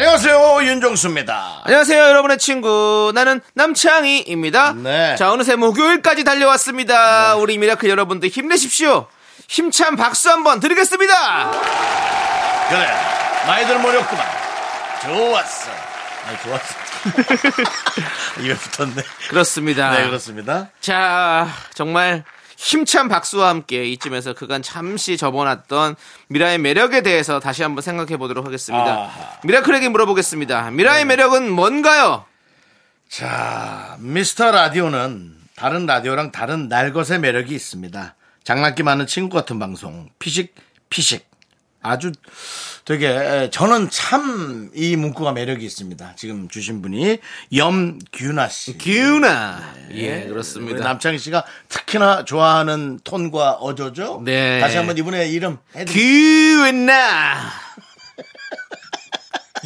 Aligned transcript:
안녕하세요 0.00 0.62
윤정수입니다. 0.62 1.60
안녕하세요, 1.64 2.02
여러분의 2.02 2.38
친구. 2.38 3.12
나는 3.14 3.42
남창희입니다. 3.52 4.72
네. 4.72 5.14
자, 5.16 5.30
어느새 5.30 5.56
목요일까지 5.56 6.24
달려왔습니다. 6.24 7.36
우리 7.36 7.58
미라클 7.58 7.86
여러분들 7.86 8.30
힘내십시오. 8.30 9.08
힘찬 9.46 9.96
박수 9.96 10.30
한번 10.30 10.58
드리겠습니다. 10.58 11.50
그래 12.70 12.88
많이들 13.46 13.78
모였구만. 13.78 14.26
좋았어. 15.02 15.70
아니 16.28 16.38
좋았어. 16.44 16.74
입에 18.40 18.54
붙었네. 18.54 19.02
그렇습니다. 19.28 19.90
네 19.90 20.06
그렇습니다. 20.06 20.70
자, 20.80 21.46
정말 21.74 22.24
힘찬 22.60 23.08
박수와 23.08 23.48
함께 23.48 23.86
이쯤에서 23.86 24.34
그간 24.34 24.60
잠시 24.60 25.16
접어놨던 25.16 25.96
미라의 26.28 26.58
매력에 26.58 27.00
대해서 27.00 27.40
다시 27.40 27.62
한번 27.62 27.80
생각해 27.80 28.18
보도록 28.18 28.44
하겠습니다. 28.44 28.84
아하. 28.84 29.40
미라클에게 29.44 29.88
물어보겠습니다. 29.88 30.70
미라의 30.72 31.06
매력은 31.06 31.50
뭔가요? 31.50 32.26
자 33.08 33.96
미스터 34.00 34.50
라디오는 34.50 35.36
다른 35.56 35.86
라디오랑 35.86 36.32
다른 36.32 36.68
날것의 36.68 37.20
매력이 37.20 37.54
있습니다. 37.54 38.14
장난기 38.44 38.82
많은 38.82 39.06
친구 39.06 39.36
같은 39.36 39.58
방송 39.58 40.10
피식 40.18 40.54
피식 40.90 41.29
아주 41.82 42.12
되게 42.84 43.08
에, 43.08 43.50
저는 43.50 43.88
참 43.90 44.70
이 44.74 44.94
문구가 44.96 45.32
매력이 45.32 45.64
있습니다. 45.64 46.14
지금 46.16 46.48
주신 46.48 46.80
분이 46.82 47.18
염규나 47.54 48.48
씨. 48.48 48.78
기우나. 48.78 49.74
예, 49.92 50.22
우리 50.22 50.28
그렇습니다. 50.28 50.84
남창희 50.84 51.18
씨가 51.18 51.44
특히나 51.68 52.24
좋아하는 52.24 53.00
톤과 53.02 53.52
어조죠. 53.54 54.22
네. 54.24 54.60
다시 54.60 54.76
한번 54.76 54.96
이분의 54.98 55.32
이름 55.32 55.58
해드리 55.74 55.92
규엔나 55.92 57.50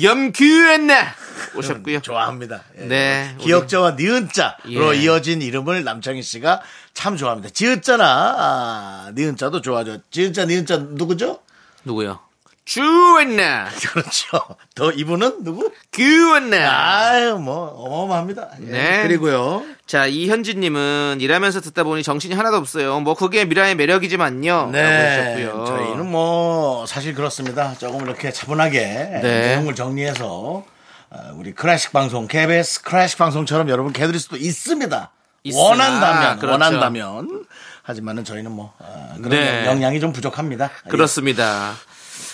염규엔나 0.00 1.14
오셨고요. 1.56 2.00
좋아합니다. 2.00 2.62
예. 2.78 2.84
네, 2.86 3.34
기억자와 3.40 3.92
니은자로 3.92 4.96
예. 4.96 5.02
이어진 5.02 5.40
이름을 5.42 5.84
남창희 5.84 6.22
씨가 6.22 6.62
참 6.94 7.16
좋아합니다. 7.16 7.50
지읒자나 7.50 8.04
아, 8.38 9.12
니은자도 9.14 9.60
좋아하죠. 9.60 9.98
지읒자 10.10 10.46
니은자 10.46 10.78
누구죠? 10.78 11.40
누구요? 11.84 12.18
주엔나 12.64 13.68
그렇죠. 13.92 14.40
더 14.74 14.90
이분은 14.90 15.44
누구? 15.44 15.70
규엔나. 15.92 16.56
아유 16.70 17.34
뭐 17.38 17.66
어마어마합니다. 17.66 18.48
예. 18.62 18.70
네. 18.70 19.02
그리고요. 19.02 19.62
자 19.86 20.06
이현진님은 20.06 21.18
일하면서 21.20 21.60
듣다 21.60 21.84
보니 21.84 22.02
정신이 22.02 22.34
하나도 22.34 22.56
없어요. 22.56 23.00
뭐 23.00 23.14
그게 23.14 23.44
미라의 23.44 23.74
매력이지만요. 23.74 24.70
네. 24.72 24.82
라고 24.82 25.42
하셨고요. 25.42 25.64
저희는 25.66 26.10
뭐 26.10 26.86
사실 26.86 27.14
그렇습니다. 27.14 27.74
조금 27.74 28.00
이렇게 28.02 28.32
차분하게 28.32 28.78
네. 28.80 29.20
내용을 29.22 29.74
정리해서 29.74 30.64
어, 31.10 31.18
우리 31.34 31.52
클래식 31.52 31.92
방송, 31.92 32.26
KBS 32.26 32.82
클래식 32.82 33.18
방송처럼 33.18 33.68
여러분 33.68 33.92
개드릴 33.92 34.18
수도 34.18 34.36
있습니다. 34.38 35.10
있으나, 35.44 35.62
원한다면, 35.62 36.38
그렇죠. 36.38 36.52
원한다면. 36.52 37.44
하지만은 37.84 38.24
저희는 38.24 38.50
뭐 38.50 38.72
어, 38.78 39.14
그런 39.16 39.30
네. 39.30 39.66
역량이 39.66 40.00
좀 40.00 40.12
부족합니다. 40.12 40.70
그렇습니다. 40.88 41.74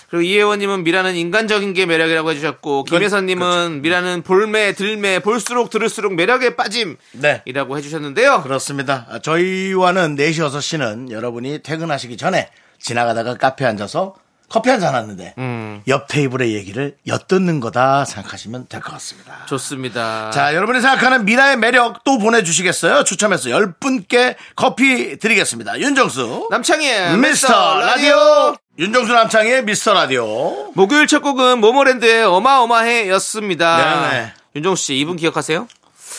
그리고 0.08 0.22
이혜원님은 0.22 0.84
미라는 0.84 1.14
인간적인 1.14 1.72
게 1.72 1.86
매력이라고 1.86 2.30
해주셨고 2.30 2.84
김혜선님은 2.84 3.82
미라는 3.82 4.22
볼매 4.22 4.72
들매 4.74 5.20
볼수록 5.20 5.70
들을수록 5.70 6.14
매력에 6.14 6.56
빠짐이라고 6.56 6.98
네. 7.20 7.42
해주셨는데요. 7.76 8.42
그렇습니다. 8.42 9.06
아, 9.08 9.18
저희와는 9.18 10.16
4시, 10.16 10.48
6시는 10.48 11.10
여러분이 11.10 11.60
퇴근하시기 11.62 12.16
전에 12.16 12.48
지나가다가 12.78 13.34
카페에 13.34 13.68
앉아서 13.68 14.14
커피 14.50 14.68
한잔 14.68 14.94
하는데 14.94 15.32
음. 15.38 15.80
옆 15.88 16.08
테이블의 16.08 16.52
얘기를 16.54 16.96
엿듣는 17.06 17.60
거다 17.60 18.04
생각하시면 18.04 18.66
될 18.68 18.80
것 18.80 18.92
같습니다. 18.92 19.46
좋습니다. 19.46 20.30
자, 20.30 20.54
여러분이 20.54 20.80
생각하는 20.80 21.24
미라의 21.24 21.56
매력 21.56 22.02
또 22.04 22.18
보내주시겠어요? 22.18 23.04
추첨해서 23.04 23.48
10분께 23.48 24.34
커피 24.56 25.18
드리겠습니다. 25.18 25.78
윤정수. 25.80 26.48
남창희의 26.50 27.16
미스터 27.16 27.78
라디오. 27.80 28.54
윤정수 28.78 29.12
남창의 29.12 29.64
미스터 29.64 29.94
라디오. 29.94 30.72
목요일 30.74 31.06
첫 31.06 31.20
곡은 31.20 31.60
모모랜드의 31.60 32.24
어마어마해 32.24 33.08
였습니다. 33.10 34.10
네네. 34.10 34.32
윤정수 34.56 34.82
씨 34.84 34.98
이분 34.98 35.16
기억하세요? 35.16 35.68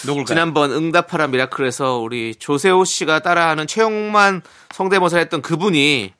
누굴까요? 0.05 0.25
지난번 0.25 0.71
응답하라 0.71 1.27
미라클에서 1.27 1.97
우리 1.97 2.33
조세호 2.35 2.85
씨가 2.85 3.19
따라하는 3.19 3.67
최용만 3.67 4.41
성대모사 4.73 5.17
했던 5.17 5.41
그분이 5.41 6.13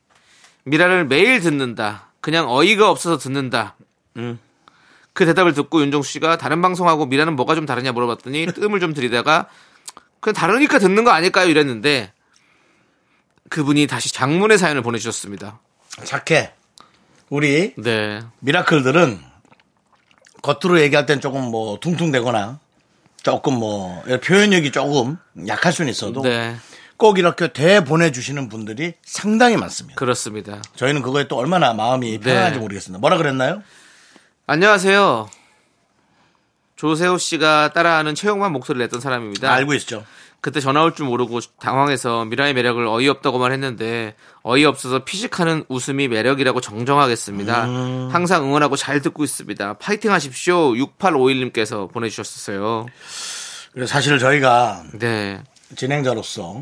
미라를 0.64 1.06
매일 1.06 1.40
듣는다. 1.40 2.10
그냥 2.20 2.50
어이가 2.50 2.90
없어서 2.90 3.18
듣는다. 3.18 3.76
음. 4.18 4.40
그 5.14 5.26
대답을 5.26 5.54
듣고 5.54 5.82
윤정수 5.82 6.12
씨가 6.12 6.38
다른 6.38 6.62
방송하고 6.62 7.06
미라는 7.06 7.36
뭐가 7.36 7.56
좀 7.56 7.66
다르냐 7.66 7.92
물어봤더니 7.92 8.46
뜸을 8.54 8.80
좀 8.80 8.94
들이다가 8.94 9.48
그냥 10.20 10.36
다르니까 10.36 10.80
듣는 10.80 11.04
거 11.04 11.12
아닐까요? 11.12 11.50
이랬는데 11.50 12.14
그분이 13.50 13.88
다시 13.88 14.14
장문의 14.14 14.58
사연을 14.58 14.82
보내주셨습니다. 14.82 15.60
착해. 16.06 16.54
우리 17.30 17.74
네. 17.76 18.22
미라클들은 18.40 19.20
겉으로 20.42 20.80
얘기할 20.82 21.06
땐 21.06 21.20
조금 21.22 21.44
뭐 21.44 21.80
퉁퉁대거나 21.80 22.60
조금 23.24 23.54
뭐 23.56 24.02
표현력이 24.24 24.72
조금 24.72 25.18
약할 25.48 25.72
수는 25.74 25.92
있어도 25.92 26.22
네. 26.22 26.56
꼭 27.02 27.18
이렇게 27.18 27.48
대 27.48 27.84
보내주시는 27.84 28.48
분들이 28.48 28.94
상당히 29.04 29.58
많습니다. 29.58 29.98
그렇습니다. 29.98 30.62
저희는 30.76 31.02
그거에 31.02 31.28
또 31.28 31.36
얼마나 31.36 31.74
마음이 31.74 32.20
편안한지 32.20 32.60
모르겠습니다. 32.60 33.00
뭐라 33.00 33.18
그랬나요? 33.18 33.64
안녕하세요. 34.46 35.28
조세호 36.76 37.18
씨가 37.18 37.74
따라하는 37.74 38.14
최용만 38.14 38.52
목소리를 38.52 38.86
냈던 38.86 39.02
사람입니다. 39.02 39.52
알고 39.52 39.74
있죠. 39.74 40.06
그때 40.42 40.60
전화 40.60 40.84
올 40.84 40.94
줄 40.94 41.08
모르고 41.08 41.40
당황해서 41.60 42.26
미라의 42.26 42.54
매력을 42.54 42.86
어이없다고만 42.86 43.52
했는데 43.52 44.14
어이없어서 44.44 45.04
피식하는 45.04 45.66
웃음이 45.70 46.08
매력이라고 46.08 46.62
정정하겠습니다. 46.62 47.66
음. 47.66 48.10
항상 48.12 48.44
응원하고 48.44 48.76
잘 48.76 49.02
듣고 49.02 49.24
있습니다. 49.24 49.74
파이팅 49.80 50.12
하십시오. 50.12 50.74
6851님께서 50.74 51.92
보내주셨어요. 51.92 52.86
그래서 53.74 53.92
사실 53.92 54.20
저희가 54.20 54.84
네. 55.00 55.42
진행자로서 55.76 56.62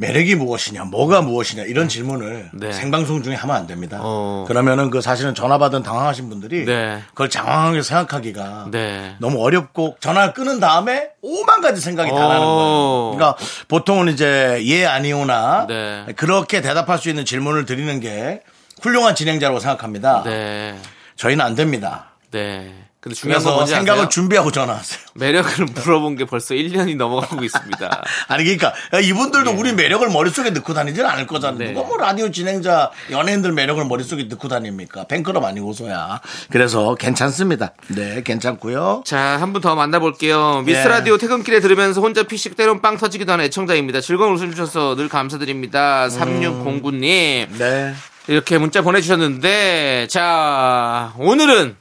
매력이 0.00 0.36
무엇이냐, 0.36 0.84
뭐가 0.84 1.22
무엇이냐 1.22 1.64
이런 1.64 1.88
질문을 1.88 2.50
네. 2.54 2.72
생방송 2.72 3.24
중에 3.24 3.34
하면 3.34 3.56
안 3.56 3.66
됩니다. 3.66 3.98
어. 4.00 4.44
그러면은 4.46 4.90
그 4.90 5.00
사실은 5.00 5.34
전화 5.34 5.58
받은 5.58 5.82
당황하신 5.82 6.28
분들이 6.28 6.64
네. 6.64 7.02
그걸 7.08 7.28
장황하게 7.28 7.82
생각하기가 7.82 8.68
네. 8.70 9.16
너무 9.18 9.42
어렵고 9.42 9.96
전화를 9.98 10.34
끊은 10.34 10.60
다음에 10.60 11.10
오만 11.20 11.60
가지 11.60 11.80
생각이 11.80 12.10
다 12.10 12.16
어. 12.16 12.28
나는 12.28 12.46
거예요. 12.46 13.14
그러니까 13.16 13.36
보통은 13.66 14.08
이제 14.12 14.60
예 14.66 14.86
아니오나 14.86 15.66
네. 15.66 16.06
그렇게 16.14 16.60
대답할 16.60 16.98
수 16.98 17.08
있는 17.08 17.24
질문을 17.24 17.66
드리는 17.66 17.98
게 17.98 18.42
훌륭한 18.80 19.16
진행자라고 19.16 19.58
생각합니다. 19.58 20.22
네. 20.24 20.78
저희는 21.16 21.44
안 21.44 21.56
됩니다. 21.56 22.10
네. 22.30 22.72
근데 23.00 23.14
중요한 23.14 23.40
건 23.42 23.44
그래서 23.44 23.56
뭔지 23.56 23.74
생각을 23.74 24.00
아세요? 24.00 24.08
준비하고 24.08 24.50
전화하세요. 24.50 25.00
매력을 25.14 25.66
물어본 25.66 26.16
게 26.16 26.24
벌써 26.24 26.54
1년이 26.54 26.96
넘어가고 26.96 27.44
있습니다. 27.44 28.02
아니 28.26 28.42
그러니까 28.42 28.72
이분들도 29.02 29.52
우리 29.52 29.72
매력을 29.72 30.08
머릿속에 30.08 30.50
넣고 30.50 30.74
다니지는 30.74 31.08
않을 31.08 31.26
거잖아요. 31.28 31.58
네. 31.58 31.72
누가 31.72 31.86
뭐 31.86 31.96
라디오 31.96 32.30
진행자 32.30 32.90
연예인들 33.12 33.52
매력을 33.52 33.84
머릿속에 33.84 34.24
넣고 34.24 34.48
다닙니까? 34.48 35.04
팬클럽 35.04 35.44
아니고서야. 35.44 36.20
그래서 36.50 36.96
괜찮습니다. 36.96 37.72
네, 37.88 38.22
괜찮고요. 38.24 39.02
자, 39.06 39.18
한 39.40 39.52
분 39.52 39.62
더 39.62 39.74
만나볼게요. 39.74 40.62
미스 40.66 40.78
예. 40.80 40.84
라디오 40.84 41.18
퇴근길에 41.18 41.60
들으면서 41.60 42.00
혼자 42.00 42.22
피식 42.24 42.56
때론 42.56 42.80
빵 42.80 42.96
터지기도 42.96 43.32
하는 43.32 43.44
애청자입니다. 43.46 44.00
즐거운 44.00 44.32
웃음 44.34 44.50
주셔서 44.50 44.94
늘 44.96 45.08
감사드립니다. 45.08 46.08
3609님. 46.08 47.48
네. 47.58 47.94
이렇게 48.28 48.58
문자 48.58 48.82
보내주셨는데, 48.82 50.06
자, 50.10 51.12
오늘은 51.18 51.76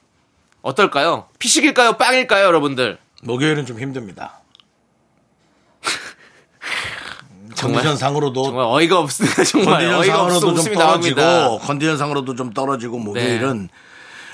어떨까요? 0.62 1.28
피식일까요? 1.40 1.94
빵일까요, 1.94 2.46
여러분들? 2.46 2.98
목요일은 3.24 3.66
좀 3.66 3.80
힘듭니다. 3.80 4.40
정말, 7.56 7.78
컨디션 7.84 7.98
상으로도 7.98 8.44
정말 8.44 8.66
어이가 8.66 9.00
없습니다. 9.00 9.44
정말 9.46 9.74
컨디션 9.74 10.00
어이가 10.02 10.24
없어 10.24 10.40
상으로도 10.40 10.48
좀 10.48 10.54
웃음이 10.58 10.76
떨어지고 10.76 11.22
나옵니다. 11.22 11.66
컨디션 11.66 11.98
상으로도 11.98 12.36
좀 12.36 12.54
떨어지고 12.54 13.00
목요일은 13.00 13.70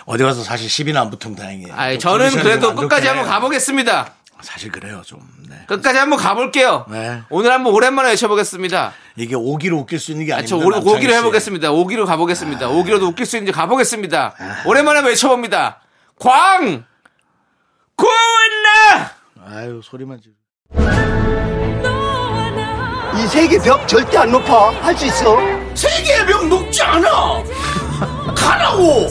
어디 0.05 0.23
가서 0.23 0.43
사실 0.43 0.67
10이나 0.67 0.97
안 0.97 1.09
붙으면 1.09 1.35
다행이에요. 1.37 1.73
아, 1.73 1.89
좀 1.91 1.99
저는 1.99 2.31
그래도 2.31 2.75
끝까지 2.75 3.07
한번. 3.07 3.25
가보겠습니다. 3.25 4.13
사실 4.41 4.69
그래요, 4.73 5.01
좀. 5.05 5.21
네. 5.49 5.55
끝까지 5.67 5.97
한번 5.97 6.19
가볼게요. 6.19 6.85
네. 6.89 7.21
오늘 7.29 7.53
한번 7.53 7.73
오랜만에 7.73 8.09
외쳐보겠습니다. 8.09 8.91
이게 9.15 9.35
오기로 9.35 9.77
웃길 9.77 9.99
수 9.99 10.11
있는 10.11 10.25
게 10.25 10.33
아, 10.33 10.39
오, 10.39 10.39
남창희 10.41 10.65
오기로 10.97 11.13
씨. 11.13 11.17
해보겠습니다. 11.19 11.71
오기로 11.71 12.05
가보겠습니다. 12.05 12.67
오기로도 12.67 13.07
웃길 13.07 13.25
수 13.25 13.37
있는지 13.37 13.53
가보겠습니다. 13.53 14.35
오랜만에 14.65 14.99
외쳐봅니다. 15.07 15.79
광! 16.23 16.85
구인나! 17.97 19.11
아유, 19.45 19.81
소리만 19.83 20.21
지르. 20.21 20.33
이 23.17 23.27
세계 23.27 23.59
벽 23.59 23.85
절대 23.85 24.17
안 24.19 24.31
높아. 24.31 24.69
할 24.81 24.95
수 24.97 25.05
있어. 25.07 25.35
세계의 25.75 26.25
벽 26.25 26.47
녹지 26.47 26.81
않아! 26.81 27.43
가라고! 28.37 29.07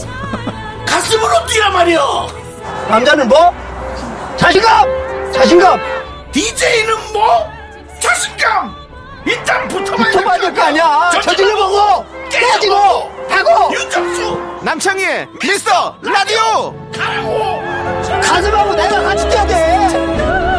가슴으로 0.87 1.47
뛰란 1.49 1.73
말이야! 1.75 2.01
남자는 2.89 3.29
뭐? 3.29 3.53
자신감! 4.39 5.33
자신감! 5.35 5.81
DJ는 6.33 7.13
뭐? 7.13 7.47
자신감! 8.01 8.75
일단 9.27 9.69
붙어봐야 9.69 10.11
붙어봐야 10.11 10.41
될거 10.41 10.63
아니야. 10.63 11.11
저질러보고! 11.23 12.22
깨지고! 12.39 12.75
하고! 13.29 13.75
윤정수! 13.75 14.61
남창희의 14.65 15.29
미스터 15.41 15.99
라디오! 16.03 16.75
가라고! 16.95 17.63
가슴하고 18.23 18.75
내가 18.75 19.03
같이 19.03 19.29
뛰어야 19.29 19.47
돼! 19.47 20.53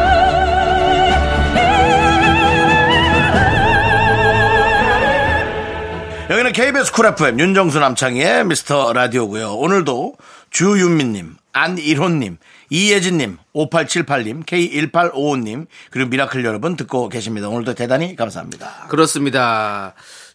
여기는 6.30 6.52
KBS 6.52 6.92
쿨 6.92 7.06
FM 7.06 7.38
윤정수 7.38 7.78
남창희의 7.80 8.46
미스터 8.46 8.92
라디오고요. 8.94 9.54
오늘도 9.56 10.14
주윤민님, 10.50 11.36
안일호님, 11.52 12.38
이예진님, 12.70 13.36
5878님, 13.54 14.46
K1855님, 14.46 15.66
그리고 15.90 16.08
미라클 16.08 16.44
여러분 16.44 16.76
듣고 16.76 17.10
계십니다. 17.10 17.48
오늘도 17.48 17.74
대단히 17.74 18.16
감사합니다. 18.16 18.86
그렇습니다. 18.88 19.94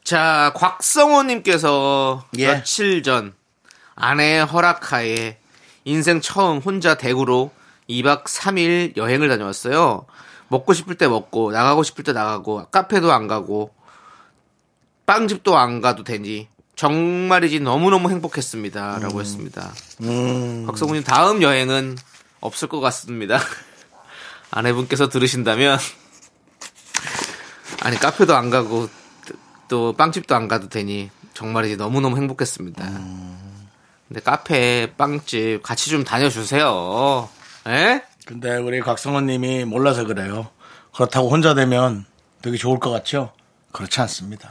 자, 0.09 0.51
곽성호님께서 0.55 2.25
예. 2.39 2.47
며칠 2.47 3.03
전 3.03 3.35
아내의 3.93 4.43
허락하에 4.43 5.37
인생 5.85 6.19
처음 6.19 6.57
혼자 6.57 6.95
대구로 6.95 7.51
2박 7.87 8.23
3일 8.23 8.97
여행을 8.97 9.29
다녀왔어요. 9.29 10.07
먹고 10.47 10.73
싶을 10.73 10.95
때 10.95 11.07
먹고, 11.07 11.51
나가고 11.51 11.83
싶을 11.83 12.03
때 12.03 12.11
나가고, 12.11 12.65
카페도 12.71 13.11
안 13.11 13.27
가고, 13.27 13.71
빵집도 15.05 15.55
안 15.55 15.79
가도 15.79 16.03
되니, 16.03 16.47
정말이지 16.75 17.59
너무너무 17.59 18.09
행복했습니다. 18.09 18.97
라고 18.97 19.21
했습니다. 19.21 19.71
곽성호님 20.65 21.03
다음 21.03 21.43
여행은 21.43 21.99
없을 22.41 22.67
것 22.67 22.79
같습니다. 22.79 23.37
아내분께서 24.49 25.07
들으신다면, 25.07 25.77
아니 27.81 27.95
카페도 27.97 28.35
안 28.35 28.49
가고 28.49 28.89
또 29.69 29.93
빵집도 29.93 30.35
안 30.35 30.49
가도 30.49 30.67
되니 30.67 31.09
정말이지 31.33 31.77
너무너무 31.77 32.17
행복했습니다. 32.17 32.83
근데 34.09 34.21
카페, 34.21 34.91
빵집 34.97 35.63
같이 35.63 35.89
좀 35.89 36.03
다녀주세요. 36.03 37.29
에? 37.67 38.01
근데 38.25 38.57
우리 38.57 38.81
곽성원 38.81 39.27
님이 39.27 39.63
몰라서 39.63 40.03
그래요. 40.03 40.47
그렇다고 40.93 41.29
혼자 41.29 41.53
되면 41.53 42.05
되게 42.41 42.57
좋을 42.57 42.79
것 42.79 42.89
같죠? 42.89 43.31
그렇지 43.71 44.01
않습니다. 44.01 44.49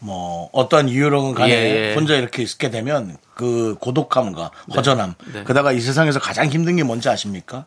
뭐, 0.00 0.50
어떠한 0.52 0.88
이유로는 0.88 1.34
간에 1.34 1.52
예, 1.52 1.90
예. 1.90 1.94
혼자 1.94 2.16
이렇게 2.16 2.42
있게 2.42 2.70
되면 2.70 3.16
그 3.34 3.76
고독함과 3.78 4.50
허전함. 4.74 5.14
네. 5.32 5.44
게다가 5.44 5.70
이 5.70 5.80
세상에서 5.80 6.18
가장 6.18 6.48
힘든 6.48 6.74
게 6.74 6.82
뭔지 6.82 7.08
아십니까? 7.08 7.66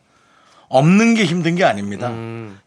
없는 0.78 1.14
게 1.16 1.26
힘든 1.26 1.56
게 1.56 1.64
아닙니다. 1.64 2.12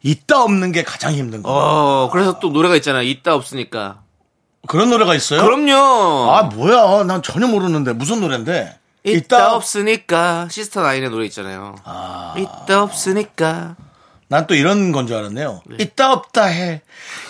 있다 0.03 0.43
없는 0.43 0.73
게 0.73 0.83
가장 0.83 1.13
힘든 1.13 1.43
거. 1.43 1.51
어, 1.51 2.11
그래서 2.11 2.39
또 2.39 2.49
노래가 2.51 2.75
있잖아요. 2.77 3.03
있다 3.03 3.35
없으니까. 3.35 4.01
그런 4.67 4.91
노래가 4.91 5.15
있어요? 5.15 5.43
그럼요. 5.43 6.31
아, 6.33 6.43
뭐야. 6.45 7.05
난 7.05 7.23
전혀 7.23 7.47
모르는데. 7.47 7.93
무슨 7.93 8.21
노래인데? 8.21 8.79
있다, 9.05 9.55
없으니까 9.55 10.49
시스터 10.51 10.83
나인의 10.83 11.09
노래 11.11 11.25
있잖아요. 11.27 11.77
아. 11.85 12.35
있다 12.37 12.83
없으니까. 12.83 13.77
난 14.29 14.47
또 14.47 14.55
이런 14.55 14.93
건 14.93 15.07
줄 15.07 15.17
알았네요. 15.17 15.63
네. 15.67 15.77
있다 15.81 16.13
없다 16.13 16.45
해. 16.45 16.83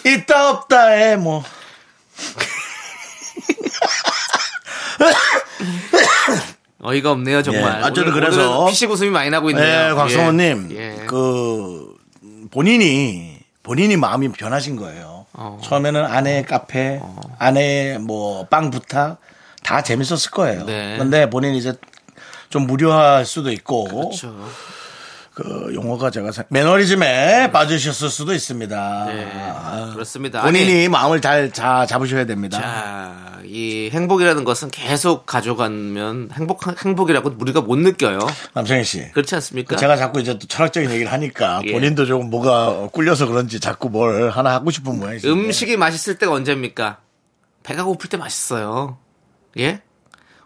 있다 0.05 0.51
없다 0.51 0.87
해. 0.89 1.17
뭐. 1.17 1.45
어이가 6.89 7.11
없네요, 7.13 7.43
정말. 7.43 7.81
예, 7.81 7.83
어쨌든 7.85 8.05
오늘- 8.05 8.15
그래서- 8.15 8.65
피식 8.67 8.91
웃음이 8.91 9.11
많이 9.11 9.29
나고 9.31 9.51
있네요. 9.51 9.89
네, 9.91 9.95
곽성호님. 9.95 10.69
예. 10.73 10.77
예. 11.03 11.07
그, 11.07 11.95
본인이, 12.51 13.39
본인이 13.63 13.97
마음이 13.97 14.33
변하신 14.33 14.77
거예요. 14.77 15.27
어. 15.35 15.61
처음에는 15.63 16.03
아내의 16.05 16.45
카페, 16.47 17.01
아내의 17.39 17.99
뭐, 17.99 18.47
빵 18.49 18.71
부탁, 18.71 19.19
다 19.63 19.83
재밌었을 19.83 20.31
거예요. 20.31 20.65
네. 20.65 20.97
근데 20.99 21.29
본인이 21.29 21.59
이제 21.59 21.75
좀 22.49 22.67
무료할 22.67 23.27
수도 23.27 23.53
있고, 23.53 23.85
그렇죠. 23.85 24.35
그 25.39 25.71
용어가 25.73 26.11
제가 26.11 26.33
생- 26.33 26.47
매너리즘에 26.49 27.53
빠지셨을 27.53 28.09
수도 28.11 28.35
있습니다. 28.35 29.05
네, 29.07 29.31
아, 29.33 29.91
그렇습니다. 29.95 30.43
본인이 30.43 30.73
아니, 30.73 30.89
마음을 30.89 31.21
잘 31.21 31.53
자, 31.53 31.87
잡으셔야 31.87 32.27
됩니다. 32.27 32.61
자, 32.61 33.39
이 33.45 33.89
행복이라는 33.93 34.43
것은 34.43 34.73
계속 34.73 35.27
가져가면 35.27 36.31
행복, 36.33 36.63
행복이라고 36.85 37.35
우리가 37.39 37.61
못 37.61 37.77
느껴요. 37.79 38.19
남창희 38.55 38.83
씨. 38.83 39.13
그렇지 39.13 39.37
않습니까? 39.37 39.77
제가 39.77 39.97
자꾸 39.97 40.19
이제 40.21 40.37
또 40.37 40.49
철학적인 40.49 40.91
얘기를 40.91 41.13
하니까 41.13 41.61
예. 41.67 41.71
본인도 41.73 42.05
조금 42.07 42.31
뭐가 42.31 42.89
꿀려서 42.89 43.27
그런지 43.29 43.61
자꾸 43.61 43.91
뭘 43.91 44.31
하나 44.31 44.53
하고 44.55 44.73
싶은 44.73 44.99
모양이죠. 44.99 45.31
음식이 45.33 45.77
맛있을 45.77 46.19
때가 46.19 46.33
언제입니까? 46.33 46.99
배가 47.63 47.85
고플 47.85 48.11
때 48.11 48.17
맛있어요. 48.17 48.99
예? 49.61 49.83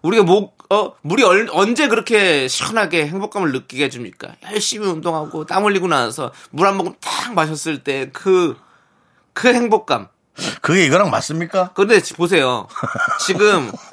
우리가 0.02 0.22
목, 0.24 0.61
어, 0.72 0.94
물이 1.02 1.22
얼- 1.22 1.48
언제 1.52 1.86
그렇게 1.88 2.48
시원하게 2.48 3.06
행복감을 3.08 3.52
느끼게 3.52 3.84
해줍니까? 3.84 4.36
열심히 4.52 4.86
운동하고 4.88 5.44
땀 5.44 5.64
흘리고 5.66 5.86
나서 5.86 6.32
물 6.50 6.66
한 6.66 6.76
모금 6.78 6.94
딱 7.00 7.34
마셨을 7.34 7.84
때 7.84 8.08
그, 8.12 8.56
그 9.34 9.52
행복감. 9.52 10.08
그게 10.62 10.86
이거랑 10.86 11.10
맞습니까? 11.10 11.72
근데 11.74 12.00
지- 12.00 12.14
보세요. 12.14 12.66
지금 13.26 13.70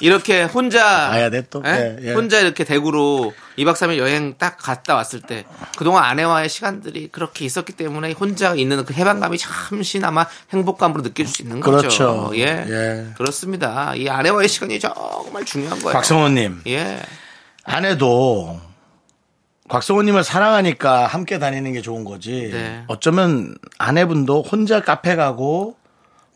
이렇게 0.00 0.44
혼자 0.44 0.82
가야 1.10 1.30
돼, 1.30 1.46
또. 1.48 1.62
예? 1.66 1.98
예, 2.00 2.08
예. 2.08 2.12
혼자 2.14 2.40
이렇게 2.40 2.64
대구로 2.64 3.32
2박 3.56 3.74
3일 3.74 3.98
여행 3.98 4.34
딱 4.38 4.56
갔다 4.56 4.94
왔을 4.94 5.20
때 5.20 5.44
그동안 5.76 6.04
아내와의 6.04 6.48
시간들이 6.48 7.08
그렇게 7.08 7.44
있었기 7.44 7.72
때문에 7.72 8.12
혼자 8.12 8.54
있는 8.54 8.84
그 8.84 8.94
해방감이 8.94 9.38
잠시나마 9.38 10.26
행복감으로 10.52 11.02
느낄 11.02 11.26
수 11.26 11.42
있는 11.42 11.60
거죠. 11.60 11.78
그렇죠. 11.78 12.30
예. 12.34 12.64
예. 12.68 13.06
그렇습니다. 13.16 13.94
이 13.94 14.08
아내와의 14.08 14.48
시간이 14.48 14.80
정말 14.80 15.44
중요한 15.44 15.78
거예요. 15.80 15.92
곽성호님, 15.92 16.62
예. 16.66 17.00
아내도 17.64 18.60
곽성호님을 19.68 20.24
사랑하니까 20.24 21.06
함께 21.06 21.38
다니는 21.38 21.74
게 21.74 21.82
좋은 21.82 22.04
거지. 22.04 22.50
네. 22.52 22.84
어쩌면 22.86 23.54
아내분도 23.76 24.42
혼자 24.42 24.80
카페 24.80 25.14
가고 25.14 25.76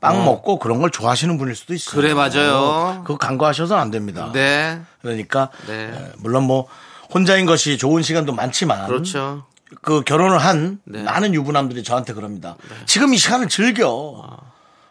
빵 0.03 0.25
먹고 0.25 0.59
그런 0.59 0.81
걸 0.81 0.91
좋아하시는 0.91 1.39
분일 1.39 1.55
수도 1.55 1.73
있어요. 1.75 1.99
어. 1.99 2.03
그래, 2.03 2.13
맞아요. 2.13 3.03
그거 3.05 3.17
간과하셔서 3.17 3.77
안 3.77 3.91
됩니다. 3.93 4.31
네. 4.35 4.81
그러니까 5.01 5.49
네. 5.69 5.93
에, 5.95 6.13
물론 6.19 6.43
뭐 6.43 6.67
혼자인 7.15 7.47
것이 7.47 7.79
좋은 7.79 8.03
시간도 8.03 8.33
많지만 8.35 8.89
그렇죠. 8.89 9.47
그 9.81 10.03
결혼을 10.03 10.39
한 10.39 10.81
네. 10.85 11.03
많은 11.05 11.35
유부남들이 11.35 11.85
저한테 11.85 12.15
그럽니다. 12.15 12.57
지금 12.85 13.15
이 13.15 13.17
시간을 13.17 13.49
즐겨. 13.49 14.39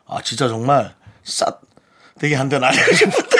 아 0.07 0.21
진짜 0.23 0.47
정말 0.47 0.95
싸 1.23 1.45
되게 2.19 2.35
한 2.35 2.47
대는 2.49 2.67
아니고 2.67 2.93
싶은데 2.93 3.37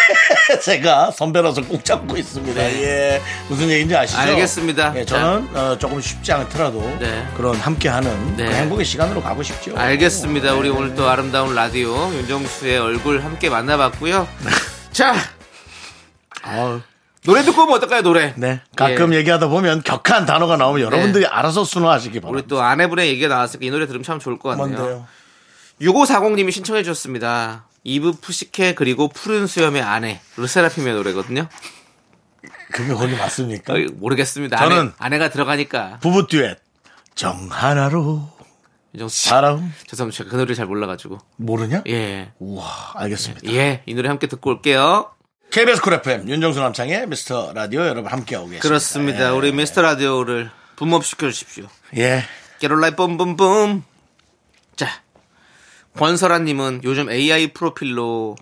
제가 0.62 1.12
선배라서 1.12 1.62
꼭 1.64 1.86
잡고 1.86 2.18
있습니다. 2.18 2.62
네. 2.62 2.84
예 2.84 3.22
무슨 3.48 3.70
얘기인지 3.70 3.96
아시죠? 3.96 4.20
알겠습니다. 4.20 4.94
예, 4.96 5.06
저는 5.06 5.56
어, 5.56 5.78
조금 5.78 6.02
쉽지 6.02 6.32
않더라도 6.34 6.82
네. 7.00 7.28
그런 7.38 7.56
함께하는 7.56 8.38
네. 8.38 8.46
그 8.46 8.52
행복의 8.52 8.86
시간으로 8.86 9.22
가고 9.22 9.44
싶죠. 9.44 9.78
알겠습니다. 9.78 10.54
우리 10.54 10.70
오늘 10.70 10.96
또 10.96 11.08
아름다운 11.10 11.56
라디오 11.56 12.12
윤정수의 12.14 12.80
얼굴 12.80 13.24
함께 13.24 13.50
만나봤고요. 13.50 14.28
자, 14.92 15.16
아우, 16.44 16.82
노래 17.24 17.44
듣고 17.44 17.64
오면 17.64 17.76
어떨까요, 17.78 18.02
노래? 18.02 18.34
네 18.36 18.62
가끔 18.76 19.14
예. 19.14 19.18
얘기하다 19.18 19.48
보면 19.48 19.84
격한 19.84 20.26
단어가 20.26 20.58
나오면 20.58 20.82
여러분들이 20.82 21.28
알아서 21.28 21.64
순화하시기 21.64 22.18
우리 22.18 22.22
바랍니다. 22.22 22.48
또 22.50 22.62
아내분의 22.62 23.10
얘기가 23.10 23.28
나왔으니까 23.28 23.66
이 23.66 23.70
노래 23.70 23.86
들으면 23.86 24.04
참 24.04 24.20
좋을 24.20 24.40
것 24.40 24.50
같네요. 24.58 24.78
뭔데요? 24.78 25.08
6540님이 25.82 26.52
신청해 26.52 26.84
주셨습니다. 26.84 27.66
이브 27.84 28.14
푸시케 28.14 28.74
그리고 28.76 29.08
푸른 29.08 29.48
수염의 29.48 29.82
아내 29.82 30.22
르세라핌의 30.38 30.94
노래거든요. 30.94 31.48
그게 32.72 32.94
거기 32.94 33.16
맞습니까? 33.16 33.74
어, 33.74 33.78
모르겠습니다. 33.94 34.58
저는- 34.58 34.72
아내, 34.72 34.92
아내 34.98 35.18
가 35.18 35.30
들어가니까 35.30 36.00
부부 36.02 36.28
듀엣 36.28 36.60
정 37.16 37.48
하나로. 37.52 38.30
바람 39.30 39.74
죄송합니다. 39.88 40.18
제가 40.18 40.30
그 40.30 40.36
노래 40.36 40.54
잘 40.54 40.66
몰라가지고. 40.66 41.18
모르냐? 41.38 41.84
예. 41.88 42.32
우와 42.40 42.92
알겠습니다. 42.96 43.50
예. 43.54 43.84
이 43.86 43.94
노래 43.94 44.10
함께 44.10 44.28
듣고 44.28 44.50
올게요. 44.50 45.12
KBS 45.50 45.82
쿨 45.82 45.94
FM 45.94 46.28
윤정수 46.30 46.60
남창의 46.60 47.08
미스터 47.08 47.52
라디오 47.54 47.82
여러분 47.86 48.12
함께하고 48.12 48.48
계십니다. 48.48 48.68
그렇습니다. 48.68 49.34
우리 49.34 49.52
미스터 49.54 49.82
라디오를 49.82 50.52
boom 50.76 50.96
up 50.96 51.06
시켜 51.06 51.30
주십시오. 51.30 51.68
예. 51.98 52.24
게롤라이 52.60 52.96
뿜뿜뿜. 52.96 53.84
자, 54.76 54.88
권설아님은 55.98 56.82
요즘 56.84 57.10
AI 57.10 57.54
프로필로 57.54 58.36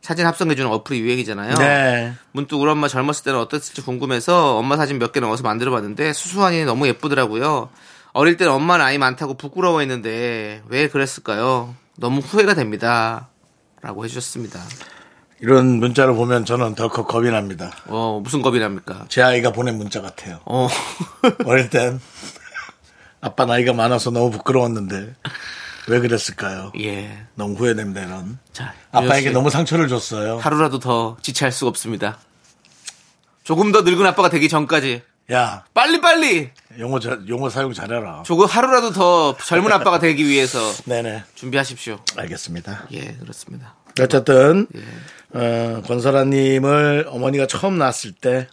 사진 0.00 0.26
합성해주는 0.26 0.70
어플이 0.70 1.00
유행이잖아요. 1.00 1.54
네. 1.56 2.12
문득 2.32 2.56
우리 2.56 2.70
엄마 2.70 2.88
젊었을 2.88 3.24
때는 3.24 3.38
어땠을지 3.38 3.82
궁금해서 3.82 4.56
엄마 4.56 4.76
사진 4.76 4.98
몇 4.98 5.12
개 5.12 5.20
넣어서 5.20 5.42
만들어봤는데 5.42 6.12
수수하니 6.12 6.64
너무 6.64 6.86
예쁘더라고요. 6.88 7.68
어릴 8.12 8.36
때는 8.36 8.52
엄마는 8.52 8.84
아이 8.84 8.98
많다고 8.98 9.34
부끄러워했는데 9.34 10.62
왜 10.66 10.88
그랬을까요? 10.88 11.74
너무 11.96 12.20
후회가 12.20 12.54
됩니다. 12.54 13.28
라고 13.82 14.04
해주셨습니다. 14.04 14.60
이런 15.40 15.78
문자를 15.78 16.14
보면 16.14 16.44
저는 16.44 16.74
덜컥 16.74 17.06
겁이 17.06 17.30
납니다. 17.30 17.70
어, 17.86 18.20
무슨 18.22 18.42
겁이 18.42 18.58
납니까? 18.58 19.06
제 19.08 19.22
아이가 19.22 19.52
보낸 19.52 19.76
문자 19.78 20.00
같아요. 20.02 20.40
어, 20.44 20.68
어릴 21.46 21.70
땐 21.70 22.00
아빠 23.20 23.44
나이가 23.46 23.72
많아서 23.72 24.10
너무 24.10 24.30
부끄러웠는데 24.30 25.14
왜 25.90 25.98
그랬을까요? 25.98 26.70
예. 26.80 27.26
너무 27.34 27.54
후회됩니다. 27.54 28.02
이런. 28.02 28.38
자, 28.52 28.72
아빠에게 28.92 29.30
너무 29.30 29.50
상처를 29.50 29.88
줬어요. 29.88 30.38
하루라도 30.38 30.78
더 30.78 31.16
지체할 31.20 31.50
수가 31.50 31.68
없습니다. 31.68 32.18
조금 33.42 33.72
더 33.72 33.82
늙은 33.82 34.06
아빠가 34.06 34.28
되기 34.30 34.48
전까지 34.48 35.02
야, 35.32 35.64
빨리빨리 35.74 36.50
용어 36.78 37.00
잘- 37.00 37.28
용어 37.28 37.50
사용 37.50 37.72
잘해라. 37.72 38.22
조금 38.24 38.46
하루라도 38.46 38.92
더 38.92 39.36
젊은 39.36 39.72
아빠가 39.72 39.98
되기 39.98 40.24
위해서 40.26 40.58
네네. 40.86 41.24
준비하십시오. 41.34 41.98
알겠습니다. 42.16 42.86
예, 42.92 43.00
그렇습니다. 43.14 43.74
어쨌든 44.00 44.68
예. 44.76 45.38
어, 45.38 45.82
권설아님을 45.86 47.06
어머니가 47.08 47.46
처음 47.48 47.78
낳았을 47.78 48.12
때 48.12 48.46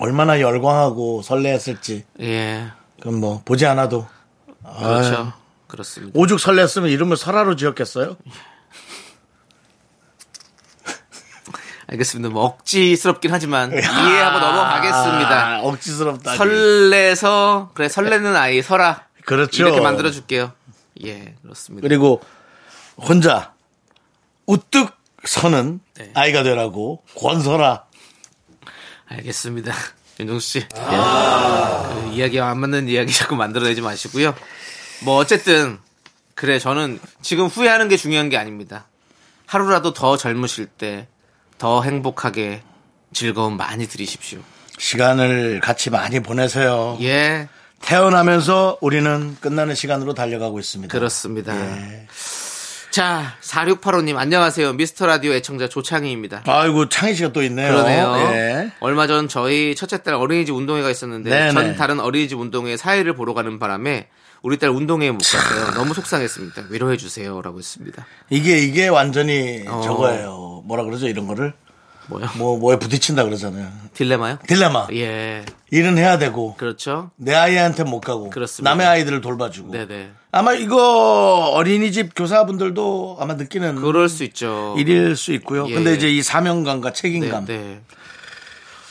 얼마나 0.00 0.40
열광하고 0.40 1.22
설레했을지 1.22 2.04
예, 2.20 2.72
그건 2.98 3.20
뭐 3.20 3.42
보지 3.44 3.66
않아도 3.66 4.08
그렇죠. 4.64 5.16
아유, 5.16 5.26
그렇습니다. 5.74 6.18
오죽 6.18 6.38
설렜으면 6.38 6.90
이름을 6.90 7.16
설아로 7.16 7.56
지었겠어요? 7.56 8.16
알겠습니다. 11.88 12.30
뭐 12.32 12.44
억지스럽긴 12.44 13.32
하지만 13.32 13.72
이해하고 13.72 14.38
넘어가겠습니다. 14.38 15.46
아, 15.46 15.60
억지스럽다. 15.62 16.36
설레서 16.36 17.72
그래 17.74 17.88
설레는 17.88 18.34
아이 18.36 18.62
설아 18.62 19.06
그렇죠. 19.26 19.62
이렇게 19.62 19.80
만들어 19.80 20.10
줄게요. 20.10 20.52
예, 21.04 21.34
그렇습니다. 21.42 21.86
그리고 21.86 22.22
혼자 22.96 23.52
우뚝 24.46 24.92
서는 25.24 25.80
네. 25.94 26.12
아이가 26.14 26.42
되라고 26.42 27.02
권설아 27.18 27.84
알겠습니다. 29.06 29.74
윤종수 30.20 30.46
씨. 30.46 30.68
그 30.68 32.10
이야기와 32.12 32.50
안 32.50 32.60
맞는 32.60 32.88
이야기 32.88 33.12
자꾸 33.12 33.34
만들어내지 33.34 33.80
마시고요. 33.80 34.34
뭐 35.04 35.16
어쨌든 35.16 35.78
그래 36.34 36.58
저는 36.58 36.98
지금 37.22 37.46
후회하는 37.46 37.88
게 37.88 37.96
중요한 37.96 38.28
게 38.28 38.36
아닙니다. 38.36 38.86
하루라도 39.46 39.92
더 39.92 40.16
젊으실 40.16 40.66
때 40.66 41.08
더 41.58 41.82
행복하게 41.82 42.62
즐거움 43.12 43.56
많이 43.56 43.86
들이십시오. 43.86 44.40
시간을 44.78 45.60
같이 45.60 45.88
많이 45.88 46.20
보내세요. 46.20 46.98
예, 47.00 47.48
태어나면서 47.80 48.78
우리는 48.80 49.36
끝나는 49.40 49.74
시간으로 49.74 50.14
달려가고 50.14 50.58
있습니다. 50.58 50.92
그렇습니다. 50.92 51.54
예. 51.56 52.06
자, 52.90 53.36
4685님 53.40 54.16
안녕하세요. 54.16 54.72
미스터 54.74 55.06
라디오 55.06 55.32
애청자 55.32 55.68
조창희입니다. 55.68 56.42
아이고 56.46 56.88
창희 56.88 57.14
씨가 57.14 57.32
또 57.32 57.42
있네요. 57.44 57.68
그러네요. 57.72 58.16
예. 58.34 58.72
얼마 58.80 59.06
전 59.06 59.28
저희 59.28 59.74
첫째 59.74 60.02
딸 60.02 60.14
어린이집 60.14 60.54
운동회가 60.54 60.90
있었는데 60.90 61.30
네네. 61.30 61.52
전 61.52 61.76
다른 61.76 62.00
어린이집 62.00 62.38
운동회 62.38 62.76
사회를 62.76 63.14
보러 63.14 63.32
가는 63.32 63.58
바람에 63.58 64.08
우리 64.44 64.58
딸 64.58 64.68
운동회에 64.68 65.10
못 65.10 65.22
갔어요. 65.22 65.70
너무 65.72 65.94
속상했습니다. 65.94 66.64
위로해 66.68 66.98
주세요라고 66.98 67.58
했습니다. 67.58 68.04
이게 68.28 68.58
이게 68.58 68.88
완전히 68.88 69.64
어. 69.66 69.80
저거예요. 69.82 70.62
뭐라 70.66 70.84
그러죠 70.84 71.08
이런 71.08 71.26
거를 71.26 71.54
뭐요? 72.08 72.28
뭐 72.36 72.58
뭐에 72.58 72.78
부딪힌다 72.78 73.24
그러잖아요. 73.24 73.72
딜레마요? 73.94 74.40
딜레마. 74.46 74.88
예, 74.92 75.46
일은 75.70 75.96
해야 75.96 76.18
되고 76.18 76.56
그렇죠. 76.56 77.10
내 77.16 77.34
아이한테 77.34 77.84
못 77.84 78.00
가고 78.00 78.28
그렇습니다. 78.28 78.68
남의 78.68 78.86
아이들을 78.86 79.22
돌봐주고. 79.22 79.72
네네. 79.72 80.10
아마 80.30 80.52
이거 80.52 81.50
어린이집 81.54 82.14
교사분들도 82.14 83.16
아마 83.20 83.34
느끼는 83.34 83.76
그럴 83.76 84.10
수 84.10 84.24
있죠. 84.24 84.74
일일 84.76 85.16
수 85.16 85.32
있고요. 85.32 85.66
예. 85.70 85.74
근데 85.74 85.94
이제 85.94 86.10
이 86.10 86.22
사명감과 86.22 86.92
네, 86.92 87.00
책임감. 87.00 87.46
네. 87.46 87.80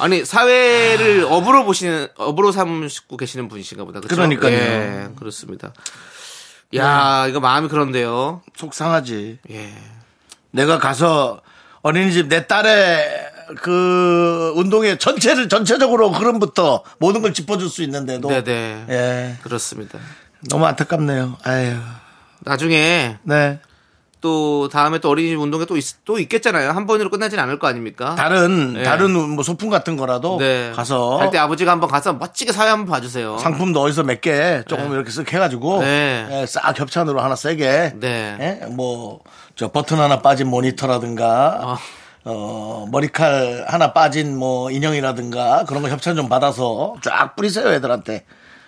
아니 0.03 0.25
사회를 0.25 1.24
업으로 1.29 1.63
보시는 1.63 2.10
업으로 2.17 2.51
삼고 2.51 3.15
계시는 3.15 3.48
분이신가 3.48 3.86
보다. 3.86 4.01
그렇죠? 4.01 4.15
그러니까요. 4.15 4.51
예, 4.51 5.10
그렇습니다. 5.15 5.74
야, 6.75 7.25
이거 7.29 7.39
마음이 7.39 7.69
그런데요. 7.69 8.41
속상하지. 8.57 9.39
예. 9.51 9.74
내가 10.51 10.77
가서 10.77 11.39
어린이집 11.83 12.27
내 12.27 12.48
딸의 12.48 13.31
그 13.62 14.51
운동회 14.57 14.98
전체를 14.98 15.48
전체적으로 15.48 16.12
흐름부터 16.12 16.83
모든 17.00 17.22
걸 17.22 17.33
짚어줄 17.33 17.69
수 17.69 17.81
있는데도 17.83 18.27
네네. 18.27 18.86
예 18.89 19.38
그렇습니다. 19.41 20.00
너무 20.50 20.65
안타깝네요. 20.65 21.38
아유 21.43 21.77
나중에 22.39 23.19
네 23.24 23.60
또 24.24 24.70
다음에 24.70 25.00
또 25.00 25.10
어린이집 25.10 25.36
운동회 25.38 25.65
또, 25.65 25.75
있, 25.75 25.84
또 26.06 26.18
있겠잖아요. 26.18 26.72
한 26.72 26.88
번으로 26.88 27.10
끝나진 27.10 27.39
않을 27.39 27.60
거 27.60 27.68
아닙니까? 27.68 28.15
다른 28.15 28.72
네. 28.75 28.84
다른 28.84 29.12
뭐 29.12 29.44
소품 29.44 29.70
같은 29.70 29.98
거라도 29.98 30.38
네. 30.38 30.72
가서 30.74 31.18
할때 31.18 31.38
아버지가 31.38 31.74
한번 31.74 31.89
가서 31.89 32.13
멋지게 32.13 32.53
사회 32.53 32.70
한번 32.70 32.88
봐주세요. 32.88 33.38
상품도 33.38 33.82
어디서 33.82 34.03
몇 34.03 34.22
개 34.22 34.63
조금 34.70 34.94
이렇게 34.94 35.10
쓱 35.12 35.30
해가지고 35.34 35.80
네. 35.82 36.25
예, 36.32 36.46
싹 36.46 36.80
협찬으로 36.80 37.20
하나 37.20 37.36
세게 37.36 37.96
네. 37.96 38.38
예? 38.39 38.65
뭐저 38.68 39.72
버튼 39.74 40.00
하나 40.00 40.22
빠진 40.22 40.48
모니터라든가 40.48 41.60
어. 41.62 41.77
어, 42.25 42.88
머리칼 42.89 43.65
하나 43.68 43.92
빠진 43.92 44.38
뭐 44.38 44.72
인형이라든가 44.72 45.65
그런 45.68 45.84
거 45.84 45.89
협찬 45.89 46.15
좀 46.15 46.30
받아서 46.30 46.96
쫙 47.03 47.36
뿌리세요 47.36 47.68
애들한테. 47.74 48.24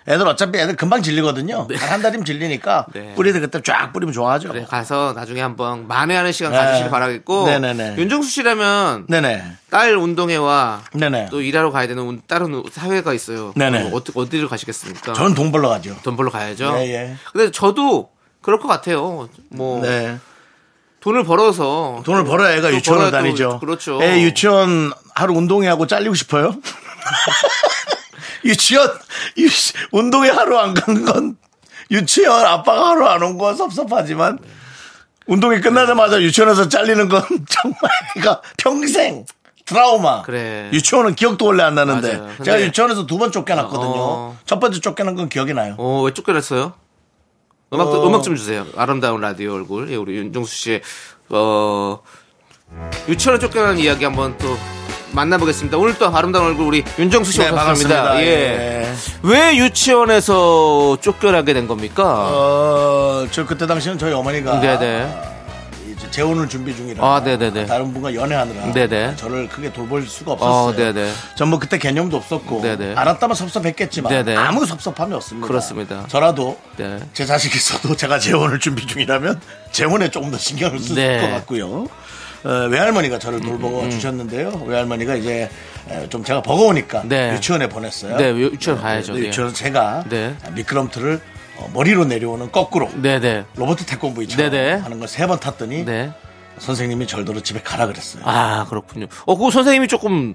애들 0.08 0.26
어차피 0.28 0.58
애들 0.58 0.76
금방 0.76 1.02
질리거든요. 1.02 1.66
한한 1.76 2.00
달이면 2.02 2.24
질리니까 2.24 2.86
네. 2.94 3.12
뿌리들 3.16 3.40
그때 3.40 3.60
쫙 3.62 3.92
뿌리면 3.92 4.12
좋아하죠. 4.12 4.48
그래, 4.48 4.64
가서 4.68 5.12
나중에 5.16 5.40
한번 5.40 5.88
만회하는 5.88 6.30
시간 6.32 6.52
네. 6.52 6.58
가지시길 6.58 6.90
바라겠고. 6.90 7.46
네네네. 7.46 7.96
윤정수 7.98 8.30
씨라면 8.30 9.06
네네. 9.08 9.42
딸 9.70 9.96
운동회와 9.96 10.82
네네. 10.92 11.28
또 11.30 11.40
일하러 11.40 11.70
가야 11.72 11.88
되는 11.88 12.02
운- 12.04 12.22
다른 12.28 12.54
우- 12.54 12.64
사회가 12.70 13.14
있어요. 13.14 13.52
네네. 13.56 13.90
어디, 13.92 14.12
어디를 14.14 14.48
가시겠습니까? 14.48 15.12
저는 15.12 15.34
돈 15.34 15.50
벌러 15.50 15.68
가죠. 15.68 15.96
돈 16.04 16.16
벌러 16.16 16.30
가야죠. 16.30 16.74
예, 16.78 16.94
예. 16.94 17.16
근데 17.32 17.50
저도 17.50 18.10
그럴 18.42 18.60
것 18.60 18.68
같아요. 18.68 19.28
뭐 19.50 19.82
네. 19.82 20.18
돈을 21.00 21.24
벌어서 21.24 22.02
돈을 22.04 22.24
벌어야 22.24 22.52
애가 22.56 22.70
또 22.70 22.74
유치원을 22.76 23.10
다니죠. 23.10 23.58
그렇죠. 23.60 24.00
애 24.02 24.22
유치원 24.22 24.92
하루 25.16 25.34
운동회 25.34 25.66
하고 25.68 25.86
잘리고 25.88 26.14
싶어요? 26.14 26.54
유치원, 28.46 28.90
유치, 29.36 29.72
운동회 29.92 30.30
하루 30.30 30.58
안 30.58 30.74
간 30.74 31.04
건, 31.04 31.36
유치원 31.90 32.44
아빠가 32.46 32.90
하루 32.90 33.06
안 33.06 33.22
온 33.22 33.38
건 33.38 33.56
섭섭하지만, 33.56 34.38
운동회 35.26 35.60
끝나자마자 35.60 36.20
유치원에서 36.22 36.68
잘리는 36.68 37.08
건 37.08 37.22
정말 37.48 37.78
애가 38.18 38.42
평생 38.58 39.24
트라우마. 39.64 40.22
그래. 40.22 40.70
유치원은 40.72 41.16
기억도 41.16 41.46
원래 41.46 41.64
안 41.64 41.74
나는데. 41.74 42.16
맞아요. 42.18 42.34
제가 42.44 42.60
유치원에서 42.62 43.06
두 43.06 43.18
번 43.18 43.32
쫓겨났거든요. 43.32 43.94
어. 43.96 44.38
첫 44.46 44.60
번째 44.60 44.80
쫓겨난 44.80 45.16
건 45.16 45.28
기억이 45.28 45.52
나요. 45.54 45.74
어, 45.78 46.02
왜 46.02 46.12
쫓겨났어요? 46.14 46.72
음악, 47.72 47.88
어. 47.88 48.06
음악 48.06 48.22
좀 48.22 48.36
주세요. 48.36 48.64
아름다운 48.76 49.20
라디오 49.20 49.54
얼굴. 49.54 49.90
예, 49.90 49.96
우리 49.96 50.14
윤종수 50.18 50.54
씨의, 50.54 50.82
어, 51.30 51.98
유치원에 53.08 53.40
쫓겨난 53.40 53.78
이야기 53.78 54.04
한번 54.04 54.38
또 54.38 54.56
만나보겠습니다. 55.16 55.78
오늘 55.78 55.98
또 55.98 56.14
아름다운 56.14 56.46
얼굴 56.46 56.66
우리 56.66 56.84
윤정수 56.98 57.32
씨 57.32 57.38
네, 57.38 57.48
오셨습니다. 57.48 58.02
반갑습니다. 58.04 58.22
예. 58.22 58.26
예. 58.84 58.94
왜 59.22 59.56
유치원에서 59.56 60.98
쫓겨나게 61.00 61.54
된 61.54 61.66
겁니까? 61.66 62.04
어, 62.04 63.26
저 63.30 63.46
그때 63.46 63.66
당시는 63.66 63.98
저희 63.98 64.12
어머니가 64.12 64.60
네네. 64.60 65.32
이제 65.96 66.10
재혼을 66.10 66.46
준비 66.46 66.76
중이라 66.76 67.02
아, 67.02 67.20
네네네. 67.20 67.64
다른 67.64 67.92
분과 67.94 68.14
연애하느라 68.14 68.72
네네. 68.74 69.16
저를 69.16 69.48
크게 69.48 69.72
돌볼 69.72 70.06
수가 70.06 70.32
어, 70.32 70.34
없었어요. 70.68 70.92
네네. 70.92 71.10
전 71.34 71.48
뭐 71.48 71.58
그때 71.58 71.78
개념도 71.78 72.16
없었고 72.18 72.60
네네. 72.60 72.94
알았다면 72.96 73.34
섭섭했겠지만 73.34 74.12
네네. 74.12 74.36
아무 74.36 74.66
섭섭함이 74.66 75.14
없습니다. 75.14 75.48
그렇습니다. 75.48 76.04
저라도 76.08 76.58
네. 76.76 76.98
제 77.14 77.24
자식이 77.24 77.56
있어도 77.56 77.96
제가 77.96 78.18
재혼을 78.18 78.60
준비 78.60 78.86
중이라면 78.86 79.40
재혼에 79.72 80.10
조금 80.10 80.30
더 80.30 80.36
신경을 80.36 80.78
쓸것 80.78 80.96
네. 80.96 81.24
음, 81.26 81.30
같고요. 81.32 81.86
어, 82.46 82.68
외할머니가 82.68 83.18
저를 83.18 83.40
돌보고 83.40 83.88
주셨는데요. 83.90 84.62
외할머니가 84.66 85.16
이제 85.16 85.50
에, 85.90 86.08
좀 86.08 86.22
제가 86.22 86.42
버거우니까 86.42 87.02
네. 87.06 87.32
유치원에 87.34 87.68
보냈어요. 87.68 88.16
네, 88.16 88.30
유치원 88.34 88.80
가야죠. 88.80 89.14
네, 89.14 89.20
네. 89.20 89.26
유치원 89.28 89.52
제가 89.52 90.04
네. 90.08 90.36
미끄럼틀을 90.54 91.20
어, 91.56 91.70
머리로 91.74 92.04
내려오는 92.04 92.52
거꾸로 92.52 92.88
네네. 93.00 93.46
로버트 93.56 93.84
태권브이처럼 93.86 94.50
네네. 94.50 94.72
하는 94.74 94.98
걸 95.00 95.08
세 95.08 95.26
번 95.26 95.40
탔더니 95.40 95.84
네. 95.84 96.12
선생님이 96.58 97.06
절도로 97.06 97.40
집에 97.40 97.60
가라 97.60 97.86
그랬어요. 97.86 98.22
아 98.24 98.64
그렇군요. 98.68 99.06
어, 99.26 99.36
그 99.36 99.50
선생님이 99.50 99.88
조금 99.88 100.34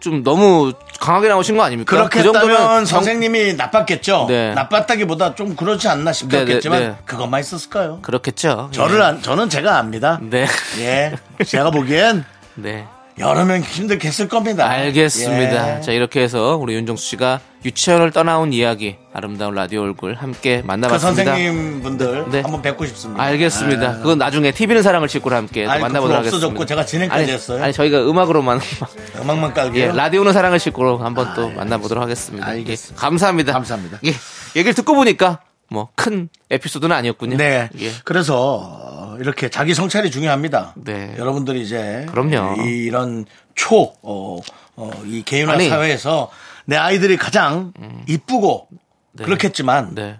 좀 0.00 0.22
너무 0.22 0.72
강하게 1.00 1.28
나오신 1.28 1.56
거 1.56 1.62
아닙니까? 1.62 1.96
그렇게 1.96 2.18
그 2.18 2.24
정도면 2.24 2.84
선생님이 2.86 3.54
나빴겠죠. 3.54 4.26
네. 4.28 4.54
나빴다기보다 4.54 5.34
좀 5.34 5.56
그렇지 5.56 5.88
않나 5.88 6.12
싶었겠지만 6.12 6.78
네, 6.78 6.86
네, 6.86 6.92
네. 6.92 6.98
그것만 7.04 7.40
있었을까요? 7.40 8.00
그렇겠죠. 8.02 8.70
저를 8.72 8.98
예. 9.00 9.02
안, 9.02 9.22
저는 9.22 9.48
제가 9.48 9.78
압니다. 9.78 10.18
네. 10.22 10.46
예, 10.78 11.14
제가 11.44 11.70
보기엔 11.70 12.24
네. 12.54 12.86
여러 13.18 13.46
명 13.46 13.60
힘들게 13.60 14.08
했을 14.08 14.28
겁니다. 14.28 14.68
알겠습니다. 14.68 15.78
예. 15.78 15.80
자, 15.80 15.92
이렇게 15.92 16.20
해서 16.20 16.56
우리 16.56 16.74
윤정수 16.74 17.02
씨가 17.06 17.40
유치원을 17.64 18.10
떠나온 18.10 18.52
이야기, 18.52 18.96
아름다운 19.14 19.54
라디오 19.54 19.82
얼굴 19.82 20.14
함께 20.14 20.60
그 20.60 20.66
만나봤습니다. 20.66 21.24
선생님 21.24 21.82
분들 21.82 22.26
네. 22.30 22.40
한번 22.42 22.60
뵙고 22.60 22.84
싶습니다. 22.84 23.22
알겠습니다. 23.22 23.88
아. 23.88 23.96
그건 23.98 24.18
나중에 24.18 24.52
TV는 24.52 24.82
사랑을 24.82 25.08
싣고 25.08 25.30
함께 25.30 25.64
또 25.64 25.70
아니, 25.70 25.80
만나보도록 25.80 26.08
그거 26.08 26.16
하겠습니다. 26.18 26.46
없어졌고 26.46 26.66
제가 26.66 26.84
진행까지 26.84 27.22
아니, 27.22 27.32
했어요. 27.32 27.64
아니, 27.64 27.72
저희가 27.72 28.08
음악으로만. 28.08 28.60
음악만 29.22 29.54
깔게요. 29.54 29.82
예, 29.82 29.92
라디오는 29.92 30.32
사랑을 30.34 30.58
싣고 30.58 30.98
한번 30.98 31.32
또 31.34 31.48
만나보도록 31.48 32.02
하겠습니다. 32.04 32.46
알겠습니다. 32.46 32.94
예, 32.94 33.00
감사합니다. 33.00 33.52
감사합니다. 33.54 33.98
예, 34.04 34.12
얘기를 34.54 34.74
듣고 34.74 34.94
보니까 34.94 35.40
뭐 35.68 35.88
큰 35.96 36.28
에피소드는 36.50 36.94
아니었군요. 36.94 37.36
네. 37.36 37.68
예. 37.80 37.90
그래서 38.04 39.16
이렇게 39.20 39.48
자기 39.48 39.74
성찰이 39.74 40.10
중요합니다. 40.10 40.74
네. 40.76 41.14
여러분들이 41.18 41.62
이제 41.62 42.06
그럼요. 42.10 42.62
이- 42.62 42.84
이런 42.84 43.24
초, 43.54 43.92
어, 44.02 44.38
어, 44.76 44.90
이 45.06 45.22
개인화 45.24 45.54
아니. 45.54 45.66
음. 45.66 45.70
사회에서 45.70 46.30
내 46.66 46.76
아이들이 46.76 47.16
가장 47.16 47.72
이쁘고 48.08 48.68
그렇겠지만 49.16 49.94
네. 49.94 50.18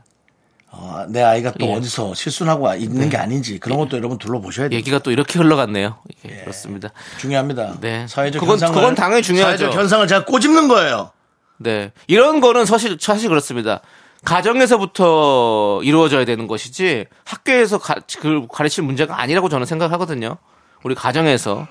어, 0.70 1.06
내 1.08 1.22
아이가 1.22 1.52
또 1.52 1.66
예. 1.66 1.74
어디서 1.74 2.14
실수를 2.14 2.50
하고 2.50 2.72
있는 2.74 3.08
게 3.08 3.16
아닌지 3.16 3.58
그런 3.58 3.78
것도 3.78 3.96
여러분 3.96 4.18
둘러보셔야 4.18 4.68
돼요. 4.68 4.76
얘기가 4.78 4.98
또 4.98 5.10
이렇게 5.10 5.38
흘러갔네요. 5.38 5.98
예, 6.28 6.36
그렇습니다. 6.40 6.90
중요합니다. 7.18 7.76
네. 7.80 8.06
사회적 8.08 8.40
그건- 8.40 8.54
현상을 8.54 8.74
그건 8.74 8.94
당연히 8.94 9.22
중요하죠. 9.22 9.58
사회적 9.58 9.78
현상을 9.80 10.06
제가 10.08 10.24
꼬집는 10.24 10.68
거예요. 10.68 11.12
네. 11.58 11.92
이런 12.08 12.40
거는 12.40 12.66
사실, 12.66 12.98
사실 13.00 13.28
그렇습니다. 13.28 13.80
가정에서부터 14.26 15.80
이루어져야 15.84 16.24
되는 16.24 16.46
것이지 16.48 17.06
학교에서 17.24 17.78
가, 17.78 17.94
그 18.20 18.46
가르칠 18.52 18.82
문제가 18.84 19.20
아니라고 19.20 19.48
저는 19.48 19.66
생각하거든요. 19.66 20.36
우리 20.82 20.94
가정에서 20.94 21.66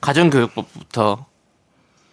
가정 0.00 0.28
교육법부터 0.30 1.26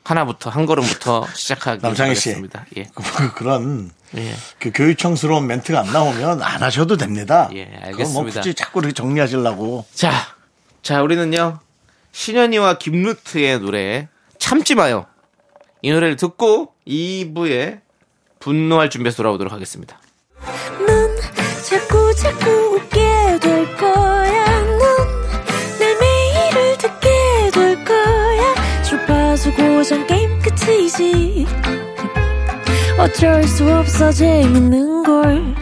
하나부터 0.04 0.50
한 0.50 0.66
걸음부터 0.66 1.28
시작하기 1.36 1.82
남창희. 1.84 2.10
바라겠습니다. 2.10 2.66
예. 2.78 2.90
그런 3.36 3.92
예. 4.16 4.34
그 4.58 4.72
교육청스러운 4.74 5.46
멘트가 5.48 5.82
안 5.82 5.92
나오면 5.92 6.42
안 6.42 6.64
하셔도 6.64 6.96
됩니다. 6.96 7.50
예, 7.54 7.66
뭐 7.66 7.80
알겠습니다. 7.84 8.42
굳이 8.42 8.54
자꾸 8.54 8.80
이렇게 8.80 8.94
정리하시려고. 8.94 9.86
자, 9.94 10.12
자, 10.82 11.02
우리는요, 11.04 11.60
신현이와 12.14 12.78
김루트의 12.78 13.60
노래, 13.60 14.08
참지 14.40 14.76
마요. 14.76 15.06
이 15.82 15.92
노래를 15.92 16.16
듣고 16.16 16.74
2부에 16.88 17.82
분노할 18.42 18.90
준비해서 18.90 19.18
돌아오도록 19.18 19.54
하겠습니다. 19.54 20.00
넌 20.86 21.16
자꾸 21.64 22.14
자꾸 22.16 22.50
웃게 22.76 23.00
될 23.40 23.78
거야. 23.78 24.62
넌내 24.62 25.96
매일을 26.00 26.78
듣게 26.78 27.10
될 27.54 27.84
거야. 27.86 28.84
주파수 28.84 29.54
고정 29.54 30.06
게임 30.08 30.40
끝이지. 30.42 31.48
어쩔 32.98 33.44
수 33.46 33.72
없어 33.74 34.12
재밌는 34.12 35.04
걸. 35.04 35.56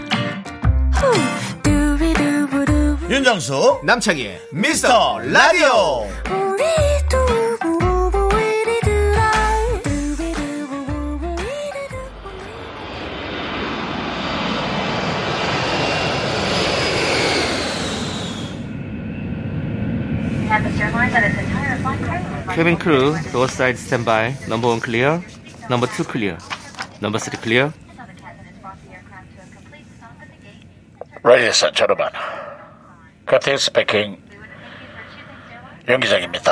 윤정수 3.10 3.82
남창희의 3.84 4.40
미스터 4.52 5.20
라디오. 5.20 6.08
The 28.06 28.16
captain 28.20 28.44
has 28.44 28.60
brought 28.60 28.76
the 28.84 28.92
aircraft 28.92 29.32
to 29.32 29.40
a 29.40 29.48
complete 29.56 29.88
stop 29.96 30.12
at 30.20 30.28
the 30.28 30.36
gate. 30.44 30.68
Ladies 31.24 31.64
and 31.64 31.74
gentlemen, 31.74 32.12
captain 33.30 33.56
speaking 33.58 34.18
윤 35.88 36.00
기장입니다. 36.02 36.52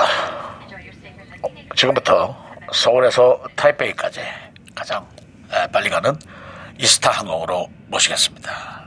Enjoy 0.63 0.79
your 0.79 0.95
stay 0.95 1.11
here 1.11 1.25
this 1.27 1.43
evening. 1.43 1.75
지금부터 1.75 2.37
서울에서 2.71 3.43
타이베이까지 3.57 4.21
가장 4.75 5.05
에, 5.51 5.67
빨리 5.67 5.89
가는 5.89 6.15
이스타 6.79 7.11
항공으로 7.11 7.67
모시겠습니다. 7.87 8.85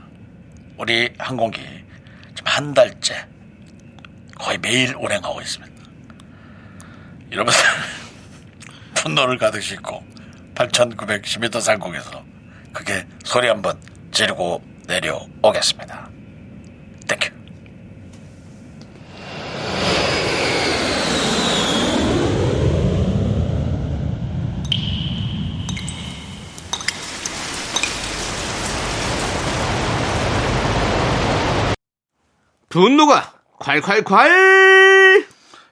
우리 0.75 1.13
항공기 1.19 1.61
지금 2.33 2.45
한 2.45 2.73
달째 2.73 3.27
거의 4.39 4.57
매일 4.57 4.95
운행하고 4.95 5.39
있습니다. 5.39 5.70
여러분들 7.31 7.59
분노를 8.95 9.37
가득 9.37 9.61
싣고 9.61 10.03
8,910m 10.55 11.61
상공에서 11.61 12.23
그게 12.73 13.05
소리 13.23 13.47
한번 13.47 13.79
지르고 14.11 14.61
내려오겠습니다. 14.87 16.09
땡큐. 17.07 17.31
분노가 32.69 33.33
콸콸콸! 33.59 35.30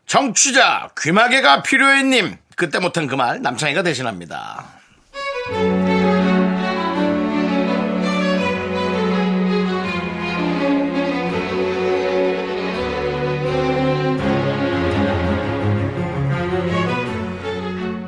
정취자 0.09 0.89
귀마개가 0.99 1.61
필요해님 1.61 2.35
그때 2.55 2.79
못한 2.79 3.05
그 3.05 3.15
말 3.15 3.41
남창희가 3.43 3.83
대신합니다. 3.83 4.65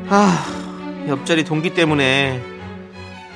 아, 0.10 1.06
옆자리 1.08 1.44
동기 1.44 1.74
때문에 1.74 2.42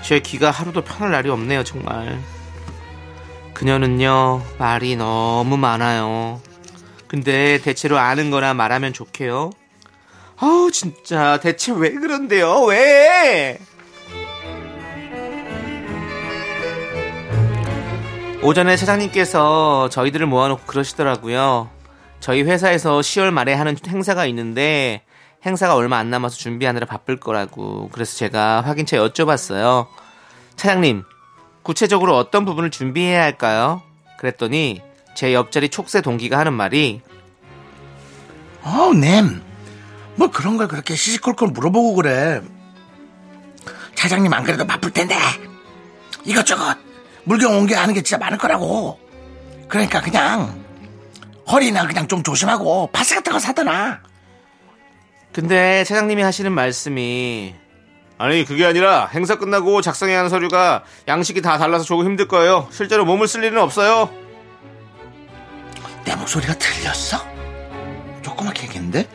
제 0.02 0.20
귀가 0.20 0.52
하루도 0.52 0.82
편할 0.84 1.12
날이 1.12 1.30
없네요, 1.30 1.64
정말. 1.64 2.20
그녀는요, 3.54 4.42
말이 4.58 4.96
너무 4.96 5.56
많아요. 5.58 6.42
근데 7.08 7.60
대체로 7.62 7.98
아는 7.98 8.32
거나 8.32 8.54
말하면 8.54 8.94
좋게요. 8.94 9.52
아우, 10.38 10.70
진짜, 10.72 11.40
대체 11.40 11.72
왜 11.72 11.92
그런데요? 11.92 12.64
왜? 12.64 13.60
오전에 18.44 18.78
사장님께서 18.78 19.90
저희들을 19.90 20.28
모아놓고 20.28 20.64
그러시더라고요. 20.66 21.70
저희 22.20 22.44
회사에서 22.44 23.00
10월 23.00 23.32
말에 23.32 23.54
하는 23.54 23.76
행사가 23.88 24.26
있는데 24.28 25.04
행사가 25.46 25.76
얼마 25.76 25.98
안 25.98 26.10
남아서 26.10 26.38
준비하느라 26.38 26.86
바쁠 26.86 27.20
거라고. 27.20 27.90
그래서 27.92 28.18
제가 28.18 28.62
확인차 28.62 28.98
여쭤봤어요. 28.98 29.88
차장님, 30.56 31.04
구체적으로 31.64 32.16
어떤 32.18 32.46
부분을 32.46 32.72
준비해야 32.72 33.24
할까요? 33.24 33.82
그랬더니 34.18 34.82
제 35.16 35.34
옆자리 35.34 35.70
촉새 35.70 36.02
동기가 36.02 36.38
하는 36.38 36.54
말이 36.54 37.02
어, 38.62 38.92
님. 38.94 39.42
뭐 40.16 40.30
그런 40.30 40.58
걸 40.58 40.68
그렇게 40.68 40.96
시시콜콜 40.96 41.50
물어보고 41.50 41.96
그래. 41.96 42.42
차장님 43.96 44.32
안 44.34 44.44
그래도 44.44 44.66
바쁠 44.66 44.92
텐데. 44.92 45.16
이것저것 46.24 46.78
물경 47.24 47.58
옮겨야 47.58 47.84
하는 47.84 47.94
게 47.94 48.02
진짜 48.02 48.18
많을 48.18 48.38
거라고. 48.38 49.00
그러니까 49.68 50.02
그냥 50.02 50.64
허리나 51.48 51.86
그냥 51.88 52.08
좀 52.08 52.24
조심하고 52.24 52.90
파스 52.92 53.16
같은 53.16 53.34
거 53.34 53.40
사더나. 53.40 54.02
근데 55.32 55.84
차장님이 55.84 56.24
하시는 56.24 56.52
말씀이 56.52 57.54
아니 58.18 58.46
그게 58.46 58.66
아니라 58.66 59.08
행사 59.08 59.38
끝나고 59.38 59.82
작성해야 59.82 60.20
하는 60.20 60.30
서류가 60.30 60.84
양식이 61.08 61.42
다 61.42 61.58
달라서 61.58 61.84
조금 61.84 62.06
힘들 62.06 62.28
거예요. 62.28 62.68
실제로 62.72 63.06
몸을 63.06 63.28
쓸 63.28 63.44
일은 63.44 63.60
없어요. 63.62 64.25
내 66.06 66.16
목소리가 66.16 66.54
들렸어? 66.54 67.18
조그맣게 68.22 68.64
얘기했는데? 68.64 69.10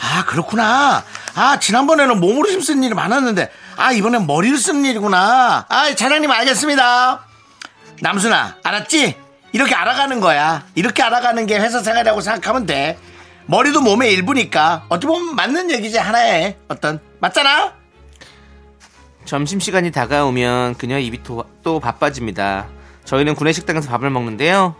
아, 0.00 0.24
그렇구나. 0.24 1.04
아, 1.34 1.58
지난번에는 1.60 2.18
몸으로 2.18 2.48
힘쓴 2.48 2.82
일이 2.82 2.94
많았는데, 2.94 3.50
아, 3.76 3.92
이번엔 3.92 4.26
머리를 4.26 4.56
쓰는 4.58 4.84
일이구나. 4.84 5.66
아, 5.68 5.94
차장님 5.94 6.30
알겠습니다. 6.30 7.26
남순아, 8.00 8.56
알았지? 8.64 9.16
이렇게 9.52 9.74
알아가는 9.74 10.20
거야. 10.20 10.64
이렇게 10.74 11.02
알아가는 11.02 11.44
게 11.46 11.58
회사 11.58 11.80
생활이라고 11.80 12.20
생각하면 12.22 12.66
돼. 12.66 12.98
머리도 13.46 13.80
몸의 13.80 14.12
일부니까 14.12 14.86
어떻게 14.88 15.08
보면 15.08 15.34
맞는 15.34 15.70
얘기지 15.70 15.98
하나에 15.98 16.56
어떤 16.68 17.00
맞잖아. 17.18 17.74
점심시간이 19.24 19.90
다가오면 19.90 20.76
그녀 20.76 20.98
입이 20.98 21.22
또, 21.22 21.44
또 21.62 21.78
바빠집니다. 21.80 22.68
저희는 23.04 23.34
구내식당에서 23.34 23.90
밥을 23.90 24.08
먹는데요. 24.10 24.76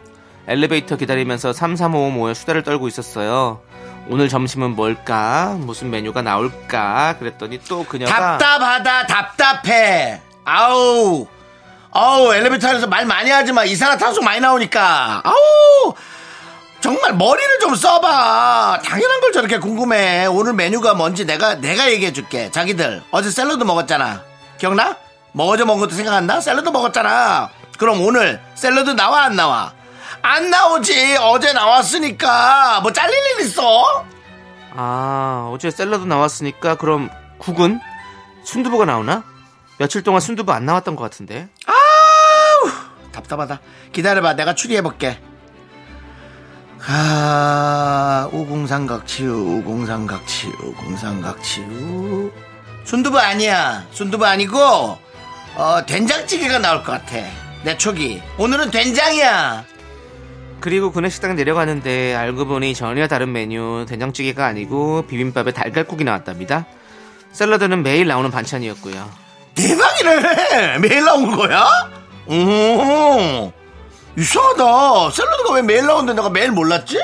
엘리베이터 0.48 0.96
기다리면서 0.96 1.52
3355 1.52 2.10
모여 2.10 2.34
수다를 2.34 2.62
떨고 2.62 2.88
있었어요. 2.88 3.60
오늘 4.08 4.28
점심은 4.28 4.74
뭘까? 4.74 5.54
무슨 5.58 5.90
메뉴가 5.90 6.22
나올까? 6.22 7.16
그랬더니 7.18 7.60
또 7.68 7.84
그녀가 7.84 8.38
답답하다 8.38 9.06
답답해. 9.06 10.20
아우 10.44 11.26
아우 11.92 12.34
엘리베이터 12.34 12.68
안에서 12.68 12.86
말 12.86 13.06
많이 13.06 13.30
하지 13.30 13.52
마. 13.52 13.64
이산화탄소 13.64 14.22
많이 14.22 14.40
나오니까. 14.40 15.22
아우 15.24 15.94
정말 16.80 17.14
머리를 17.14 17.58
좀 17.60 17.74
써봐. 17.74 18.80
당연한 18.82 19.20
걸 19.20 19.32
저렇게 19.32 19.58
궁금해. 19.58 20.26
오늘 20.26 20.54
메뉴가 20.54 20.94
뭔지 20.94 21.26
내가 21.26 21.54
내가 21.56 21.90
얘기해 21.92 22.12
줄게. 22.12 22.50
자기들 22.50 23.02
어제 23.12 23.30
샐러드 23.30 23.62
먹었잖아. 23.62 24.22
기억나? 24.58 24.96
뭐 25.32 25.46
어제 25.46 25.64
먹은 25.64 25.80
것도 25.80 25.94
생각 25.94 26.14
안 26.14 26.26
나? 26.26 26.40
샐러드 26.40 26.68
먹었잖아. 26.70 27.50
그럼 27.78 28.00
오늘 28.02 28.40
샐러드 28.54 28.90
나와 28.90 29.24
안 29.24 29.36
나와? 29.36 29.72
안 30.22 30.50
나오지. 30.50 31.16
어제 31.20 31.52
나왔으니까. 31.52 32.80
뭐 32.82 32.92
잘릴 32.92 33.14
일 33.14 33.40
있어? 33.46 34.04
아 34.74 35.50
어제 35.52 35.70
샐러드 35.70 36.04
나왔으니까 36.04 36.76
그럼 36.76 37.10
국은? 37.38 37.80
순두부가 38.44 38.84
나오나? 38.84 39.24
며칠 39.78 40.02
동안 40.02 40.20
순두부 40.20 40.52
안 40.52 40.64
나왔던 40.66 40.96
것 40.96 41.02
같은데. 41.04 41.48
아우! 41.66 42.70
답답하다. 43.12 43.60
기다려봐. 43.92 44.34
내가 44.34 44.54
추리해볼게. 44.54 45.20
아 46.86 48.28
우공삼각치유 48.32 49.30
우공삼각치유 49.32 50.52
우공삼각치유 50.62 52.32
순두부 52.84 53.18
아니야. 53.18 53.86
순두부 53.92 54.24
아니고 54.24 54.58
어 55.56 55.86
된장찌개가 55.86 56.58
나올 56.58 56.82
것 56.82 56.92
같아. 56.92 57.16
내 57.64 57.76
촉이 57.76 58.22
오늘은 58.38 58.70
된장이야 58.70 59.64
그리고 60.60 60.90
구내식당 60.92 61.36
내려가는데 61.36 62.14
알고 62.14 62.46
보니 62.46 62.74
전혀 62.74 63.08
다른 63.08 63.32
메뉴 63.32 63.86
된장찌개가 63.88 64.44
아니고 64.46 65.06
비빔밥에 65.06 65.52
달걀국이 65.52 66.04
나왔답니다. 66.04 66.66
샐러드는 67.32 67.82
매일 67.82 68.06
나오는 68.08 68.30
반찬이었고요. 68.30 69.08
대박이네 69.54 70.78
매일 70.78 71.04
나온 71.04 71.34
거야? 71.36 71.66
오 72.26 73.52
이상하다 74.16 75.10
샐러드가 75.10 75.52
왜 75.54 75.62
매일 75.62 75.86
나오는데 75.86 76.14
내가 76.14 76.28
매일 76.30 76.50
몰랐지? 76.52 76.98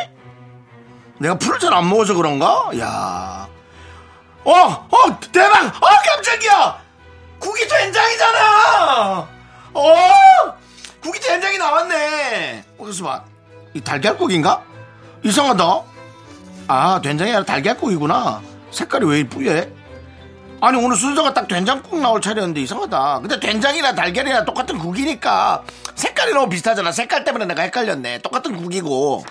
내가 1.19 1.37
풀을 1.39 1.59
잘 1.59 1.73
안 1.73 1.89
먹어서 1.89 2.15
그런가? 2.15 2.71
야 2.79 3.49
어! 4.45 4.53
어! 4.53 5.21
대박! 5.33 5.75
어! 5.83 5.87
깜짝이야! 6.07 6.79
국이 7.39 7.67
된장이잖아! 7.67 9.29
어! 9.75 9.95
국이 11.03 11.19
된장이 11.19 11.59
나왔네! 11.59 12.65
어, 12.79 12.85
그래서 12.85 13.05
봐. 13.05 13.25
이 13.77 13.81
달걀국인가? 13.83 14.63
이상하다. 15.23 15.83
아, 16.69 17.01
된장이 17.03 17.31
아니라 17.31 17.45
달걀국이구나. 17.45 18.41
색깔이 18.71 19.05
왜 19.07 19.29
뿌얘? 19.29 19.71
아니, 20.63 20.83
오늘 20.83 20.97
순서가 20.97 21.35
딱 21.35 21.47
된장국 21.47 22.01
나올 22.01 22.23
차례였는데 22.23 22.63
이상하다. 22.63 23.21
근데 23.21 23.39
된장이나 23.39 23.95
달걀이나 23.95 24.45
똑같은 24.47 24.79
국이니까 24.79 25.63
색깔이 25.95 26.33
너무 26.33 26.49
비슷하잖아. 26.49 26.91
색깔 26.91 27.25
때문에 27.25 27.45
내가 27.45 27.63
헷갈렸네. 27.63 28.23
똑같은 28.23 28.57
국이고. 28.57 29.25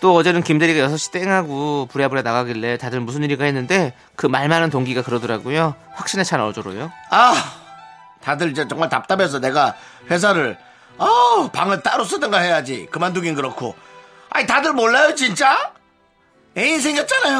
또 0.00 0.14
어제는 0.14 0.42
김대리가 0.42 0.86
6시 0.88 1.10
땡하고 1.12 1.88
부랴부랴 1.90 2.22
나가길래 2.22 2.76
다들 2.76 3.00
무슨 3.00 3.24
일이가 3.24 3.44
했는데 3.46 3.94
그 4.16 4.28
말 4.28 4.48
많은 4.48 4.70
동기가 4.70 5.02
그러더라고요. 5.02 5.74
확신에 5.94 6.22
찬 6.22 6.40
어조로요. 6.40 6.92
아, 7.10 7.34
다들 8.22 8.52
이제 8.52 8.68
정말 8.68 8.88
답답해서 8.90 9.40
내가 9.40 9.74
회사를, 10.10 10.56
아 10.98 11.48
방을 11.52 11.82
따로 11.82 12.04
쓰든가 12.04 12.38
해야지. 12.38 12.86
그만두긴 12.90 13.34
그렇고. 13.34 13.74
아니, 14.30 14.46
다들 14.46 14.72
몰라요, 14.72 15.14
진짜? 15.14 15.72
애인 16.56 16.80
생겼잖아요. 16.80 17.38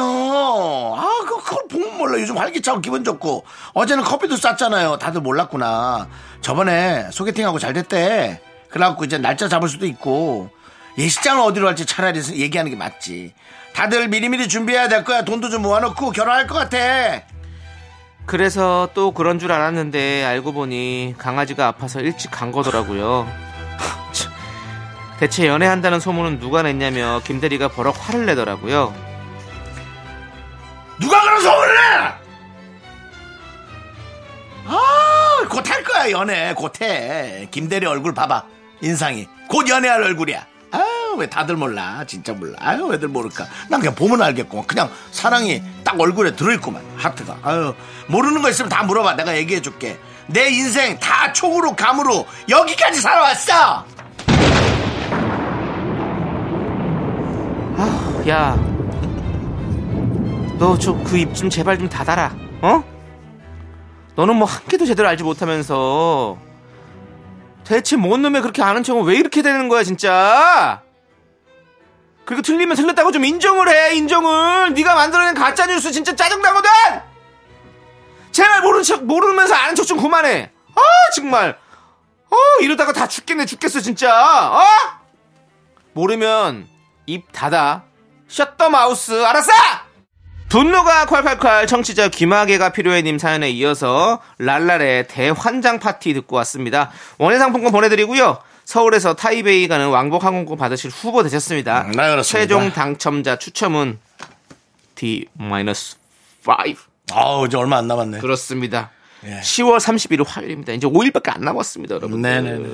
아, 0.97 1.25
그, 1.25 1.41
그걸 1.41 1.67
보면 1.69 1.97
몰라. 1.97 2.19
요즘 2.19 2.37
활기차고 2.37 2.81
기분 2.81 3.03
좋고. 3.03 3.45
어제는 3.73 4.03
커피도 4.03 4.35
쌌잖아요. 4.37 4.97
다들 4.97 5.21
몰랐구나. 5.21 6.07
저번에 6.41 7.09
소개팅하고 7.11 7.59
잘 7.59 7.73
됐대. 7.73 8.41
그래갖고 8.69 9.05
이제 9.05 9.17
날짜 9.17 9.47
잡을 9.47 9.69
수도 9.69 9.85
있고. 9.85 10.49
예식장을 10.97 11.41
어디로 11.43 11.67
할지 11.67 11.85
차라리 11.85 12.21
얘기하는 12.39 12.71
게 12.71 12.77
맞지. 12.77 13.33
다들 13.73 14.07
미리미리 14.07 14.47
준비해야 14.47 14.87
될 14.87 15.03
거야. 15.03 15.23
돈도 15.23 15.49
좀 15.49 15.61
모아놓고 15.61 16.11
결혼할 16.11 16.47
것 16.47 16.55
같아. 16.55 17.23
그래서 18.25 18.89
또 18.93 19.11
그런 19.11 19.37
줄 19.37 19.51
알았는데 19.51 20.25
알고 20.25 20.53
보니 20.53 21.15
강아지가 21.17 21.67
아파서 21.67 21.99
일찍 21.99 22.31
간 22.31 22.51
거더라고요. 22.51 23.27
참. 25.15 25.19
대체 25.19 25.47
연애한다는 25.47 25.99
소문은 25.99 26.39
누가 26.39 26.61
냈냐며 26.61 27.21
김대리가 27.23 27.69
버럭 27.69 27.95
화를 27.99 28.25
내더라고요. 28.25 28.93
누가 30.99 31.21
그런 31.21 31.41
소문을 31.41 31.73
내? 31.75 31.81
아, 34.67 35.47
곧 35.49 35.69
할 35.69 35.83
거야, 35.83 36.11
연애. 36.11 36.53
곧 36.55 36.81
해. 36.81 37.47
김대리 37.51 37.85
얼굴 37.85 38.13
봐봐. 38.13 38.43
인상이. 38.81 39.27
곧 39.47 39.69
연애할 39.69 40.01
얼굴이야. 40.03 40.45
아유, 40.71 41.15
왜 41.17 41.27
다들 41.29 41.55
몰라. 41.55 42.03
진짜 42.07 42.33
몰라. 42.33 42.55
아유, 42.59 42.85
왜들 42.85 43.07
모를까. 43.07 43.45
난 43.69 43.79
그냥 43.79 43.95
보면 43.95 44.21
알겠구만. 44.21 44.65
그냥 44.67 44.89
사랑이 45.11 45.61
딱 45.83 45.99
얼굴에 45.99 46.35
들어있구만. 46.35 46.81
하트가. 46.97 47.37
아유, 47.43 47.73
모르는 48.07 48.41
거 48.41 48.49
있으면 48.49 48.69
다 48.69 48.83
물어봐. 48.83 49.13
내가 49.15 49.35
얘기해 49.37 49.61
줄게. 49.61 49.97
내 50.27 50.49
인생 50.49 50.99
다 50.99 51.31
촉으로 51.31 51.75
감으로 51.75 52.27
여기까지 52.49 52.99
살아왔어! 52.99 53.85
야, 58.27 58.55
너 60.57 60.77
저 60.79 60.93
그 61.03 61.17
입 61.17 61.33
좀 61.35 61.49
제발 61.49 61.77
좀 61.77 61.87
닫아라. 61.89 62.35
어? 62.61 62.83
너는 64.15 64.35
뭐 64.37 64.47
한 64.47 64.63
개도 64.67 64.85
제대로 64.85 65.07
알지 65.09 65.23
못하면서 65.23 66.37
대체 67.63 67.95
뭔 67.97 68.21
놈에 68.21 68.41
그렇게 68.41 68.61
아는 68.63 68.83
척은 68.83 69.03
왜 69.03 69.15
이렇게 69.17 69.41
되는 69.41 69.67
거야 69.69 69.83
진짜? 69.83 70.81
그리고 72.25 72.41
틀리면 72.41 72.75
틀렸다고 72.77 73.11
좀 73.11 73.23
인정을 73.25 73.69
해 73.69 73.95
인정을 73.95 74.73
네가 74.73 74.95
만들어낸 74.95 75.35
가짜 75.35 75.65
뉴스 75.67 75.91
진짜 75.91 76.15
짜증나거든. 76.15 76.69
제발 78.31 78.61
모르는 78.61 78.83
척 78.83 79.03
모르면서 79.05 79.53
아는 79.53 79.75
척 79.75 79.85
좀 79.85 79.99
그만해. 79.99 80.51
아 80.75 80.81
정말. 81.15 81.57
어 82.31 82.35
이러다가 82.61 82.93
다 82.93 83.07
죽겠네 83.07 83.45
죽겠어 83.45 83.79
진짜. 83.81 84.49
어? 84.51 84.63
모르면 85.93 86.67
입 87.05 87.31
닫아. 87.31 87.83
셧더 88.27 88.69
마우스 88.69 89.23
알았어? 89.23 89.51
분노가 90.49 91.05
콸콸콸 91.05 91.67
청취자 91.67 92.09
귀마개가 92.09 92.69
필요해님 92.69 93.17
사연에 93.17 93.49
이어서 93.49 94.21
랄랄의 94.37 95.07
대환장 95.07 95.79
파티 95.79 96.13
듣고 96.13 96.35
왔습니다. 96.37 96.91
원예 97.17 97.37
상품권 97.39 97.71
보내드리고요. 97.71 98.39
서울에서 98.63 99.15
타이베이 99.15 99.67
가는 99.67 99.89
왕복 99.89 100.23
항공권 100.23 100.57
받으실 100.57 100.89
후보 100.89 101.23
되셨습니다. 101.23 101.81
음, 101.81 101.91
네, 101.91 101.97
그렇습니다. 102.09 102.23
최종 102.23 102.71
당첨자 102.71 103.37
추첨은 103.37 103.99
D-5 104.95 105.95
아우, 107.11 107.45
이제 107.45 107.57
얼마 107.57 107.77
안 107.77 107.87
남았네. 107.87 108.19
그렇습니다. 108.19 108.91
예. 109.25 109.39
10월 109.39 109.77
31일 109.79 110.23
화요일입니다. 110.27 110.73
이제 110.73 110.87
5일밖에 110.87 111.33
안 111.35 111.41
남았습니다, 111.41 111.95
여러분. 111.95 112.21
네네네. 112.21 112.67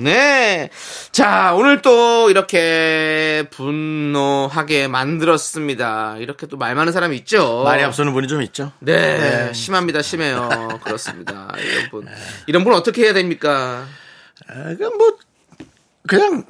네. 0.00 0.70
자, 1.12 1.52
오늘 1.54 1.82
또 1.82 2.30
이렇게 2.30 3.44
분노하게 3.50 4.88
만들었습니다. 4.88 6.16
이렇게 6.18 6.46
또 6.46 6.56
말 6.56 6.74
많은 6.74 6.92
사람이 6.92 7.16
있죠. 7.18 7.62
말이 7.64 7.82
앞서는 7.82 8.12
분이 8.12 8.28
좀 8.28 8.40
있죠. 8.42 8.72
네, 8.80 9.52
심합니다, 9.52 10.02
심해요. 10.02 10.48
그렇습니다. 10.84 11.52
이런 11.58 11.90
분. 11.90 12.06
이런 12.46 12.64
분 12.64 12.72
어떻게 12.74 13.02
해야 13.04 13.12
됩니까? 13.12 13.84
아, 14.48 14.54
그냥 14.76 14.96
뭐, 14.98 15.16
그냥, 16.06 16.44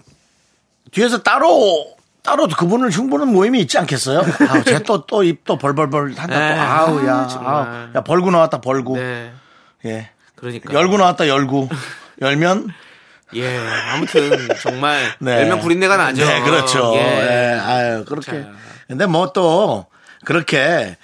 뒤에서 0.93 1.23
따로, 1.23 1.95
따로 2.23 2.47
그분을 2.49 2.91
흉보는 2.91 3.29
모임이 3.29 3.61
있지 3.61 3.79
않겠어요? 3.79 4.21
아우, 4.49 4.65
쟤 4.65 4.79
또, 4.81 5.07
또 5.07 5.23
입 5.23 5.45
또 5.45 5.57
벌벌벌 5.59 6.15
한다. 6.17 6.39
네. 6.39 6.55
또. 6.57 6.61
아우, 6.61 7.07
야. 7.07 7.27
정말. 7.27 7.55
아우, 7.55 7.89
야, 7.95 8.01
벌구 8.05 8.31
나왔다, 8.31 8.61
벌구. 8.61 8.97
네. 8.97 9.33
예. 9.85 10.11
그러니까. 10.35 10.73
열구 10.75 10.99
나왔다, 10.99 11.29
열구. 11.29 11.69
열면? 12.21 12.69
예, 13.35 13.59
아무튼 13.93 14.49
정말 14.63 15.13
네. 15.21 15.33
열명 15.41 15.61
구린내가 15.61 15.97
나죠. 15.97 16.25
네, 16.25 16.41
그렇죠. 16.43 16.93
예. 16.95 17.01
예. 17.01 17.59
아유, 17.59 18.05
그렇게. 18.05 18.43
자. 18.43 18.49
근데 18.89 19.07
뭐 19.07 19.33
또, 19.33 19.87
그렇게, 20.25 20.97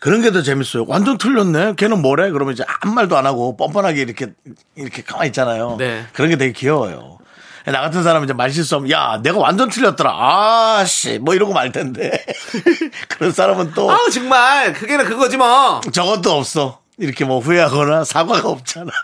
그런 0.00 0.22
게 0.22 0.30
더 0.30 0.42
재밌어요. 0.42 0.84
완전 0.88 1.18
틀렸네. 1.18 1.74
걔는 1.76 2.00
뭐래? 2.02 2.30
그러면 2.30 2.54
이제 2.54 2.64
아무 2.82 2.94
말도 2.94 3.16
안 3.16 3.26
하고 3.26 3.56
뻔뻔하게 3.56 4.00
이렇게, 4.02 4.28
이렇게 4.76 5.02
가만히 5.02 5.28
있잖아요. 5.28 5.76
네. 5.78 6.04
그런 6.12 6.30
게 6.30 6.36
되게 6.36 6.52
귀여워요. 6.52 7.18
나 7.66 7.80
같은 7.82 8.02
사람은 8.02 8.24
이제 8.26 8.32
말 8.32 8.50
실수하면 8.50 8.90
야 8.90 9.20
내가 9.22 9.38
완전 9.38 9.68
틀렸더라 9.68 10.78
아씨 10.78 11.18
뭐 11.18 11.34
이러고 11.34 11.52
말 11.52 11.70
텐데 11.70 12.24
그런 13.10 13.30
사람은 13.30 13.72
또 13.74 13.90
아우 13.90 14.08
정말 14.10 14.72
그게는 14.72 15.04
그거지 15.04 15.36
뭐. 15.36 15.80
저것도 15.92 16.32
없어 16.32 16.80
이렇게 16.98 17.24
뭐 17.24 17.38
후회하거나 17.40 18.04
사과가 18.04 18.48
없잖아 18.48 18.90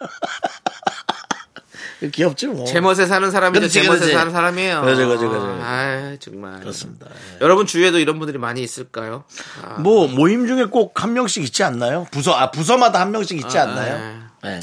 귀엽지 2.12 2.48
뭐 2.48 2.66
제멋에 2.66 3.06
사는 3.06 3.30
사람이죠. 3.30 3.68
제멋에. 3.68 4.12
사는 4.12 4.30
사람이에요. 4.30 4.82
그렇지, 4.82 5.04
그렇지, 5.04 5.26
그렇지. 5.26 5.46
아, 5.62 6.16
정말. 6.20 6.60
그렇습니다 6.60 7.06
여러분 7.40 7.64
주위에도 7.66 7.98
이런 7.98 8.18
분들이 8.18 8.36
많이 8.36 8.62
있을까요? 8.62 9.24
아, 9.62 9.78
뭐 9.80 10.06
모임 10.08 10.46
중에 10.46 10.64
꼭 10.66 10.92
한 11.00 11.12
명씩 11.14 11.42
있지 11.44 11.62
않나요 11.64 12.06
부서 12.10 12.32
아 12.34 12.50
부서마다 12.50 13.00
한 13.00 13.10
명씩 13.10 13.38
있지 13.38 13.58
아, 13.58 13.62
않나요 13.62 14.22
네. 14.42 14.60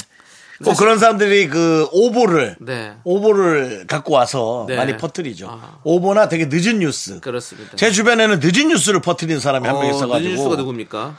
꼭 0.64 0.76
그런 0.76 0.98
사람들이 1.00 1.48
그 1.48 1.88
오보를 1.90 2.56
네. 2.60 2.94
오보를 3.02 3.86
갖고 3.88 4.14
와서 4.14 4.64
네. 4.68 4.76
많이 4.76 4.96
퍼뜨리죠. 4.96 5.48
아. 5.50 5.80
오보나 5.82 6.28
되게 6.28 6.46
늦은 6.48 6.78
뉴스. 6.78 7.18
그렇습니다. 7.18 7.74
제 7.74 7.90
주변에는 7.90 8.38
늦은 8.40 8.68
뉴스를 8.68 9.00
퍼뜨리는 9.00 9.40
사람이 9.40 9.66
한명 9.66 9.86
어, 9.86 9.90
있어가지고. 9.90 10.20
늦은 10.20 10.30
뉴스가 10.36 10.54
누굽니까? 10.54 11.16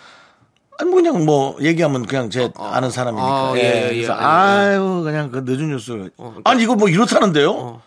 아니 0.84 0.90
뭐 0.92 0.96
그냥 1.02 1.26
뭐 1.26 1.58
얘기하면 1.62 2.06
그냥 2.06 2.30
제 2.30 2.50
아는 2.58 2.92
사람이니까. 2.92 3.28
아, 3.28 3.54
예. 3.56 3.62
예, 3.62 3.86
예, 3.88 3.94
그래서 3.96 4.14
예. 4.14 4.18
아유 4.18 5.02
그냥 5.04 5.32
그 5.32 5.44
늦은 5.46 5.70
뉴스. 5.70 5.92
그러니까- 5.94 6.42
아니 6.44 6.64
이거 6.64 6.76
뭐 6.76 6.90
이렇다는데요? 6.90 7.82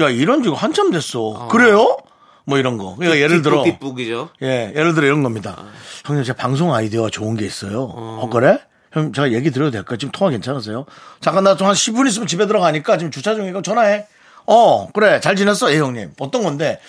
야 0.00 0.08
이런 0.08 0.42
지가 0.42 0.56
한참 0.56 0.90
됐어. 0.90 1.48
그래요? 1.50 1.96
뭐 2.44 2.56
이런 2.58 2.78
거. 2.78 2.94
그러니까 2.96 3.20
예를 3.20 3.42
들어. 3.42 3.62
뒷북이죠. 3.64 4.30
예, 4.42 4.72
예를 4.74 4.94
들어 4.94 5.06
이런 5.06 5.22
겁니다. 5.22 5.64
형님, 6.06 6.24
제 6.24 6.32
방송 6.32 6.72
아이디어가 6.74 7.10
좋은 7.10 7.36
게 7.36 7.44
있어요. 7.44 7.82
어, 7.94 8.28
그래? 8.32 8.58
형, 8.92 9.12
제가 9.12 9.32
얘기 9.32 9.50
드려도 9.50 9.70
될까요? 9.72 9.98
지금 9.98 10.12
통화 10.12 10.30
괜찮으세요? 10.30 10.86
잠깐 11.20 11.44
나 11.44 11.56
좀 11.56 11.66
한 11.66 11.74
10분 11.74 12.06
있으면 12.08 12.26
집에 12.26 12.46
들어가니까 12.46 12.96
지금 12.96 13.10
주차 13.10 13.34
중이고 13.34 13.60
전화해. 13.60 14.06
어, 14.46 14.88
그래. 14.92 15.20
잘 15.20 15.36
지냈어? 15.36 15.70
예, 15.74 15.78
형님. 15.78 16.12
어떤 16.20 16.42
건데, 16.42 16.80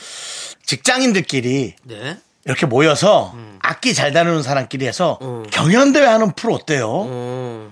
직장인들끼리 0.65 1.75
네. 1.83 2.17
이렇게 2.45 2.65
모여서 2.65 3.33
악기 3.61 3.93
잘 3.93 4.11
다루는 4.13 4.43
사람끼리 4.43 4.87
해서 4.87 5.19
경연대회 5.51 6.05
하는 6.05 6.31
프로 6.33 6.55
어때요? 6.55 7.03
음, 7.03 7.71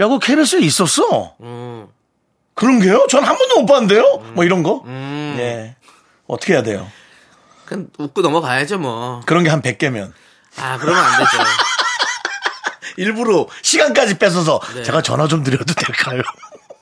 야, 0.00 0.08
그 0.08 0.18
KBS에 0.18 0.60
있었어. 0.60 1.36
음. 1.40 1.86
그런 2.54 2.80
게요? 2.80 3.06
전 3.08 3.24
한 3.24 3.36
번도 3.38 3.60
못 3.60 3.66
봤는데요? 3.66 4.22
뭐 4.34 4.44
이런 4.44 4.62
거? 4.62 4.82
음. 4.84 5.36
예. 5.38 5.76
어떻게 6.26 6.52
해야 6.54 6.62
돼요? 6.62 6.86
그냥 7.64 7.88
웃고 7.98 8.20
넘어가야죠 8.20 8.78
뭐. 8.78 9.20
그런 9.24 9.44
게 9.44 9.50
한 9.50 9.62
100개면. 9.62 10.12
아, 10.58 10.76
그러면 10.78 11.02
안 11.02 11.18
되죠. 11.18 11.38
일부러 12.98 13.46
시간까지 13.62 14.18
뺏어서 14.18 14.60
네. 14.74 14.82
제가 14.82 15.00
전화 15.02 15.26
좀 15.28 15.42
드려도 15.42 15.72
될까요? 15.74 16.20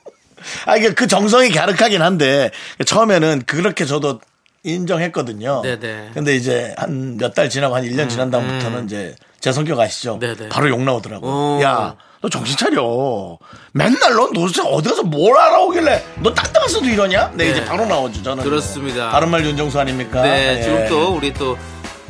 아, 0.66 0.76
이게 0.76 0.92
그 0.92 1.06
정성이 1.06 1.50
갸륵하긴 1.50 2.02
한데 2.02 2.50
처음에는 2.84 3.44
그렇게 3.46 3.84
저도 3.84 4.20
인정했거든요. 4.64 5.62
네네. 5.62 6.10
근데 6.14 6.36
이제 6.36 6.74
한 6.76 7.16
몇 7.18 7.34
달 7.34 7.48
지나고 7.48 7.74
한 7.76 7.84
1년 7.84 8.08
지난 8.08 8.30
다음부터는 8.30 8.84
이제 8.86 9.14
제 9.40 9.52
성격 9.52 9.78
아시죠? 9.80 10.18
네네. 10.20 10.48
바로 10.50 10.68
욕 10.68 10.80
나오더라고. 10.82 11.26
어. 11.26 11.60
야, 11.62 11.94
너 12.20 12.28
정신 12.28 12.56
차려. 12.56 13.38
맨날 13.72 14.14
넌 14.14 14.32
도대체 14.32 14.60
어디 14.62 14.88
가서 14.90 15.02
뭘 15.02 15.36
알아오길래 15.38 16.04
너 16.22 16.34
딱딱해서도 16.34 16.84
이러냐? 16.86 17.30
네, 17.34 17.44
네. 17.44 17.50
이제 17.52 17.64
바로 17.64 17.86
나오죠, 17.86 18.22
저는. 18.22 18.44
그렇습니다. 18.44 19.10
다른 19.10 19.30
말 19.30 19.44
윤정수 19.44 19.78
아닙니까? 19.80 20.22
네, 20.22 20.58
예. 20.58 20.62
지금 20.62 20.86
또 20.88 21.14
우리 21.14 21.32
또 21.32 21.56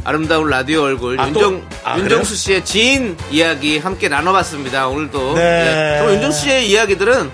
아름다운 0.02 0.48
라디오 0.48 0.82
얼굴 0.82 1.20
아, 1.20 1.26
윤정 1.28 1.60
또? 1.60 1.76
아, 1.84 1.98
윤정수 1.98 2.34
씨의 2.34 2.64
지인 2.64 3.16
이야기 3.30 3.78
함께 3.78 4.08
나눠봤습니다. 4.08 4.88
오늘도. 4.88 5.34
네. 5.34 5.98
그럼 6.00 6.14
윤정수 6.14 6.40
씨의 6.40 6.68
이야기들은 6.70 7.30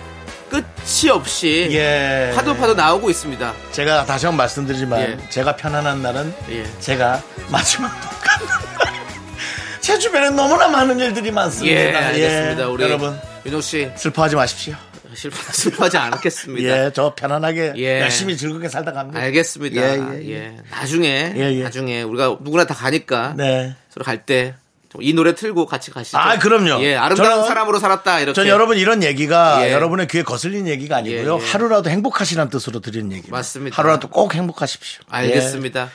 끝이 0.48 1.10
없이 1.10 1.68
예. 1.72 2.32
파도 2.34 2.56
파도 2.56 2.74
나오고 2.74 3.10
있습니다. 3.10 3.54
제가 3.72 4.04
다시 4.04 4.26
한번 4.26 4.38
말씀드리지만 4.38 5.00
예. 5.00 5.18
제가 5.30 5.56
편안한 5.56 6.02
날은 6.02 6.32
예. 6.50 6.64
제가 6.80 7.22
마지막 7.50 7.90
제 9.80 9.98
주변에 9.98 10.30
너무나 10.30 10.68
많은 10.68 10.98
일들이 10.98 11.30
많습니다. 11.30 11.80
예, 11.80 11.94
알겠습니다. 11.94 12.62
예, 12.62 12.66
우리 12.66 12.82
여러분 12.84 13.18
윤정 13.44 13.60
씨 13.60 13.90
슬퍼하지 13.96 14.36
마십시오. 14.36 14.74
슬퍼, 15.14 15.36
슬퍼하지 15.52 15.96
않겠습니다. 15.96 16.68
예, 16.86 16.90
저 16.92 17.14
편안하게 17.14 17.74
예. 17.76 18.00
열심히 18.00 18.36
즐겁게 18.36 18.68
살다 18.68 18.92
갑니다. 18.92 19.20
알겠습니다. 19.20 19.80
예, 19.80 19.98
예, 19.98 20.22
예, 20.24 20.30
예. 20.34 20.56
나중에 20.70 21.32
예, 21.36 21.52
예. 21.54 21.62
나중에 21.62 22.02
우리가 22.02 22.36
누구나 22.40 22.64
다 22.66 22.74
가니까 22.74 23.34
네. 23.36 23.74
서로 23.90 24.04
갈 24.04 24.18
때 24.26 24.54
이 25.00 25.12
노래 25.12 25.34
틀고 25.34 25.66
같이 25.66 25.90
가시죠. 25.90 26.18
아, 26.18 26.38
그럼요. 26.38 26.82
예, 26.82 26.96
아름다운 26.96 27.42
저는- 27.42 27.46
사람으로 27.48 27.78
살았다 27.78 28.20
이렇게. 28.20 28.34
전 28.34 28.46
여러분 28.48 28.76
이런 28.78 29.02
얘기가 29.02 29.66
예. 29.68 29.72
여러분의 29.72 30.08
귀에 30.08 30.22
거슬리는 30.22 30.68
얘기가 30.68 30.96
아니고요. 30.96 31.38
예, 31.40 31.42
예. 31.44 31.50
하루라도 31.50 31.90
행복하시라는 31.90 32.50
뜻으로 32.50 32.80
드리는 32.80 33.06
얘기입니다. 33.10 33.36
맞습니다. 33.36 33.76
하루라도 33.76 34.08
꼭 34.08 34.34
행복하십시오. 34.34 35.02
예. 35.12 35.16
알겠습니다. 35.16 35.90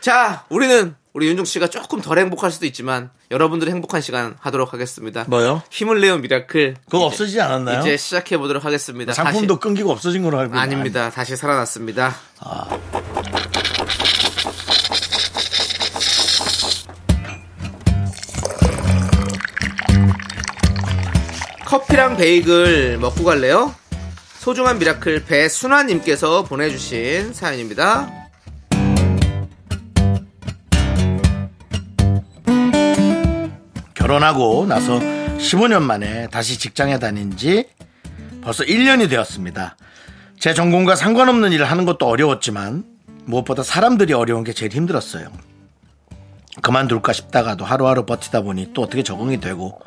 자, 0.00 0.44
우리는 0.50 0.94
우리 1.14 1.28
윤종 1.28 1.46
씨가 1.46 1.68
조금 1.68 2.02
덜 2.02 2.18
행복할 2.18 2.50
수도 2.50 2.66
있지만 2.66 3.08
여러분들이 3.30 3.70
행복한 3.70 4.02
시간 4.02 4.36
하도록 4.38 4.72
하겠습니다. 4.72 5.24
뭐요? 5.28 5.62
힘을 5.70 6.00
내요 6.02 6.18
미라클. 6.18 6.74
그거 6.84 6.98
이제- 6.98 7.06
없어지지 7.06 7.40
않았나요? 7.40 7.80
이제 7.80 7.96
시작해 7.96 8.36
보도록 8.36 8.64
하겠습니다. 8.66 9.14
상품도 9.14 9.58
끊기고 9.58 9.90
없어진 9.90 10.22
걸로 10.22 10.38
알고 10.38 10.52
다시. 10.54 10.62
아닙니다. 10.62 11.10
다시 11.10 11.34
살아났습니다. 11.36 12.14
커피랑 21.66 22.16
베이글 22.16 22.98
먹고 22.98 23.24
갈래요? 23.24 23.74
소중한 24.38 24.78
미라클 24.78 25.24
배순화님께서 25.24 26.44
보내주신 26.44 27.34
사연입니다. 27.34 28.08
결혼하고 33.94 34.66
나서 34.66 35.00
15년 35.00 35.82
만에 35.82 36.28
다시 36.28 36.56
직장에 36.56 37.00
다닌 37.00 37.36
지 37.36 37.68
벌써 38.42 38.62
1년이 38.62 39.10
되었습니다. 39.10 39.76
제 40.38 40.54
전공과 40.54 40.94
상관없는 40.94 41.50
일을 41.50 41.68
하는 41.68 41.84
것도 41.84 42.06
어려웠지만 42.06 42.84
무엇보다 43.24 43.64
사람들이 43.64 44.12
어려운 44.12 44.44
게 44.44 44.52
제일 44.52 44.70
힘들었어요. 44.70 45.32
그만둘까 46.62 47.12
싶다가도 47.12 47.64
하루하루 47.64 48.06
버티다 48.06 48.42
보니 48.42 48.72
또 48.72 48.82
어떻게 48.82 49.02
적응이 49.02 49.40
되고 49.40 49.80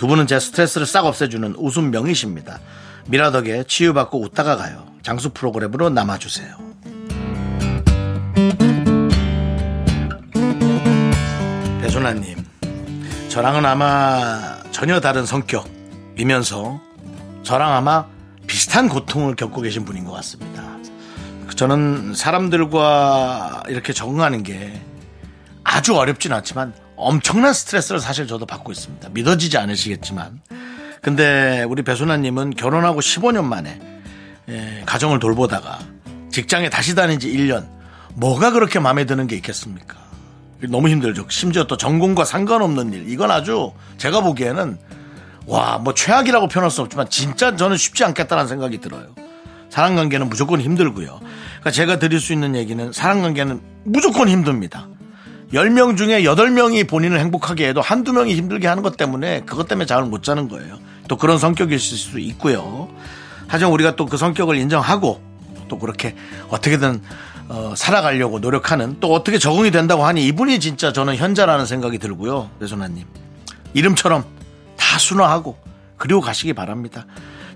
두 0.00 0.06
분은 0.06 0.26
제 0.26 0.40
스트레스를 0.40 0.86
싹 0.86 1.04
없애주는 1.04 1.56
웃음 1.58 1.90
명이십니다. 1.90 2.58
미라덕에 3.08 3.64
치유받고 3.64 4.22
웃다가 4.22 4.56
가요. 4.56 4.86
장수 5.02 5.28
프로그램으로 5.28 5.90
남아주세요. 5.90 6.56
배순아님, 11.82 12.46
저랑은 13.28 13.66
아마 13.66 14.62
전혀 14.70 15.00
다른 15.00 15.26
성격이면서 15.26 16.80
저랑 17.42 17.70
아마 17.74 18.06
비슷한 18.46 18.88
고통을 18.88 19.36
겪고 19.36 19.60
계신 19.60 19.84
분인 19.84 20.06
것 20.06 20.12
같습니다. 20.12 20.62
저는 21.56 22.14
사람들과 22.14 23.64
이렇게 23.68 23.92
적응하는 23.92 24.44
게 24.44 24.80
아주 25.62 25.94
어렵진 25.94 26.32
않지만 26.32 26.72
엄청난 27.00 27.52
스트레스를 27.52 28.00
사실 28.00 28.26
저도 28.26 28.46
받고 28.46 28.72
있습니다. 28.72 29.08
믿어지지 29.10 29.58
않으시겠지만. 29.58 30.40
근데 31.02 31.64
우리 31.68 31.82
배순아님은 31.82 32.50
결혼하고 32.50 33.00
15년 33.00 33.44
만에 33.44 33.80
예, 34.48 34.82
가정을 34.84 35.18
돌보다가 35.18 35.78
직장에 36.30 36.68
다시 36.68 36.94
다닌 36.94 37.18
지 37.18 37.28
1년. 37.32 37.66
뭐가 38.14 38.50
그렇게 38.50 38.78
마음에 38.78 39.06
드는 39.06 39.26
게 39.26 39.36
있겠습니까? 39.36 39.96
너무 40.68 40.88
힘들죠. 40.88 41.26
심지어 41.30 41.64
또 41.66 41.76
전공과 41.76 42.24
상관없는 42.24 42.92
일. 42.92 43.08
이건 43.08 43.30
아주 43.30 43.72
제가 43.96 44.20
보기에는 44.20 44.78
와, 45.46 45.78
뭐 45.78 45.94
최악이라고 45.94 46.48
표현할 46.48 46.70
수 46.70 46.82
없지만 46.82 47.08
진짜 47.08 47.56
저는 47.56 47.76
쉽지 47.76 48.04
않겠다는 48.04 48.46
생각이 48.46 48.78
들어요. 48.78 49.06
사람 49.70 49.96
관계는 49.96 50.28
무조건 50.28 50.60
힘들고요. 50.60 51.18
그러니까 51.20 51.70
제가 51.70 51.98
드릴 51.98 52.20
수 52.20 52.32
있는 52.32 52.56
얘기는 52.56 52.92
사람 52.92 53.22
관계는 53.22 53.60
무조건 53.84 54.28
힘듭니다. 54.28 54.88
10명 55.52 55.96
중에 55.96 56.22
8명이 56.22 56.88
본인을 56.88 57.18
행복하게 57.18 57.68
해도 57.68 57.80
한두 57.80 58.12
명이 58.12 58.34
힘들게 58.34 58.68
하는 58.68 58.82
것 58.82 58.96
때문에 58.96 59.40
그것 59.40 59.66
때문에 59.66 59.86
잠을 59.86 60.08
못 60.08 60.22
자는 60.22 60.48
거예요. 60.48 60.78
또 61.08 61.16
그런 61.16 61.38
성격일 61.38 61.78
수도 61.80 62.18
있고요. 62.20 62.88
하지만 63.48 63.72
우리가 63.72 63.96
또 63.96 64.06
그 64.06 64.16
성격을 64.16 64.56
인정하고 64.56 65.20
또 65.68 65.78
그렇게 65.78 66.14
어떻게든 66.48 67.02
어, 67.48 67.74
살아가려고 67.76 68.38
노력하는 68.38 68.98
또 69.00 69.12
어떻게 69.12 69.38
적응이 69.38 69.72
된다고 69.72 70.04
하니 70.04 70.24
이분이 70.26 70.60
진짜 70.60 70.92
저는 70.92 71.16
현자라는 71.16 71.66
생각이 71.66 71.98
들고요. 71.98 72.48
배소나님. 72.60 73.04
이름처럼 73.74 74.24
다 74.76 74.98
순화하고 74.98 75.56
그리고 75.96 76.20
가시기 76.20 76.52
바랍니다. 76.52 77.06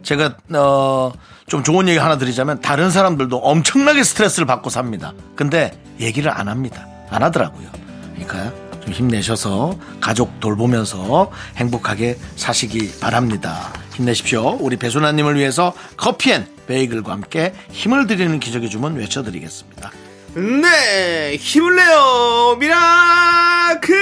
제가 0.03 0.37
어, 0.53 1.13
좀 1.47 1.63
좋은 1.63 1.87
얘기 1.87 1.99
하나 1.99 2.19
드리자면 2.19 2.61
다른 2.61 2.91
사람들도 2.91 3.37
엄청나게 3.37 4.03
스트레스를 4.03 4.47
받고 4.47 4.69
삽니다. 4.69 5.13
근데 5.37 5.81
얘기를 6.01 6.29
안 6.31 6.49
합니다. 6.49 6.89
안 7.11 7.23
하더라고요. 7.23 7.84
그러니까 8.15 8.53
좀 8.81 8.93
힘내셔서 8.93 9.79
가족 10.01 10.41
돌보면서 10.41 11.31
행복하게 11.57 12.19
사시기 12.37 12.99
바랍니다. 13.01 13.73
힘내십시오. 13.95 14.57
우리 14.61 14.77
배순아님을 14.77 15.37
위해서 15.37 15.75
커피앤 15.97 16.47
베이글과 16.67 17.13
함께 17.13 17.55
힘을 17.71 18.07
드리는 18.07 18.39
기적의 18.41 18.71
주문 18.71 18.97
외쳐드리겠습니다. 18.97 19.91
네, 20.35 21.37
힘을 21.37 21.77
내요, 21.77 22.57
미라클! 22.59 23.95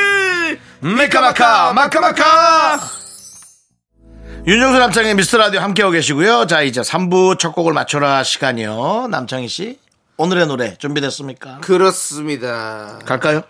미카마카 0.81 1.73
마카마카 1.75 2.81
윤정수 4.47 4.79
남창의 4.81 5.15
미스터 5.15 5.39
라디오 5.39 5.61
함께하고 5.61 5.93
계시고요. 5.93 6.47
자 6.49 6.63
이제 6.63 6.81
3부 6.81 7.39
첫 7.39 7.53
곡을 7.53 7.73
맞춰라 7.73 8.25
시간이요. 8.25 9.07
남창희 9.09 9.47
씨 9.47 9.79
오늘의 10.17 10.47
노래 10.49 10.77
준비됐습니까? 10.79 11.59
그렇습니다. 11.61 12.99
갈까요? 13.05 13.43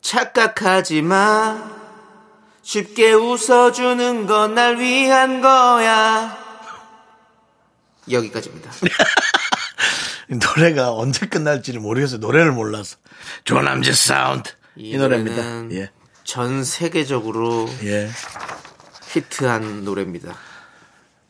착각하지 0.00 1.02
마. 1.02 1.76
쉽게 2.62 3.12
웃어주는 3.12 4.26
건 4.26 4.54
날 4.54 4.78
위한 4.78 5.40
거야. 5.40 6.36
여기까지입니다. 8.10 8.70
노래가 10.28 10.92
언제 10.92 11.26
끝날지를 11.26 11.80
모르겠어요. 11.80 12.18
노래를 12.18 12.52
몰라서. 12.52 12.96
조남지 13.44 13.92
사운드. 13.94 14.50
이, 14.76 14.96
노래입니다. 14.96 15.36
노래는 15.36 15.72
예. 15.72 15.90
전 16.24 16.64
세계적으로 16.64 17.68
예. 17.84 18.10
히트한 19.12 19.84
노래입니다. 19.84 20.36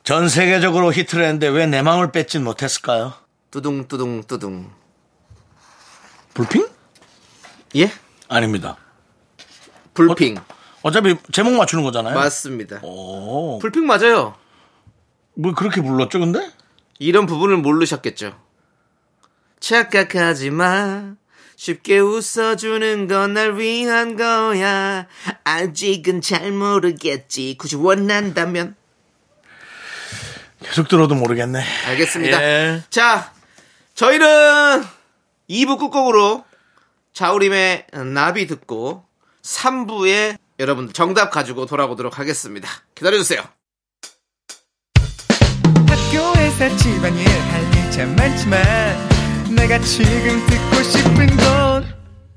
전 0.05 0.29
세계적으로 0.29 0.93
히트를 0.93 1.25
했는데 1.25 1.49
왜 1.49 1.67
내 1.67 1.83
마음을 1.83 2.13
뺏진 2.13 2.45
못했을까요? 2.45 3.13
뚜둥 3.51 3.89
뚜둥 3.89 4.23
뚜둥. 4.25 4.71
불핑? 6.35 6.67
예? 7.77 7.93
아닙니다. 8.29 8.77
불핑. 9.95 10.37
어 10.83 10.91
차피 10.91 11.17
제목 11.33 11.55
맞추는 11.55 11.85
거잖아요. 11.85 12.15
맞습니다. 12.15 12.81
오, 12.83 13.59
불핑 13.59 13.87
맞아요. 13.87 14.35
뭐 15.35 15.55
그렇게 15.55 15.81
불렀죠, 15.83 16.19
근데? 16.21 16.51
이런 16.99 17.27
부분을 17.27 17.57
모르셨겠죠. 17.59 18.39
착각하지 19.61 20.51
마. 20.51 21.15
쉽게 21.57 21.99
웃어주는 21.99 23.09
건 23.09 23.33
날 23.33 23.57
위한 23.59 24.17
거야. 24.17 25.07
아직은 25.45 26.21
잘 26.21 26.53
모르겠지. 26.53 27.57
굳이 27.59 27.77
원한다면. 27.77 28.77
계속 30.63 30.89
들어도 30.89 31.15
모르겠네. 31.15 31.63
알겠습니다. 31.89 32.43
예. 32.43 32.83
자, 32.91 33.33
저희는 33.95 34.85
2부 35.49 35.79
끝곡으로 35.79 36.45
자우림의 37.17 37.87
나비 38.13 38.47
듣고 38.47 39.03
3부에 39.43 40.37
여러분 40.59 40.93
정답 40.93 41.31
가지고 41.31 41.65
돌아오도록 41.65 42.19
하겠습니다. 42.19 42.69
기다려주세요. 42.95 43.41
학교에서 45.89 46.77
집안일 46.77 47.27
할 47.27 47.63
일 47.73 47.91
참 47.91 48.15
많지만 48.17 48.63
내가 49.57 49.79
지금 49.79 50.45
듣고 50.47 50.83
싶은 50.83 51.27
건 51.39 51.87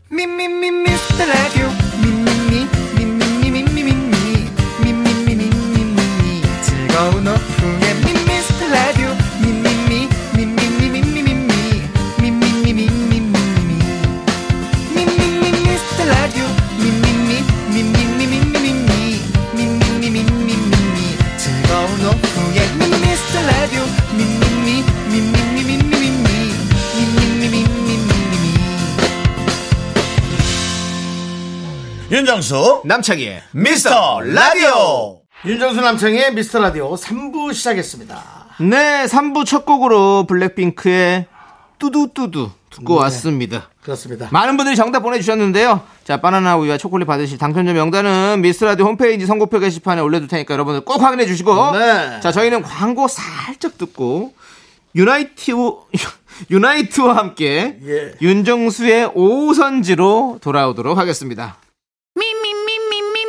미미미 0.10 0.72
미스터 0.72 1.26
라디오 1.26 1.68
미미미 2.02 2.66
미미미 2.96 3.52
미미미 3.52 4.50
미미미 4.82 5.36
미미미 5.36 6.42
즐거운 6.62 7.28
오후 7.28 7.39
윤정수, 32.20 32.82
남창희의 32.84 33.44
미스터 33.52 34.20
라디오! 34.20 35.22
윤정수 35.46 35.80
남창의 35.80 36.34
미스터 36.34 36.60
라디오 36.60 36.94
3부 36.96 37.54
시작했습니다. 37.54 38.22
네, 38.60 39.06
3부 39.06 39.46
첫 39.46 39.66
곡으로 39.66 40.26
블랙핑크의 40.28 41.28
뚜두뚜두 41.78 42.50
듣고 42.72 42.96
왔습니다. 42.96 43.70
그렇습니다. 43.82 44.28
많은 44.32 44.58
분들이 44.58 44.76
정답 44.76 45.00
보내주셨는데요. 45.00 45.80
자, 46.04 46.20
바나나 46.20 46.58
우유와 46.58 46.78
초콜릿 46.78 47.08
받으실 47.08 47.38
당첨자 47.38 47.72
명단은 47.72 48.42
미스라디오 48.42 48.86
홈페이지 48.88 49.26
선고표 49.26 49.60
게시판에 49.60 50.02
올려둘 50.02 50.28
테니까 50.28 50.54
여러분들 50.56 50.82
꼭 50.82 51.02
확인해 51.02 51.26
주시고. 51.26 51.72
네. 51.72 52.20
자, 52.20 52.34
저희는 52.34 52.64
광고 52.64 53.08
살짝 53.08 53.78
듣고 53.78 54.34
유나이트 54.94 55.54
유나이트와 56.52 57.16
함께 57.16 57.78
예. 57.82 58.12
윤정수의 58.22 59.12
오선지로 59.14 60.40
돌아오도록 60.42 60.98
하겠습니다. 60.98 61.56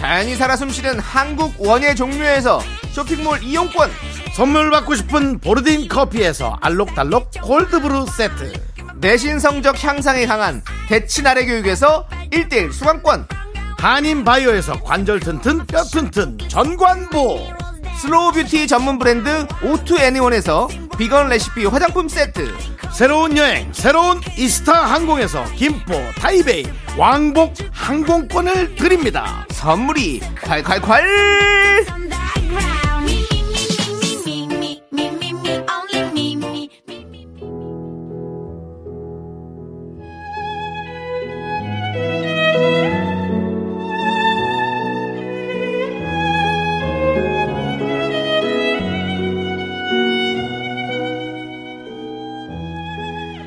자연이 0.00 0.34
살아 0.34 0.56
숨쉬는 0.56 0.98
한국 0.98 1.54
원예 1.58 1.94
종류에서 1.94 2.62
쇼핑몰 2.92 3.42
이용권, 3.42 3.90
선물 4.34 4.70
받고 4.70 4.94
싶은 4.94 5.40
보르딘 5.40 5.88
커피에서 5.88 6.56
알록달록 6.62 7.30
콜드브루 7.42 8.06
세트. 8.06 8.50
내신 8.96 9.38
성적 9.38 9.84
향상에 9.84 10.24
강한 10.24 10.62
대치나래 10.88 11.44
교육에서 11.44 12.08
1대1 12.32 12.72
수강권, 12.72 13.28
한인 13.76 14.24
바이오에서 14.24 14.80
관절 14.80 15.20
튼튼 15.20 15.66
뼈 15.66 15.84
튼튼 15.84 16.38
전관보. 16.48 17.59
slow 18.00 18.32
뷰티 18.32 18.66
전문 18.66 18.98
브랜드 18.98 19.46
오투 19.62 19.98
애니원에서 19.98 20.68
비건 20.96 21.28
레시피 21.28 21.66
화장품 21.66 22.08
세트, 22.08 22.50
새로운 22.90 23.36
여행, 23.36 23.70
새로운 23.74 24.22
이스타 24.38 24.72
항공에서 24.72 25.44
김포, 25.54 25.92
타이베이, 26.16 26.64
왕복 26.96 27.52
항공권을 27.70 28.76
드립니다. 28.76 29.46
선물이 29.50 30.20
콸콸콸! 30.36 31.99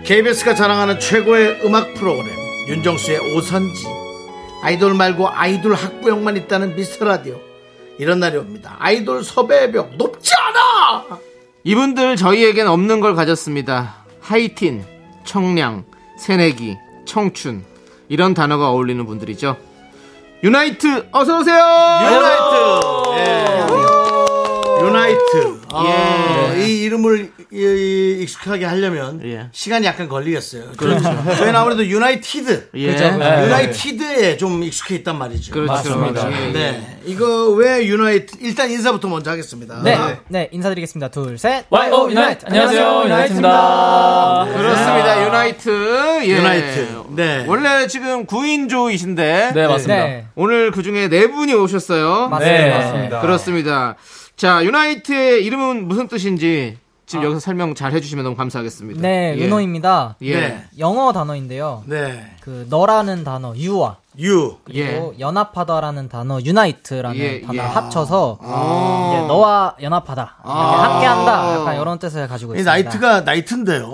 KBS가 0.03 0.53
자랑하는 0.55 0.99
최고의 0.99 1.61
음악 1.65 1.93
프로그램 1.93 2.35
윤정수의 2.67 3.35
오선지 3.35 3.85
아이돌 4.61 4.93
말고 4.93 5.29
아이돌 5.29 5.75
학부형만 5.75 6.37
있다는 6.37 6.75
미스터 6.75 7.05
라디오 7.05 7.39
이런 7.97 8.19
날이 8.19 8.37
옵니다 8.37 8.75
아이돌 8.79 9.23
섭외벽 9.23 9.95
높지 9.95 10.31
않아 10.35 11.19
이분들 11.63 12.17
저희에겐 12.17 12.67
없는 12.67 12.99
걸 12.99 13.15
가졌습니다. 13.15 13.95
하이틴, 14.19 14.83
청량, 15.23 15.85
새내기, 16.17 16.77
청춘 17.05 17.63
이런 18.09 18.33
단어가 18.33 18.69
어울리는 18.69 19.05
분들이죠. 19.05 19.55
유나이트 20.43 21.07
어서 21.13 21.39
오세요. 21.39 21.55
유나이트 22.03 23.17
예. 23.17 24.85
유나이트 24.85 25.61
아, 25.75 26.53
예. 26.55 26.65
이 26.67 26.83
이름을 26.83 27.31
이- 27.51 27.55
이- 27.57 28.19
익숙하게 28.23 28.65
하려면 28.65 29.21
예. 29.25 29.47
시간이 29.51 29.85
약간 29.85 30.07
걸리겠어요 30.07 30.63
그렇죠 30.77 31.03
저희는 31.03 31.55
아무래도 31.55 31.85
United 31.85 32.69
예. 32.75 32.91
그죠. 32.91 33.17
네. 33.17 33.45
United에 33.45 34.37
좀 34.37 34.63
익숙해 34.63 34.95
있단 34.95 35.17
말이죠 35.17 35.51
그렇죠. 35.53 35.73
맞습니다. 35.73 36.29
네 36.53 36.99
이거 37.05 37.49
왜 37.51 37.85
유나이트 37.85 38.37
일단 38.41 38.69
인사부터 38.69 39.07
먼저 39.07 39.31
하겠습니다 39.31 39.81
네, 39.83 39.97
네, 40.29 40.49
인사드리겠습니다. 40.51 41.09
둘, 41.09 41.37
셋. 41.37 41.65
Y 41.69 41.89
O 41.89 42.09
유나이트 42.11 42.45
안녕하세요 42.45 43.01
유나이트입니다 43.05 44.47
그렇습니다. 44.53 45.25
유나이트. 45.25 46.19
예. 46.23 46.27
유나이트. 46.37 47.03
네. 47.15 47.45
원래 47.47 47.87
지금 47.87 48.25
9인조이신데 48.25 49.53
네 49.53 49.67
맞습니다 49.67 50.03
네, 50.03 50.25
오늘 50.35 50.71
그 50.71 50.83
중에 50.83 51.07
네 51.09 51.27
분이 51.27 51.53
오셨어요. 51.53 52.29
맞습니다. 52.29 52.57
네, 52.57 52.69
맞습니다. 52.69 53.21
그렇습니다. 53.21 53.95
자, 54.43 54.61
유나이트의 54.61 55.45
이름은 55.45 55.87
무슨 55.87 56.09
뜻인지 56.09 56.77
지금 57.05 57.23
여기서 57.23 57.39
설명 57.39 57.75
잘 57.75 57.93
해주시면 57.93 58.25
너무 58.25 58.35
감사하겠습니다. 58.35 59.01
네, 59.01 59.35
예. 59.37 59.45
은호입니다. 59.45 60.17
예. 60.21 60.35
네. 60.35 60.63
영어 60.79 61.13
단어인데요. 61.13 61.85
네. 61.87 62.29
그 62.41 62.67
너라는 62.69 63.23
단어 63.23 63.55
you와 63.55 63.99
you. 64.19 64.57
그리고 64.63 65.13
연합하다라는 65.19 66.07
단어 66.09 66.39
unite라는 66.39 67.17
예, 67.17 67.41
단어 67.41 67.53
예. 67.53 67.57
를 67.57 67.75
합쳐서 67.75 68.37
아. 68.41 69.11
이제 69.17 69.27
너와 69.27 69.75
연합하다 69.81 70.35
이렇게 70.45 70.59
함께한다 70.59 71.53
약간 71.59 71.81
이런 71.81 71.97
뜻을 71.99 72.27
가지고 72.27 72.53
이 72.53 72.59
있습니다. 72.59 72.71
나이트가 72.71 73.21
나이트인데요. 73.21 73.85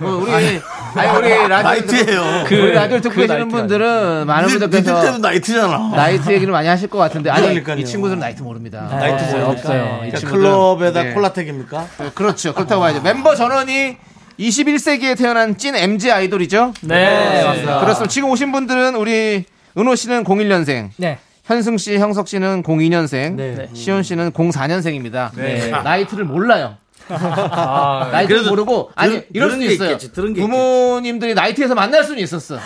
어, 0.00 0.06
우리 0.20 0.32
아니 0.32 1.18
우리 1.18 1.28
라디오 1.48 1.48
나이트예요. 1.48 2.44
그, 2.46 2.54
우리 2.54 2.72
라디오 2.72 3.00
듣고 3.00 3.16
계시는 3.16 3.48
분들은 3.48 4.26
많은 4.26 4.48
분들께서 4.48 5.00
때도 5.02 5.18
나이트잖아. 5.18 5.78
나이트 5.96 6.32
얘기를 6.32 6.52
많이 6.52 6.68
하실 6.68 6.88
것 6.88 6.98
같은데 6.98 7.30
아니 7.30 7.42
그러니까요. 7.42 7.76
이 7.78 7.84
친구들은 7.84 8.20
나이트 8.20 8.42
모릅니다. 8.42 8.82
나이트 8.90 9.22
네, 9.24 9.30
모르니까. 9.32 9.50
없어요. 9.50 9.82
이 9.84 10.10
그러니까 10.10 10.18
친구들은- 10.18 10.30
클럽에다 10.30 11.02
네. 11.02 11.12
콜라텍입니까? 11.14 11.86
네, 11.98 12.10
그렇죠. 12.14 12.54
그렇다고 12.54 12.80
봐야죠. 12.82 13.02
멤버 13.02 13.34
전원이 13.34 13.96
21세기에 14.48 15.16
태어난 15.16 15.56
찐 15.56 15.74
MZ 15.76 16.10
아이돌이죠. 16.10 16.74
네, 16.82 17.44
맞습니다. 17.44 17.80
그렇습니다. 17.80 18.10
지금 18.10 18.30
오신 18.30 18.52
분들은 18.52 18.94
우리 18.96 19.44
은호 19.76 19.94
씨는 19.94 20.24
01년생, 20.24 20.90
네. 20.96 21.18
현승 21.44 21.76
씨, 21.78 21.96
형석 21.98 22.28
씨는 22.28 22.62
02년생, 22.62 23.34
네. 23.34 23.68
시온 23.74 24.02
씨는 24.02 24.30
04년생입니다. 24.32 25.30
나이트를 25.82 26.24
몰라요. 26.24 26.76
아, 27.08 28.08
나이트를 28.12 28.38
그래도 28.42 28.50
모르고 28.50 28.90
아니 28.94 29.14
들- 29.14 29.26
수도 29.50 29.58
게 29.58 29.66
있어요. 29.72 29.90
있겠지, 29.90 30.12
들은 30.12 30.32
게 30.34 30.40
부모님들이 30.40 31.34
나이트에서 31.34 31.74
만날 31.74 32.04
수는 32.04 32.22
있었어. 32.22 32.58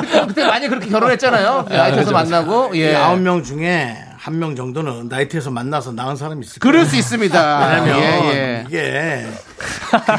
그때, 0.00 0.20
그때 0.26 0.44
많이 0.46 0.68
그렇게 0.68 0.88
결혼했잖아요. 0.90 1.66
나이트에서 1.68 2.10
만나고 2.12 2.74
이 2.74 2.80
예. 2.80 2.96
아홉 2.96 3.20
명 3.20 3.42
중에 3.42 3.96
한 4.22 4.38
명 4.38 4.54
정도는 4.54 5.08
나이트에서 5.08 5.50
만나서 5.50 5.90
낳은 5.92 6.14
사람이 6.14 6.46
있을 6.46 6.60
거예요. 6.60 6.72
그럴 6.72 6.86
수 6.86 6.94
있습니다. 6.96 7.58
왜냐면 7.82 7.98
예, 8.00 8.64
예. 8.72 9.26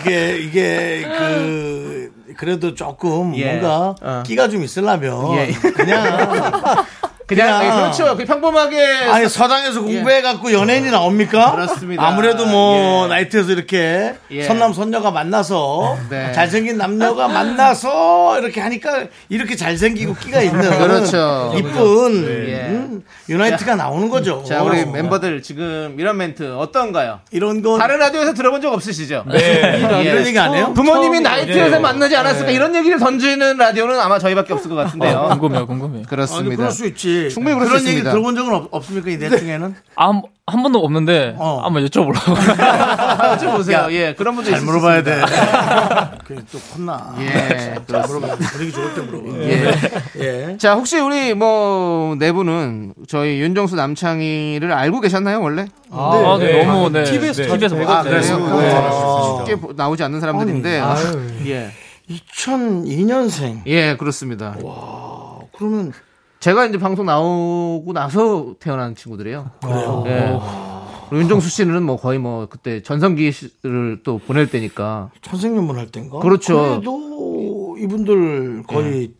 이게 0.02 0.38
이게 0.38 0.38
이게 0.40 1.08
그 1.18 2.12
그래도 2.38 2.76
조금 2.76 3.34
예. 3.38 3.46
뭔가 3.46 3.96
어. 4.02 4.24
끼가 4.26 4.50
좀 4.50 4.62
있으려면 4.64 5.38
예. 5.38 5.54
그냥 5.74 6.86
그냥, 7.26 7.60
그냥- 7.60 7.66
예, 7.78 7.82
그렇죠. 7.82 8.18
그 8.18 8.26
평범하게 8.26 8.86
아니 9.10 9.30
서당에서 9.30 9.82
공부해 9.82 10.22
갖고 10.22 10.52
연예인이 10.52 10.92
나옵니까? 10.92 11.52
그렇습니다. 11.54 12.06
아무래도 12.06 12.46
뭐 12.46 13.06
예. 13.06 13.08
나이트에서 13.10 13.52
이렇게 13.54 14.16
예. 14.32 14.44
선남 14.44 14.74
선녀가 14.74 15.10
만나서 15.12 15.98
네. 16.10 16.32
잘생긴 16.34 16.78
남녀가 16.78 17.28
만나서 17.30 18.40
이렇게 18.40 18.60
하니까 18.62 19.06
이렇게 19.30 19.56
잘생기고 19.56 20.16
끼가 20.16 20.42
있는 20.42 20.62
그렇죠. 20.78 21.54
이쁜 21.58 22.26
예. 22.50 22.56
음, 22.70 23.04
유나이트가 23.30 23.76
나오는 23.76 24.10
거죠. 24.10 24.44
자, 24.46 24.62
우리 24.64 24.86
멤버들 24.86 25.42
지금 25.42 25.96
이런 25.98 26.18
멘트 26.18 26.56
어떤가요? 26.58 27.20
이런 27.32 27.62
건 27.62 27.80
다른 27.80 28.00
라디오에서 28.00 28.34
들어본 28.34 28.62
적 28.62 28.74
없으시죠? 28.74 29.24
네. 29.32 29.38
예. 29.74 30.04
이런 30.04 30.26
얘기 30.28 30.38
안 30.38 30.54
해요? 30.54 30.74
부모님이 30.76 31.22
나이트에서 31.22 31.80
만나지 31.80 32.16
않았을까 32.18 32.52
이런 32.52 32.76
얘기를 32.76 33.00
던지는 33.00 33.58
라디오는 33.58 33.98
아마 34.00 34.20
저희밖에 34.20 34.54
없을 34.54 34.70
것 34.70 34.76
같은데요. 34.76 35.28
궁금해요, 35.32 35.68
궁금해요. 35.68 36.00
아니 36.00 36.06
그렇습니다. 36.08 36.56
그럴 36.58 36.72
수 36.72 36.86
있지. 36.86 37.23
충분히 37.30 37.56
그럴 37.56 37.68
수 37.68 37.72
그런 37.74 37.82
얘기 37.82 37.90
있습니다. 37.98 38.12
들어본 38.12 38.36
적은 38.36 38.54
없, 38.54 38.68
없습니까 38.72 39.10
이넷 39.10 39.38
중에는? 39.40 39.76
한, 39.96 40.22
한 40.46 40.64
번도 40.64 40.80
없는데, 40.80 41.36
어. 41.38 41.62
한번 41.64 41.86
여쭤보려고. 41.86 43.40
좀 43.40 43.52
보세요. 43.58 43.78
야, 43.78 43.88
예, 43.92 44.14
그런 44.14 44.36
분들 44.36 44.52
잘 44.52 44.62
물어봐야. 44.62 45.04
돼. 45.04 45.22
그또 46.26 46.58
혼나. 46.76 47.16
예, 47.20 47.76
잘 47.88 48.02
물어봐. 48.08 48.36
분위기 48.36 48.72
좋을 48.72 48.94
때 48.94 49.02
물어봐. 49.02 49.38
예. 49.44 49.72
예. 50.52 50.58
자, 50.58 50.74
혹시 50.76 51.00
우리 51.00 51.34
뭐네 51.34 52.32
분은 52.32 52.94
저희 53.08 53.40
윤정수 53.40 53.76
남창희를 53.76 54.72
알고 54.72 55.00
계셨나요 55.02 55.42
원래? 55.42 55.66
아, 55.92 56.38
네, 56.40 56.64
너무, 56.66 56.90
네. 56.90 57.04
TBS 57.04 57.42
네. 57.42 57.48
자주 57.48 57.70
TBS 57.70 57.90
아, 57.90 58.04
네. 58.04 58.10
그랬습니까? 58.10 58.62
네. 58.62 58.72
아. 58.74 59.38
쉽게 59.46 59.56
보- 59.60 59.74
나오지 59.74 60.04
않는 60.04 60.20
사람들인데. 60.20 60.82
예. 61.48 61.72
2002년생. 62.10 63.62
예, 63.68 63.96
그렇습니다. 63.96 64.56
그러면 65.58 65.94
제가 66.44 66.66
이제 66.66 66.78
방송 66.78 67.06
나오고 67.06 67.94
나서 67.94 68.56
태어난 68.60 68.96
친구들이에요. 68.96 69.50
예. 70.08 70.38
그리고 71.08 71.22
윤정수 71.22 71.48
씨는 71.48 71.84
뭐 71.84 71.96
거의 71.96 72.20
뭐 72.20 72.48
그때 72.50 72.84
전성기를 72.84 74.02
또 74.04 74.18
보낼 74.18 74.50
때니까. 74.50 75.10
천생연분 75.22 75.78
할 75.78 75.88
때인가? 75.88 76.20
그렇죠. 76.20 76.82
그래도 76.82 77.78
이분들 77.80 78.64
거의 78.68 79.14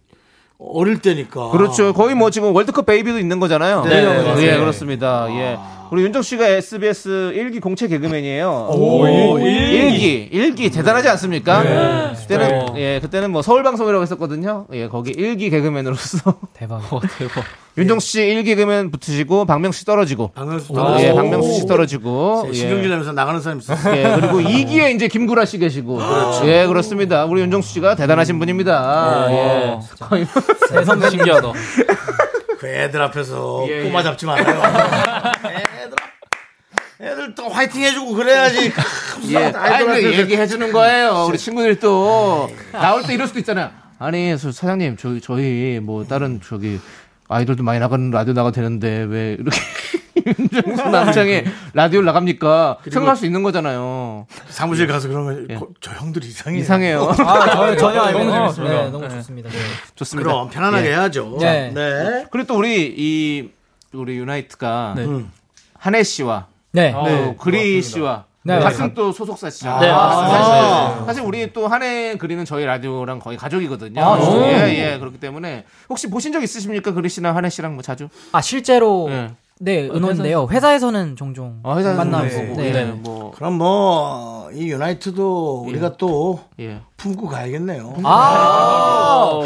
어릴 0.60 1.00
때니까. 1.00 1.52
그렇죠. 1.52 1.94
거의 1.94 2.14
뭐 2.14 2.30
지금 2.30 2.54
월드컵 2.54 2.86
베이비도 2.86 3.18
있는 3.20 3.40
거잖아요. 3.40 3.86
네, 3.86 4.04
네, 4.04 4.36
네. 4.36 4.42
예, 4.42 4.58
그렇습니다. 4.58 5.28
예. 5.30 5.58
우리 5.94 6.02
윤정 6.02 6.24
씨가 6.24 6.48
SBS 6.48 7.34
일기 7.36 7.60
공채 7.60 7.88
개그맨이에요. 7.88 8.70
오, 8.72 9.38
일기. 9.38 10.28
일기 10.32 10.72
대단하지 10.72 11.08
않습니까? 11.10 12.16
그때는 12.16 12.76
예, 12.78 13.00
그때는 13.00 13.30
뭐 13.30 13.44
서울 13.44 13.62
방송이라고 13.62 14.02
했었거든요. 14.02 14.66
예, 14.74 14.88
거기 14.88 15.12
일기 15.12 15.52
개그맨으로서 15.52 16.34
대박. 16.54 16.82
대박. 17.20 17.44
윤정수 17.78 18.08
씨 18.08 18.22
일기 18.22 18.56
개그맨 18.56 18.90
붙으시고 18.90 19.46
박명수 19.46 19.82
씨 19.82 19.86
떨어지고. 19.86 20.32
박명수 20.34 20.74
예, 20.98 21.14
박명수 21.14 21.54
씨 21.60 21.68
떨어지고. 21.68 22.46
예. 22.48 22.54
신경질 22.54 22.92
하면서 22.92 23.12
나가는 23.12 23.40
사람 23.40 23.60
있었어요. 23.60 23.96
예, 23.96 24.16
그리고 24.20 24.40
2기에 24.40 24.96
이제 24.96 25.08
김구라 25.08 25.46
씨 25.46 25.60
계시고. 25.60 26.00
예, 26.46 26.66
그렇습니다. 26.66 27.26
우리 27.26 27.42
윤정수 27.42 27.72
씨가 27.72 27.94
대단하신 27.94 28.40
분입니다. 28.40 29.28
예. 29.30 29.80
거의 30.00 30.26
세상 30.70 31.08
신기하다. 31.08 31.52
그 32.58 32.68
애들 32.68 33.00
앞에서 33.00 33.66
예, 33.68 33.84
꼬마 33.84 34.00
예. 34.00 34.04
잡지 34.04 34.26
말아요. 34.26 34.62
또 37.36 37.50
화이팅 37.50 37.82
해주고 37.82 38.14
그래야지. 38.14 38.72
예, 39.30 39.38
앞에서 39.46 40.04
얘기해 40.04 40.48
주는 40.48 40.72
거예요. 40.72 41.26
우리 41.28 41.38
친구들이 41.38 41.80
또 41.80 42.50
나올 42.72 43.04
때 43.04 43.14
이럴 43.14 43.28
수도 43.28 43.40
있잖아요. 43.40 43.70
아니, 44.00 44.38
저 44.38 44.52
사장님, 44.52 44.98
저희 44.98 45.22
저희 45.22 45.80
뭐 45.82 46.04
다른 46.06 46.42
저기 46.46 46.80
아이돌도 47.30 47.64
많이 47.64 47.80
나가는 47.80 48.12
라디오 48.12 48.34
나가도 48.34 48.54
되는데 48.56 49.06
왜 49.10 49.38
이렇게 49.40 49.58
윤정수 50.26 50.90
남창의 50.90 51.46
라디오를 51.74 52.06
나갑니까? 52.06 52.78
생각할 52.92 53.16
수 53.16 53.26
있는 53.26 53.44
거잖아요. 53.44 54.28
사무실 54.50 54.88
가서 54.88 55.08
그러면 55.08 55.48
거- 55.58 55.70
저 55.82 55.92
형들 55.94 56.24
이상해. 56.24 56.60
이상해요. 56.60 57.04
아, 57.20 57.46
저, 57.48 57.76
전혀 57.78 58.02
알고 58.02 58.20
너무 58.20 58.30
있는 58.30 58.40
재밌습니다. 58.42 58.84
네, 58.84 58.90
너무 58.90 59.10
좋습니다. 59.10 59.50
네. 59.50 59.56
좋습니다. 59.96 60.30
그럼 60.30 60.50
편안하게 60.50 60.88
예. 60.88 60.92
해야죠. 60.92 61.38
네. 61.40 61.72
네. 61.74 62.26
그리고 62.32 62.48
또 62.48 62.58
우리 62.58 62.94
이 62.98 63.50
우리 63.94 64.18
유나이트가 64.18 64.94
네. 64.98 65.04
음. 65.06 65.32
한혜 65.78 66.04
씨와 66.04 66.48
네. 66.74 66.92
또 66.92 67.04
네, 67.04 67.36
그리 67.40 67.82
씨와 67.82 68.26
네, 68.46 68.60
같은 68.60 68.94
또 68.94 69.12
소속사시잖아요. 69.14 69.80
네, 69.80 69.88
사실, 69.88 71.06
사실 71.06 71.24
우리 71.24 71.54
또 71.54 71.68
한 71.68 71.82
해 71.84 72.18
그리는 72.18 72.44
저희 72.44 72.66
라디오랑 72.66 73.20
거의 73.20 73.38
가족이거든요. 73.38 74.02
아, 74.04 74.20
진짜요? 74.20 74.68
예, 74.68 74.94
예. 74.94 74.98
그렇기 75.00 75.18
때문에 75.20 75.64
혹시 75.90 76.10
보신 76.10 76.34
적 76.34 76.44
있으십니까? 76.44 76.92
그리 76.92 77.08
씨랑 77.08 77.38
한해 77.38 77.50
씨랑 77.50 77.76
뭐 77.76 77.82
자주? 77.84 78.10
아, 78.34 78.42
실제로 78.42 79.08
예. 79.10 79.32
네, 79.60 79.88
은호인데요. 79.88 80.48
회사에서는 80.50 81.16
종종 81.16 81.60
아, 81.64 81.78
회사에서 81.78 81.98
만나고. 82.04 82.26
네. 82.28 82.54
네. 82.56 82.72
네. 82.72 82.86
뭐 82.86 83.32
그럼 83.34 83.54
뭐, 83.54 84.50
이 84.52 84.68
유나이트도 84.70 85.64
우리가 85.68 85.96
또 85.96 86.42
예. 86.60 86.82
품고 86.98 87.28
가야겠네요. 87.30 87.96
아, 88.04 89.42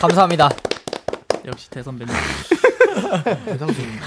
감사합니다. 0.00 0.48
역시 1.46 1.70
대선배님. 1.70 2.12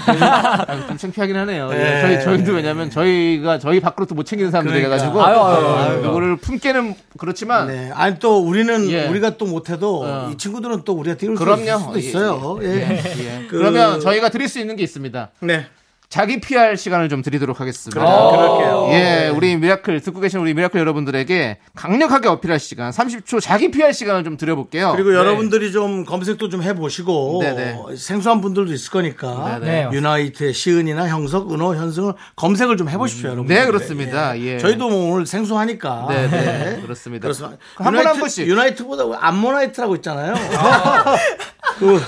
아, 0.08 0.86
좀 0.88 0.96
창피하긴 0.96 1.36
하네요. 1.36 1.70
예, 1.72 2.00
저희 2.00 2.20
저희도 2.24 2.52
왜냐면 2.52 2.90
저희가 2.90 3.58
저희 3.58 3.80
밖으로도 3.80 4.14
못 4.14 4.24
챙기는 4.24 4.50
사람들이 4.50 4.82
그러니까. 4.82 4.96
돼가지고 4.96 5.24
아유, 5.24 5.38
아유, 5.40 5.66
아유. 5.66 6.00
이거를 6.00 6.36
품게는 6.36 6.94
그렇지만 7.18 7.68
네. 7.68 7.90
아니 7.94 8.18
또 8.18 8.38
우리는 8.38 8.88
예. 8.90 9.06
우리가 9.08 9.36
또 9.36 9.46
못해도 9.46 10.02
어. 10.04 10.30
이 10.32 10.36
친구들은 10.36 10.82
또 10.84 10.92
우리가 10.94 11.16
띄울 11.16 11.34
그럼요. 11.36 11.78
수도 11.78 11.98
있어요. 11.98 12.58
예. 12.62 13.00
예. 13.18 13.46
그- 13.48 13.58
그러면 13.58 14.00
저희가 14.00 14.28
드릴 14.30 14.48
수 14.48 14.58
있는 14.58 14.76
게 14.76 14.82
있습니다. 14.82 15.30
네. 15.40 15.66
자기 16.08 16.40
PR 16.40 16.76
시간을 16.76 17.08
좀 17.08 17.22
드리도록 17.22 17.60
하겠습니다. 17.60 18.00
그럴게요. 18.00 18.88
예, 18.92 19.28
우리 19.34 19.56
미라클 19.56 20.00
듣고 20.00 20.20
계신 20.20 20.40
우리 20.40 20.54
미라클 20.54 20.78
여러분들에게 20.78 21.58
강력하게 21.74 22.28
어필할 22.28 22.60
시간 22.60 22.90
30초 22.90 23.40
자기 23.40 23.70
PR 23.70 23.92
시간을 23.92 24.24
좀 24.24 24.36
드려볼게요. 24.36 24.92
그리고 24.92 25.14
여러분들이 25.14 25.72
좀 25.72 26.04
검색도 26.04 26.48
좀 26.48 26.62
해보시고 26.62 27.40
네네. 27.42 27.96
생소한 27.96 28.40
분들도 28.40 28.72
있을 28.72 28.90
거니까 28.90 29.58
네. 29.60 29.88
유나이트의 29.92 30.54
시은이나 30.54 31.08
형석, 31.08 31.52
은호, 31.52 31.74
현승을 31.74 32.14
검색을 32.36 32.76
좀 32.76 32.88
해보십시오, 32.88 33.30
여러분. 33.30 33.46
네 33.46 33.66
그렇습니다. 33.66 34.38
예. 34.40 34.58
저희도 34.58 34.88
뭐 34.88 35.12
오늘 35.14 35.26
생소하니까. 35.26 36.06
네, 36.08 36.28
네, 36.28 36.80
그렇습니다. 36.82 37.22
그렇습니다. 37.22 37.58
한분한 37.76 38.18
분씩. 38.18 38.46
유나이트보다 38.46 39.04
암모나이트라고 39.20 39.96
있잖아요. 39.96 40.34
그 41.78 42.00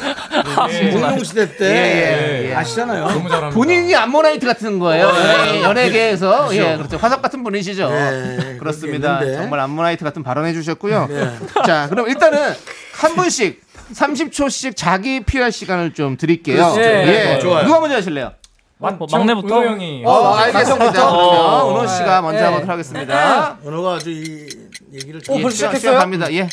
공룡 0.92 1.22
시대 1.24 1.56
때 1.56 1.64
예, 1.64 2.44
예, 2.46 2.50
예. 2.50 2.54
아시잖아요. 2.54 3.50
본인이 3.52 3.94
암모나이트 3.94 4.46
같은 4.46 4.78
거예요. 4.78 5.06
연예, 5.08 5.62
연예계에서 5.62 6.54
예, 6.54 6.76
그렇죠. 6.76 6.96
화석 6.96 7.20
같은 7.22 7.42
분이시죠. 7.44 7.88
네, 7.90 8.56
그렇습니다. 8.60 9.20
정말 9.24 9.60
암모나이트 9.60 10.04
같은 10.04 10.22
발언해 10.22 10.52
주셨고요. 10.54 11.08
자, 11.66 11.86
그럼 11.90 12.08
일단은 12.08 12.54
한 12.94 13.14
분씩 13.14 13.60
30초씩 13.94 14.76
자기 14.76 15.20
PR 15.20 15.50
시간을 15.50 15.94
좀 15.94 16.16
드릴게요. 16.16 16.56
그렇죠. 16.56 16.80
예. 16.82 17.04
네, 17.04 17.38
좋아요. 17.38 17.64
누가 17.66 17.80
먼저 17.80 17.96
하실래요? 17.96 18.32
막, 18.80 18.96
막내부터 19.10 19.60
은호 19.60 19.70
형이. 19.70 20.02
어, 20.06 20.34
알겠습니다. 20.34 21.08
어. 21.10 21.64
그러면 21.64 21.76
은호 21.84 21.86
씨가 21.96 22.22
먼저 22.22 22.38
네. 22.40 22.44
하도록 22.46 22.68
하겠습니다. 22.68 23.58
은호가 23.66 23.94
아주 23.94 24.10
이 24.10 24.46
얘기를 24.94 25.20
어, 25.28 25.34
예, 25.36 25.42
벌써 25.42 25.56
시작- 25.56 25.74
시작했어요? 25.74 25.78
시작합니다. 25.92 26.32
예. 26.34 26.48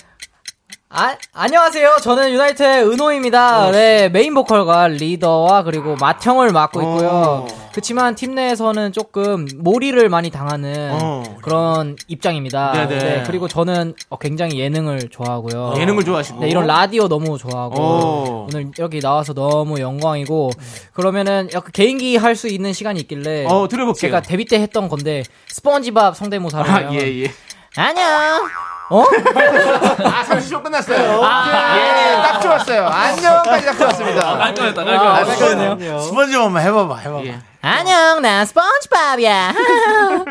아, 0.97 1.17
안녕하세요. 1.33 1.97
저는 2.01 2.31
유나이트의 2.31 2.85
은호입니다. 2.85 3.69
네, 3.71 4.07
메인 4.07 4.33
보컬과 4.33 4.87
리더와 4.87 5.63
그리고 5.63 5.97
맏형을 5.97 6.53
맡고 6.53 6.79
있고요. 6.81 7.47
그렇지만 7.73 8.15
팀 8.15 8.33
내에서는 8.33 8.93
조금 8.93 9.45
몰이를 9.57 10.07
많이 10.07 10.29
당하는 10.29 10.91
어. 10.93 11.23
그런 11.41 11.97
입장입니다. 12.07 12.71
네네. 12.71 12.97
네, 13.03 13.23
그리고 13.25 13.49
저는 13.49 13.93
어, 14.07 14.17
굉장히 14.17 14.57
예능을 14.57 15.09
좋아하고요. 15.09 15.73
예능을 15.77 16.05
좋아하시고. 16.05 16.39
네, 16.39 16.47
이런 16.49 16.65
라디오 16.65 17.09
너무 17.09 17.37
좋아하고 17.37 17.75
오. 17.81 18.47
오늘 18.49 18.71
여기 18.79 19.01
나와서 19.01 19.33
너무 19.33 19.81
영광이고 19.81 20.51
그러면은 20.93 21.49
약간 21.51 21.71
개인기 21.73 22.15
할 22.15 22.35
수 22.35 22.47
있는 22.47 22.71
시간이 22.71 23.01
있길래 23.01 23.45
어, 23.47 23.67
들어볼게요. 23.67 23.99
제가 23.99 24.21
데뷔 24.21 24.45
때 24.45 24.61
했던 24.61 24.87
건데 24.87 25.23
스펀지밥 25.47 26.15
성대모사를 26.15 26.69
아, 26.71 26.93
예, 26.93 27.23
예. 27.23 27.31
안녕. 27.75 28.05
어? 28.89 29.01
아, 29.01 30.23
30초 30.23 30.61
끝났어요. 30.63 30.97
예, 30.97 32.15
딱 32.21 32.39
좋았어요. 32.39 32.85
안녕까지 32.85 33.65
딱 33.65 33.77
좋았습니다. 33.77 34.37
깔끔했다, 34.37 34.81
아, 34.81 34.85
깔끔했다. 35.25 35.45
그러네요. 35.75 35.99
스펀지 35.99 36.35
한번 36.35 36.61
해봐봐, 36.61 36.97
해봐봐. 36.97 37.25
예. 37.25 37.39
안녕, 37.61 38.21
난 38.21 38.45
스펀지밥이야. 38.45 39.53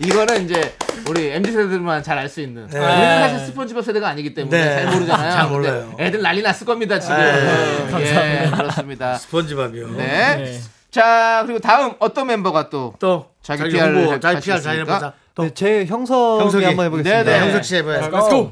이거는 0.00 0.44
이제 0.44 0.74
우리 1.08 1.30
MZ 1.32 1.52
세대들만 1.52 2.02
잘 2.02 2.18
알 2.18 2.28
수 2.28 2.40
있는. 2.40 2.64
우리는 2.64 3.18
사실 3.20 3.38
스폰지밥 3.46 3.84
세대가 3.84 4.08
아니기 4.08 4.34
때문에 4.34 4.64
네. 4.64 4.82
잘 4.84 4.92
모르잖아요. 4.94 5.32
잘 5.32 5.46
몰라요. 5.48 5.94
애들 5.98 6.22
난리 6.22 6.42
났을 6.42 6.66
겁니다 6.66 6.98
지금. 6.98 7.16
네. 7.16 8.44
예, 8.46 8.50
그렇습니다. 8.54 9.14
스펀지밥이요. 9.16 9.88
네. 9.90 10.36
네. 10.36 10.60
자 10.90 11.42
그리고 11.44 11.58
다음 11.60 11.92
어떤 11.98 12.26
멤버가 12.26 12.70
또 12.70 12.94
또 12.98 13.26
자기 13.42 13.58
자기 13.60 13.72
PR 13.72 13.86
를 13.86 13.96
홍보, 13.96 14.10
할- 14.12 14.20
자기 14.20 14.40
PR 14.40 14.62
잘? 14.62 14.76
해보자. 14.78 15.12
또 15.36 15.42
네, 15.44 15.50
제 15.54 15.84
형석이 15.84 16.42
형석이. 16.42 16.64
한번 16.64 16.86
해보겠습니다. 16.86 17.22
네네. 17.24 17.40
형석 17.44 17.64
씨 17.64 17.76
해봐요. 17.76 18.10
go! 18.10 18.50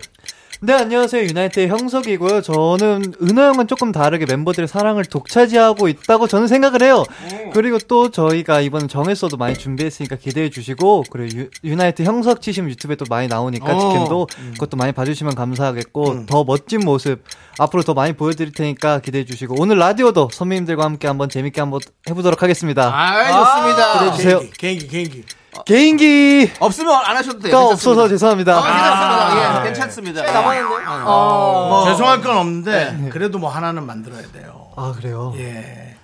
네, 0.61 0.73
안녕하세요. 0.75 1.25
유나이트의 1.25 1.69
형석이고요. 1.69 2.41
저는 2.43 3.15
은호 3.23 3.43
형은 3.43 3.67
조금 3.69 3.91
다르게 3.91 4.25
멤버들의 4.27 4.69
사랑을 4.69 5.05
독차지하고 5.05 5.89
있다고 5.89 6.27
저는 6.27 6.47
생각을 6.47 6.83
해요. 6.83 7.05
그리고 7.53 7.79
또 7.79 8.11
저희가 8.11 8.61
이번 8.61 8.87
정했어도 8.89 9.37
많이 9.39 9.55
준비했으니까 9.55 10.17
기대해 10.17 10.49
주시고 10.51 11.05
그리고 11.11 11.39
유, 11.39 11.49
유나이트 11.65 12.03
형석 12.03 12.41
치시면 12.41 12.71
유튜브에 12.71 12.97
또 12.97 13.05
많이 13.09 13.29
나오니까 13.29 13.75
어. 13.75 13.79
직캠도 13.79 14.27
그것도 14.55 14.77
많이 14.77 14.93
봐주시면 14.93 15.35
감사하겠고 15.35 16.27
더 16.27 16.45
멋진 16.45 16.81
모습 16.81 17.25
앞으로 17.59 17.83
더 17.83 17.93
많이 17.95 18.13
보여드릴 18.15 18.53
테니까 18.53 19.01
기대해 19.01 19.25
주시고 19.25 19.57
오늘 19.59 19.79
라디오도 19.79 20.31
선배님들과 20.33 20.85
함께 20.85 21.09
한번 21.09 21.29
재밌게 21.29 21.61
한번 21.61 21.81
해보도록 22.09 22.43
하겠습니다. 22.43 22.91
아 22.95 23.55
좋습니다. 23.55 24.17
주세요. 24.17 24.39
개인기, 24.39 24.57
개인기, 24.59 24.89
개인기. 24.89 25.25
개인기가 25.65 26.65
없으면 26.65 26.95
안 26.95 27.17
하셔도 27.17 27.39
돼요. 27.39 27.57
없어서 27.57 28.09
죄송합니다. 28.09 28.57
아, 28.57 28.63
괜찮습니다. 28.63 29.61
예, 29.61 29.65
괜찮습니다. 29.65 31.05
어, 31.07 31.85
죄송할 31.87 32.21
건 32.21 32.37
없는데 32.37 33.09
그래도 33.11 33.39
뭐 33.39 33.51
하나는 33.51 33.85
만들어야 33.87 34.23
돼요. 34.33 34.69
아 34.77 34.93
그래요? 34.97 35.33
예. 35.39 35.97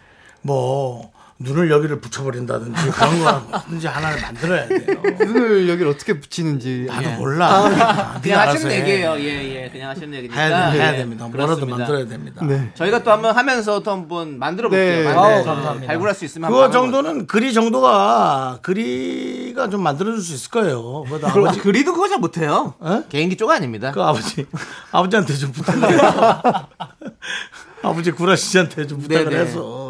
뭐 0.43 1.10
눈을 1.43 1.71
여기를 1.71 2.01
붙여버린다든지 2.03 2.91
그런 2.91 3.25
거든지 3.25 3.87
하나를 3.87 4.21
만들어야 4.21 4.69
돼요. 4.69 4.81
눈을 5.21 5.71
여기를 5.71 5.91
어떻게 5.91 6.21
붙이는지 6.21 6.85
나도 6.87 7.11
몰라. 7.13 7.63
네가 7.67 8.21
그냥 8.23 8.41
하시는 8.49 8.71
해. 8.71 8.81
얘기예요. 8.81 9.15
예, 9.19 9.65
예. 9.65 9.71
그냥 9.71 9.89
하시는 9.89 10.13
얘기니까. 10.13 10.39
해야, 10.39 10.71
돼, 10.71 10.79
해야 10.79 10.93
예, 10.93 10.97
됩니다. 10.99 11.27
뭐라도 11.29 11.55
그렇습니다. 11.55 11.79
만들어야 11.79 12.07
됩니다. 12.07 12.45
네. 12.45 12.71
저희가 12.75 13.03
또 13.03 13.11
한번 13.11 13.35
하면서 13.35 13.81
또 13.83 13.91
한번 13.91 14.39
만들어 14.39 14.69
볼게요. 14.69 15.09
네. 15.11 15.17
아우, 15.17 15.31
예, 15.41 15.43
감사합니다. 15.43 15.87
발굴할 15.87 16.15
수 16.15 16.27
있으면 16.27 16.51
그거 16.51 16.65
한번 16.65 16.73
정도는 16.93 17.27
그리 17.27 17.55
정도가 17.55 18.59
그리가 18.61 19.71
좀 19.71 19.83
만들어 19.83 20.13
줄 20.13 20.21
수 20.21 20.35
있을 20.35 20.51
거예요. 20.51 21.05
한번- 21.09 21.25
아버지 21.47 21.61
그리도 21.61 21.95
그거 21.95 22.07
잘 22.07 22.19
못해요. 22.19 22.75
어? 22.81 23.03
개인기 23.09 23.39
쪽 23.39 23.51
아닙니다. 23.51 23.93
그 23.93 24.03
아버지 24.03 24.45
아버지한테 24.93 25.33
좀 25.35 25.53
부탁을 25.53 25.89
아버지 27.83 28.11
구라 28.11 28.37
씨한테 28.37 28.87
좀 28.87 29.01
부탁을 29.01 29.31
네네. 29.31 29.41
해서 29.41 29.90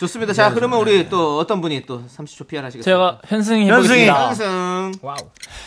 좋습니다. 0.00 0.32
자, 0.32 0.50
그러면 0.54 0.78
우리 0.80 1.10
또 1.10 1.38
어떤 1.38 1.60
분이 1.60 1.82
또 1.84 2.00
30초 2.16 2.46
PR 2.48 2.64
하시겠습니까? 2.64 2.82
제가 2.82 3.18
현승이 3.28 3.68
현승이. 3.68 4.04
해보겠습니다. 4.04 4.28
항상 4.28 4.92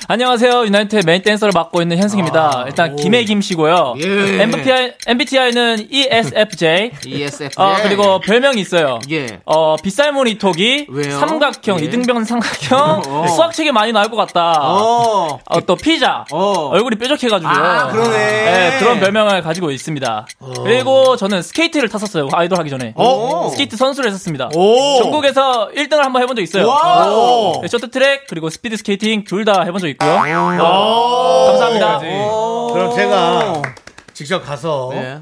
안녕하세요. 0.08 0.66
유나이트의 0.66 1.04
메인 1.06 1.22
댄서를 1.22 1.52
맡고 1.54 1.84
있는 1.84 2.00
현승입니다. 2.00 2.64
일단 2.66 2.96
김해 2.96 3.26
김 3.26 3.42
씨고요. 3.42 3.94
예. 4.04 4.42
MBTI, 4.42 4.94
MBTI는 5.06 5.88
ESFJ. 5.92 6.92
ESF. 7.06 7.62
어, 7.62 7.76
그리고 7.84 8.20
별명이 8.22 8.60
있어요. 8.60 8.98
예. 9.12 9.40
어, 9.46 9.76
빗살무늬 9.76 10.40
토기. 10.40 10.88
왜요? 10.90 11.20
삼각형, 11.20 11.80
예. 11.82 11.86
이등변 11.86 12.24
삼각형, 12.24 13.04
어. 13.06 13.28
수학책에 13.28 13.72
많이 13.72 13.92
나올 13.92 14.10
것 14.10 14.16
같다. 14.16 14.54
어, 14.62 15.40
어. 15.46 15.62
또 15.68 15.76
피자. 15.76 16.26
어. 16.32 16.70
얼굴이 16.70 16.96
뾰족해가지고요. 16.96 17.54
아, 17.56 17.88
그러네. 17.92 18.18
네, 18.18 18.80
그런 18.80 19.00
별명을 19.00 19.44
가지고 19.44 19.70
있습니다. 19.70 20.26
그리고 20.64 21.18
저는 21.18 21.44
스케이트를 21.44 21.88
탔었어요. 21.88 22.30
아이돌 22.32 22.58
하기 22.58 22.72
전에. 22.72 22.94
어? 22.96 23.50
스케이트 23.52 23.78
선수를 23.78 24.10
했었 24.10 24.23
습니다. 24.24 24.50
오. 24.56 25.02
전국에서 25.04 25.70
1등을 25.76 25.98
한번 25.98 26.22
해본 26.24 26.36
적 26.36 26.42
있어요. 26.42 26.66
오. 26.68 27.60
네, 27.62 27.68
쇼트트랙 27.68 28.26
그리고 28.28 28.50
스피드 28.50 28.78
스케이팅 28.78 29.24
둘 29.26 29.44
다 29.46 29.62
해본 29.64 29.80
적 29.82 29.88
있고요. 29.90 30.12
오. 30.12 31.48
감사합니다. 31.48 32.00
그럼 32.00 32.96
제가 32.96 33.62
직접 34.14 34.44
가서 34.46 34.90
네. 34.94 35.20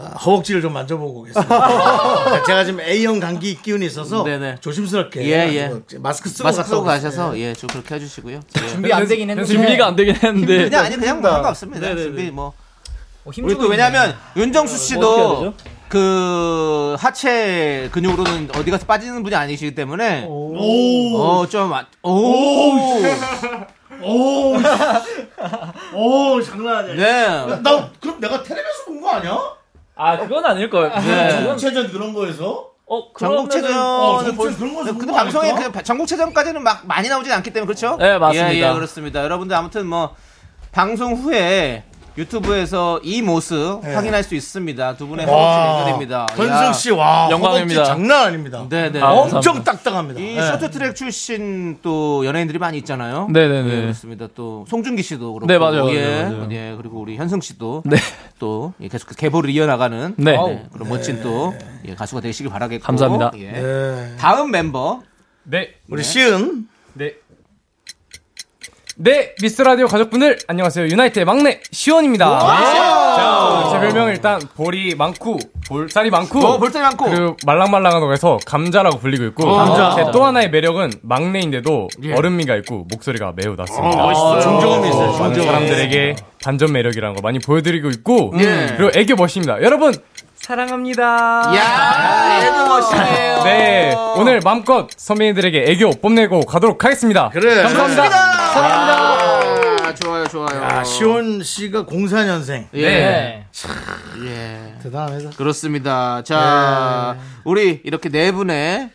아, 0.00 0.10
허벅지를 0.24 0.62
좀 0.62 0.72
만져보고 0.74 1.20
오겠습니다. 1.20 2.42
제가 2.46 2.64
지금 2.64 2.80
A형 2.80 3.18
감기 3.18 3.60
기운이 3.60 3.84
있어서 3.86 4.22
네네. 4.22 4.56
조심스럽게 4.60 5.24
예, 5.24 5.52
예. 5.56 5.72
마스크 5.98 6.28
쓰고 6.28 6.44
마스크 6.44 6.68
쓰고. 6.68 6.84
가셔서 6.84 7.36
예, 7.38 7.52
좀 7.52 7.66
그렇게 7.68 7.96
해주시고요. 7.96 8.40
예. 8.62 8.68
준비 8.68 8.92
안 8.92 9.08
되긴 9.08 9.30
했는데. 9.30 9.52
준비가 9.52 9.86
안 9.88 9.96
되긴 9.96 10.14
했는데. 10.14 10.64
그냥 10.68 10.84
아니 10.84 10.96
그냥 10.96 11.20
뭐 11.20 11.30
상관없습니다. 11.30 11.96
준비 11.96 12.30
뭐 12.30 12.46
어, 12.48 12.52
우리 13.24 13.34
힘주고 13.36 13.62
또 13.64 13.68
왜냐면 13.68 14.16
윤정수 14.36 14.74
어떻게 14.74 14.86
씨도 14.86 15.18
해야 15.18 15.28
되죠? 15.50 15.54
그 15.88 16.96
하체 16.98 17.88
근육으로는 17.92 18.50
어디 18.56 18.70
가서 18.70 18.86
빠지는 18.86 19.22
분이 19.22 19.34
아니시기 19.34 19.74
때문에 19.74 20.26
어좀 20.28 21.72
오. 22.02 22.94
오, 24.00 24.54
오, 25.94 26.42
장난 26.42 26.76
아니야. 26.76 26.94
네. 26.94 27.26
나 27.62 27.90
그럼 28.00 28.20
내가 28.20 28.42
텔레비에서 28.42 28.84
본 28.86 29.00
거 29.00 29.10
아니야? 29.10 29.36
아 29.96 30.16
그건 30.18 30.44
아닐 30.44 30.70
거예요. 30.70 30.88
네. 31.00 31.30
전국체전 31.30 31.90
그런 31.90 32.12
거에서? 32.12 32.68
어 32.86 33.02
전국체전 33.18 33.72
어, 33.76 34.20
을 34.24 34.34
볼- 34.36 34.50
전국체전 34.52 34.58
그런 34.58 34.74
거 34.74 34.84
근데 34.84 34.98
그런 34.98 35.06
거 35.12 35.12
방송에 35.22 35.50
아닐까? 35.50 35.72
그 35.72 35.82
전국체전까지는 35.82 36.62
막 36.62 36.86
많이 36.86 37.08
나오진 37.08 37.32
않기 37.32 37.52
때문에 37.52 37.66
그렇죠? 37.66 37.96
네, 37.98 38.16
맞습니다. 38.18 38.54
예, 38.54 38.60
예, 38.70 38.72
그렇습니다. 38.72 39.22
여러분들 39.24 39.56
아무튼 39.56 39.86
뭐 39.86 40.14
방송 40.72 41.14
후에 41.14 41.82
유튜브에서 42.18 42.98
이 43.04 43.22
모습 43.22 43.80
확인할 43.84 44.24
수 44.24 44.34
있습니다. 44.34 44.96
두 44.96 45.06
분의 45.06 45.24
허벅지 45.24 45.84
대결입니다. 45.84 46.26
권승 46.26 46.72
씨, 46.72 46.90
와, 46.90 47.28
영광입니다. 47.30 47.84
장난 47.84 48.26
아닙니다. 48.26 48.66
네네. 48.68 49.00
아, 49.00 49.12
엄청. 49.12 49.62
딱딱합니다. 49.62 50.20
이 50.20 50.34
네. 50.34 50.42
쇼트트랙 50.42 50.96
출신 50.96 51.78
또 51.80 52.26
연예인들이 52.26 52.58
많이 52.58 52.76
있잖아요. 52.78 53.28
네네네. 53.30 53.70
예, 53.70 53.80
그렇습니다. 53.82 54.26
또 54.34 54.64
송중기 54.68 55.02
씨도 55.02 55.32
그렇고, 55.34 55.46
네, 55.46 55.58
맞아요, 55.58 55.84
맞아요, 55.84 55.96
예, 55.96 56.22
맞아요. 56.24 56.48
예, 56.50 56.74
그리고 56.76 57.00
우리 57.00 57.16
현승 57.16 57.40
씨도 57.40 57.84
네. 57.86 57.96
또 58.40 58.72
예, 58.80 58.88
계속 58.88 59.14
계보를 59.16 59.50
이어나가는 59.50 60.14
네. 60.16 60.32
네, 60.32 60.66
그런 60.72 60.88
멋진 60.88 61.22
또 61.22 61.54
예, 61.86 61.94
가수가 61.94 62.20
되시길 62.20 62.50
바라겠고, 62.50 62.84
감사합니다. 62.84 63.30
예. 63.36 63.52
네. 63.52 64.16
다음 64.18 64.50
멤버 64.50 65.02
네. 65.44 65.74
우리 65.88 66.02
시은. 66.02 66.66
네. 66.94 67.12
네, 69.00 69.32
미스 69.40 69.62
라디오 69.62 69.86
가족분들 69.86 70.38
안녕하세요. 70.48 70.88
유나이트의 70.88 71.24
막내 71.24 71.60
시원입니다. 71.70 72.40
자, 72.40 73.68
제 73.70 73.78
별명은 73.78 74.12
일단 74.12 74.40
볼이 74.56 74.96
많고 74.96 75.38
볼살이 75.68 76.10
많고 76.10 76.40
어, 76.44 76.58
볼살이 76.58 76.82
많고. 76.82 77.04
그리고 77.04 77.36
말랑말랑하다고 77.46 78.12
해서 78.12 78.38
감자라고 78.44 78.98
불리고 78.98 79.24
있고 79.26 79.54
감자. 79.54 79.94
제 79.94 80.08
또 80.10 80.24
하나의 80.24 80.50
매력은 80.50 80.90
막내인데도 81.02 81.88
예. 82.02 82.14
얼음미가 82.14 82.56
있고 82.56 82.86
목소리가 82.90 83.34
매우 83.36 83.54
낮습니다. 83.54 83.96
멋있어요. 83.98 84.40
중저음이 84.40 84.88
있어요, 84.88 85.12
많은. 85.18 85.42
사람들에게 85.44 86.16
반전 86.42 86.72
매력이라는 86.72 87.14
걸 87.14 87.22
많이 87.22 87.38
보여드리고 87.38 87.90
있고 87.90 88.32
예. 88.38 88.74
그리고 88.76 88.98
애교 88.98 89.14
멋입니다. 89.14 89.62
여러분 89.62 89.94
사랑합니다. 90.40 91.52
야, 91.54 92.44
얘도 92.46 92.66
멋있네요. 92.66 93.42
네, 93.44 93.94
오늘 94.16 94.40
마음껏 94.42 94.88
선배님들에게 94.96 95.64
애교 95.68 95.90
뽐내고 96.00 96.40
가도록 96.46 96.84
하겠습니다. 96.84 97.28
그래. 97.30 97.62
감사합니다. 97.62 98.27
아, 98.56 99.94
좋아요, 99.94 100.26
좋아요. 100.28 100.64
아, 100.64 100.84
시온 100.84 101.42
씨가 101.42 101.84
04년생. 101.84 102.68
예. 102.74 102.82
네. 102.82 103.46
예. 104.24 104.74
대단합니다. 104.82 105.30
그렇습니다. 105.36 106.22
자, 106.22 107.16
우리 107.44 107.80
이렇게 107.84 108.08
네 108.08 108.32
분의 108.32 108.90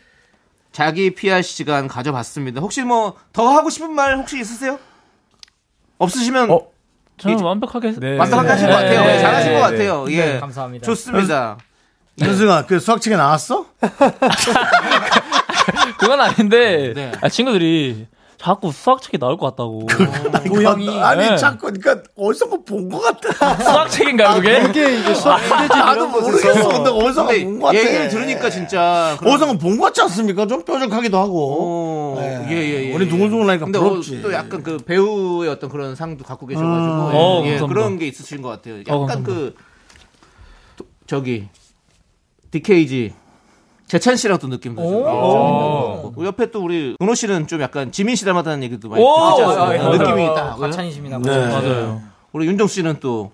자기 0.72 1.14
PR 1.14 1.42
시간 1.42 1.86
가져봤습니다. 1.88 2.60
혹시 2.60 2.82
뭐 2.82 3.14
더 3.32 3.48
하고 3.48 3.70
싶은 3.70 3.92
말 3.92 4.16
혹시 4.16 4.38
있으세요? 4.40 4.78
없으시면 5.98 6.50
어? 6.50 6.62
저는 7.18 7.36
이제- 7.36 7.44
완벽하게 7.44 7.92
네. 7.98 8.16
완벽하게 8.18 8.48
하신 8.48 8.66
것 8.68 8.76
네. 8.76 8.82
같아요. 8.82 9.04
네. 9.04 9.18
잘하신 9.20 9.52
것 9.52 9.58
네. 9.58 9.62
같아요. 9.62 10.06
예. 10.10 10.24
네, 10.34 10.40
감사합니다. 10.40 10.84
좋습니다. 10.84 11.58
현승아, 12.18 12.66
그 12.66 12.78
수학책에 12.80 13.16
나왔어? 13.16 13.66
그건 15.98 16.20
아닌데 16.20 16.92
네. 16.94 17.12
아, 17.20 17.28
친구들이 17.28 18.06
자꾸 18.44 18.72
수학책이 18.72 19.16
나올 19.16 19.38
것 19.38 19.46
같다고. 19.46 19.86
도형이. 20.46 21.00
아니, 21.00 21.30
네. 21.30 21.36
자꾸, 21.38 21.72
그러니까, 21.72 22.02
어디서 22.14 22.46
본것 22.62 23.00
같아. 23.02 23.56
수학책인가요, 23.56 24.34
그게? 24.34 24.60
그게 24.60 24.98
이제 25.00 25.14
수학 25.16 25.40
나도 25.48 26.08
모르겠어. 26.08 26.68
근데 26.68 26.90
어디서 26.90 27.24
근데 27.26 27.42
본것 27.42 27.62
같아. 27.62 27.78
얘기를 27.78 28.08
들으니까 28.10 28.50
진짜 28.50 29.16
어디서 29.24 29.56
본것 29.56 29.80
같지 29.80 30.02
않습니까? 30.02 30.46
좀 30.46 30.62
뾰족하기도 30.62 31.16
하고. 31.18 32.16
어, 32.18 32.20
네. 32.20 32.46
예, 32.50 32.56
예, 32.56 32.88
예. 32.90 32.92
우리 32.94 33.08
둥글둥글 33.08 33.48
하니까 33.48 33.64
근데 33.64 33.78
부럽지. 33.78 34.18
어, 34.18 34.20
또 34.20 34.32
약간 34.34 34.62
그 34.62 34.76
배우의 34.76 35.48
어떤 35.48 35.70
그런 35.70 35.96
상도 35.96 36.22
갖고 36.22 36.46
계셔가지고 36.46 36.94
음. 37.08 37.14
예, 37.14 37.16
어, 37.16 37.42
예. 37.46 37.58
그런 37.66 37.98
게 37.98 38.06
있으신 38.08 38.42
것 38.42 38.50
같아요. 38.50 38.80
약간 38.80 39.20
어. 39.20 39.22
그 39.24 39.54
도- 40.76 40.84
저기 41.06 41.48
DKG 42.50 43.14
재찬 43.86 44.16
씨랑 44.16 44.38
또 44.38 44.46
느낌도 44.48 44.80
좀 44.82 44.92
오~ 44.92 46.24
옆에 46.24 46.50
또 46.50 46.62
우리 46.62 46.96
은호 47.00 47.14
씨는 47.14 47.46
좀 47.46 47.60
약간 47.60 47.92
지민 47.92 48.16
씨 48.16 48.24
닮았다는 48.24 48.62
얘기도 48.62 48.88
많이 48.88 49.02
오! 49.02 49.30
듣지 49.30 49.42
아, 49.42 49.48
않습니까? 49.48 49.74
예, 49.94 49.98
느낌이. 49.98 50.34
딱 50.34 50.56
과찬이십니다. 50.58 51.18
네. 51.18 51.46
맞아요. 51.48 52.02
우리 52.32 52.46
윤정 52.46 52.66
씨는 52.66 52.96
또 53.00 53.30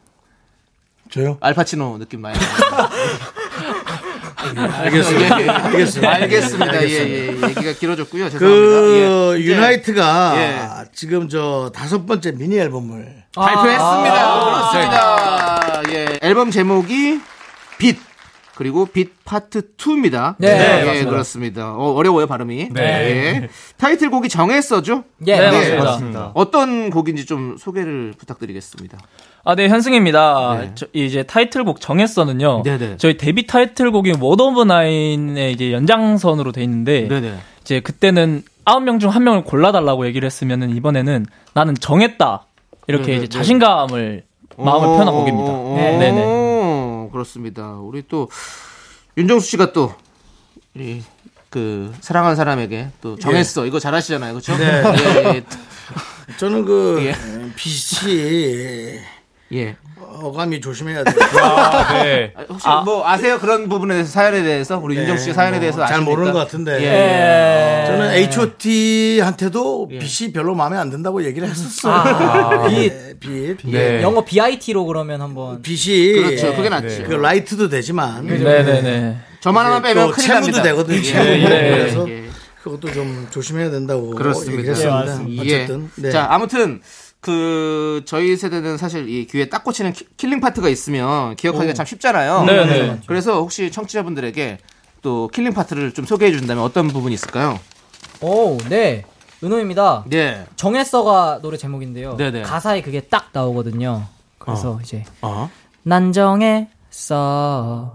저요? 1.10 1.38
알파치노 1.40 1.98
느낌 1.98 2.20
많이 2.22 2.38
알겠습니다. 4.40 5.40
예, 5.40 5.44
예. 5.44 5.48
알겠습니다. 5.48 6.10
알겠습니다. 6.12 6.82
예, 6.82 6.88
예. 6.88 7.26
얘기가 7.28 7.72
길어졌고요. 7.78 8.30
죄송합니다. 8.30 8.80
그, 8.80 9.36
예. 9.38 9.44
유나이트가 9.44 10.32
예. 10.36 10.88
지금 10.92 11.28
저 11.28 11.70
다섯 11.74 12.06
번째 12.06 12.32
미니 12.32 12.58
앨범을 12.58 13.24
발표했습니다. 13.34 14.14
아. 14.16 14.70
그렇습니다. 14.72 15.82
예. 15.94 16.18
앨범 16.22 16.50
제목이 16.50 17.20
빛. 17.78 18.09
그리고 18.60 18.84
BIT 18.84 19.24
Part 19.24 19.74
2입니다. 19.78 20.34
네, 20.36 20.48
예, 20.48 20.84
맞습니다. 20.84 21.10
그렇습니다. 21.10 21.72
어, 21.72 21.94
어려워요, 21.94 22.26
발음이. 22.26 22.68
네. 22.72 22.82
예. 22.82 23.48
타이틀곡이 23.78 24.28
정했어죠? 24.28 25.04
예, 25.26 25.36
네, 25.38 25.50
맞습니다. 25.50 25.84
맞습니다. 25.84 26.30
어떤 26.34 26.90
곡인지 26.90 27.24
좀 27.24 27.56
소개를 27.58 28.12
부탁드리겠습니다. 28.18 28.98
아, 29.44 29.54
네, 29.54 29.66
현승입니다. 29.68 30.58
네. 30.60 30.72
저, 30.74 30.86
이제 30.92 31.22
타이틀곡 31.22 31.80
정했어는요. 31.80 32.62
네네. 32.64 32.96
저희 32.98 33.16
데뷔 33.16 33.46
타이틀곡이 33.46 34.16
One 34.20 34.42
of 34.42 34.64
Nine의 34.64 35.52
이제 35.52 35.72
연장선으로 35.72 36.52
돼 36.52 36.62
있는데 36.64 37.08
네네. 37.08 37.32
이제 37.62 37.80
그때는 37.80 38.42
아홉 38.66 38.82
명 38.82 38.98
중 38.98 39.08
한 39.08 39.24
명을 39.24 39.44
골라달라고 39.44 40.04
얘기를 40.04 40.26
했으면은 40.26 40.76
이번에는 40.76 41.24
나는 41.54 41.74
정했다 41.76 42.44
이렇게 42.88 43.06
네네, 43.06 43.16
이제 43.16 43.26
네. 43.26 43.38
자신감을 43.38 44.24
마음을 44.58 44.86
어, 44.86 44.90
표현한 44.92 45.14
곡입니다. 45.14 45.50
어, 45.50 45.74
네. 45.78 45.96
네네. 45.98 46.22
어, 46.22 46.49
그렇습니다. 47.10 47.74
우리 47.74 48.02
또 48.08 48.28
윤정수 49.16 49.48
씨가 49.50 49.72
또 49.72 49.94
우리 50.74 51.02
그 51.50 51.92
사랑하는 52.00 52.36
사람에게 52.36 52.90
또 53.00 53.16
정했어. 53.16 53.66
이거 53.66 53.78
잘하시잖아요. 53.80 54.32
그렇죠? 54.32 54.56
네. 54.56 54.82
예, 55.26 55.36
예. 55.36 55.44
저는 56.36 56.64
그 56.64 57.00
예. 57.02 57.14
빛이 57.56 59.00
예. 59.52 59.76
어감이 60.22 60.60
조심해야 60.60 61.04
돼요. 61.04 61.14
네. 62.04 62.32
아, 62.36 62.44
혹시 62.48 62.66
뭐 62.84 63.06
아세요? 63.06 63.38
그런 63.38 63.68
부분에 63.68 63.94
대해서 63.94 64.10
사연에 64.10 64.42
대해서 64.42 64.78
우리 64.78 64.96
윤정 64.96 65.16
씨 65.18 65.32
사연에 65.32 65.52
뭐 65.52 65.60
대해서 65.60 65.78
잘 65.78 65.92
아십니까? 65.94 66.10
모르는 66.10 66.32
것 66.32 66.38
같은데. 66.40 66.78
예. 66.80 67.82
예. 67.82 67.86
저는 67.86 68.10
H.O.T.한테도 68.12 69.88
빛이 69.88 70.32
별로 70.32 70.54
마음에 70.54 70.76
안 70.76 70.90
든다고 70.90 71.24
얘기를 71.24 71.48
했었어요. 71.48 71.92
아, 71.94 72.68
네, 72.70 73.14
빛. 73.18 73.56
네. 73.64 74.02
영어 74.02 74.24
BIT로 74.24 74.84
그러면 74.86 75.20
한번 75.20 75.62
빛이 75.62 76.12
그렇죠. 76.12 76.54
그게 76.54 76.68
낫지. 76.68 77.04
그 77.04 77.12
라이트도 77.14 77.68
되지만 77.68 78.26
네네네. 78.26 79.16
저만 79.40 79.66
하나 79.66 79.80
빼면 79.80 80.06
또 80.08 80.12
큰일 80.12 80.26
채무도. 80.28 80.62
되거든요. 80.62 80.98
예. 80.98 81.40
예, 81.42 81.44
그래서 81.78 82.08
예. 82.10 82.24
그것도 82.62 82.92
좀 82.92 83.26
조심해야 83.30 83.70
된다고 83.70 84.10
그렇습니다. 84.10 84.58
얘기했습니다. 84.58 85.44
예. 85.46 85.54
어쨌든 85.56 85.90
네. 85.96 86.10
자, 86.10 86.26
아무튼 86.30 86.80
그 87.20 88.02
저희 88.06 88.36
세대는 88.36 88.78
사실 88.78 89.08
이 89.08 89.26
귀에 89.26 89.48
딱 89.50 89.62
꽂히는 89.64 89.92
키- 89.92 90.06
killing 90.16 90.40
part가 90.40 90.68
있으면 90.68 91.36
기억하기가 91.36 91.70
오. 91.70 91.74
참 91.74 91.84
쉽잖아요. 91.86 92.44
네네. 92.44 93.00
그래서 93.06 93.34
혹시 93.40 93.70
청취자분들에게 93.70 94.58
또 95.02 95.28
killing 95.32 95.52
part를 95.52 95.92
좀 95.92 96.06
소개해 96.06 96.32
준다면 96.32 96.64
어떤 96.64 96.88
부분이 96.88 97.14
있을까요? 97.14 97.58
오, 98.22 98.56
네. 98.68 99.04
은호입니다. 99.42 100.04
네. 100.08 100.44
정했어가 100.56 101.40
노래 101.42 101.56
제목인데요. 101.56 102.16
네네. 102.16 102.42
가사에 102.42 102.82
그게 102.82 103.00
딱 103.00 103.28
나오거든요. 103.32 104.02
그래서 104.38 104.78
이제 104.82 105.04
어? 105.22 105.50
난 105.82 106.12
정했어. 106.12 107.92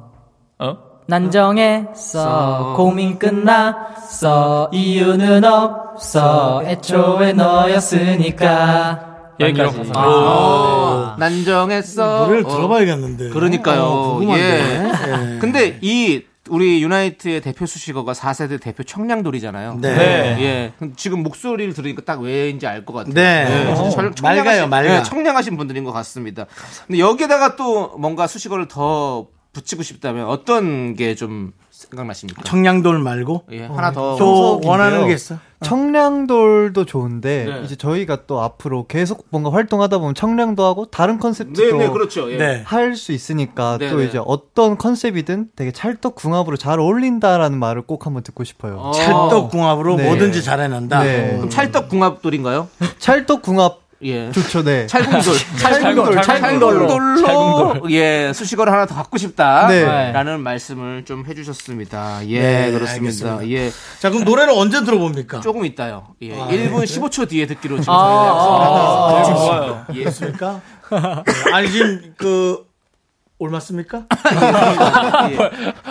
어? 0.59 0.77
난 1.07 1.29
정했어. 1.29 2.73
고민 2.77 3.19
끝났어. 3.19 4.69
이유는 4.71 5.43
없어. 5.43 6.63
애초에 6.65 7.33
너였으니까. 7.33 9.14
여기까지. 9.39 9.91
아, 9.95 11.15
난정했어. 11.19 12.25
노래를 12.25 12.45
어. 12.45 12.49
들어봐야겠는데. 12.49 13.29
그러니까요. 13.29 13.81
어, 13.83 14.13
궁금한데. 14.17 14.43
예. 14.45 15.33
예. 15.35 15.39
근데 15.39 15.77
이 15.81 16.23
우리 16.47 16.83
유나이트의 16.83 17.41
대표 17.41 17.65
수식어가 17.65 18.13
4세대 18.13 18.61
대표 18.61 18.83
청량돌이잖아요. 18.83 19.79
네. 19.81 19.95
네. 19.95 20.37
예. 20.43 20.73
지금 20.95 21.23
목소리를 21.23 21.73
들으니까 21.73 22.03
딱 22.05 22.21
왜인지 22.21 22.67
알 22.67 22.85
것 22.85 22.93
같아요. 22.93 23.13
네. 23.15 23.75
청- 23.75 23.89
맑아요, 23.89 24.13
청량하신, 24.13 24.69
맑아. 24.69 24.97
예, 24.99 25.03
청량하신 25.03 25.57
분들인 25.57 25.83
것 25.83 25.91
같습니다. 25.91 26.45
근데 26.85 26.99
여기에다가 26.99 27.55
또 27.55 27.97
뭔가 27.97 28.27
수식어를 28.27 28.67
더 28.67 29.25
붙이고 29.53 29.81
싶다면 29.83 30.27
어떤 30.27 30.95
게 30.95 31.15
좀 31.15 31.51
생각나십니까? 31.95 32.43
청량돌 32.43 32.99
말고 32.99 33.45
예, 33.51 33.65
하나 33.65 33.91
더. 33.91 34.15
또 34.17 34.25
형석인데요. 34.25 34.71
원하는 34.71 35.07
게 35.07 35.13
있어. 35.13 35.37
청량돌도 35.63 36.85
좋은데 36.85 37.45
네. 37.45 37.61
이제 37.63 37.75
저희가 37.75 38.25
또 38.27 38.41
앞으로 38.41 38.85
계속 38.87 39.25
뭔가 39.29 39.51
활동하다 39.51 39.97
보면 39.97 40.13
청량도 40.13 40.63
하고 40.63 40.85
다른 40.85 41.17
컨셉도 41.17 41.53
네, 41.53 41.71
네, 41.71 41.89
그렇죠. 41.89 42.31
예. 42.31 42.37
네. 42.37 42.61
할수 42.65 43.13
있으니까 43.13 43.77
네, 43.79 43.89
또 43.89 43.97
네. 43.97 44.05
이제 44.05 44.19
어떤 44.23 44.77
컨셉이든 44.77 45.49
되게 45.55 45.71
찰떡궁합으로 45.71 46.57
잘 46.57 46.79
어울린다라는 46.79 47.57
말을 47.57 47.83
꼭 47.83 48.05
한번 48.05 48.21
듣고 48.21 48.43
싶어요. 48.43 48.77
어. 48.77 48.91
찰떡궁합으로 48.91 49.95
네. 49.95 50.07
뭐든지 50.07 50.43
잘해낸다. 50.43 51.03
네. 51.03 51.33
그럼 51.37 51.49
찰떡궁합돌인가요? 51.49 52.67
찰떡궁합 52.99 53.84
예. 54.03 54.31
좋죠, 54.31 54.63
네. 54.63 54.87
찰궁돌. 54.87 55.33
찰궁돌, 55.57 56.21
찰궁돌로. 56.21 56.87
찰궁돌로. 57.21 57.91
예, 57.91 58.31
수식어를 58.33 58.71
하나 58.71 58.85
더 58.85 58.93
갖고 58.95 59.17
싶다. 59.17 59.67
네. 59.67 60.11
라는 60.11 60.41
말씀을 60.41 61.05
좀 61.05 61.25
해주셨습니다. 61.25 62.27
예, 62.27 62.39
네, 62.41 62.71
그렇습니다. 62.71 63.35
알겠습니다. 63.37 63.49
예, 63.49 63.71
자, 63.99 64.09
그럼 64.09 64.25
노래를 64.25 64.53
언제 64.55 64.83
들어봅니까? 64.83 65.39
조금 65.41 65.65
있다요. 65.65 66.07
예, 66.21 66.33
아, 66.39 66.47
1분 66.47 66.83
15초 66.83 67.29
뒤에 67.29 67.47
듣기로 67.47 67.79
지금 67.79 67.93
아, 67.93 67.97
저희가 67.97 69.15
아, 69.15 69.19
약속을 69.19 69.37
좋아요. 69.37 69.61
하고 69.61 69.93
있습니다. 69.93 69.95
예. 69.95 70.03
됐습니까? 70.03 70.61
네. 70.91 71.51
아니, 71.53 71.71
지금 71.71 72.13
그, 72.17 72.65
올맞습니까? 73.37 74.05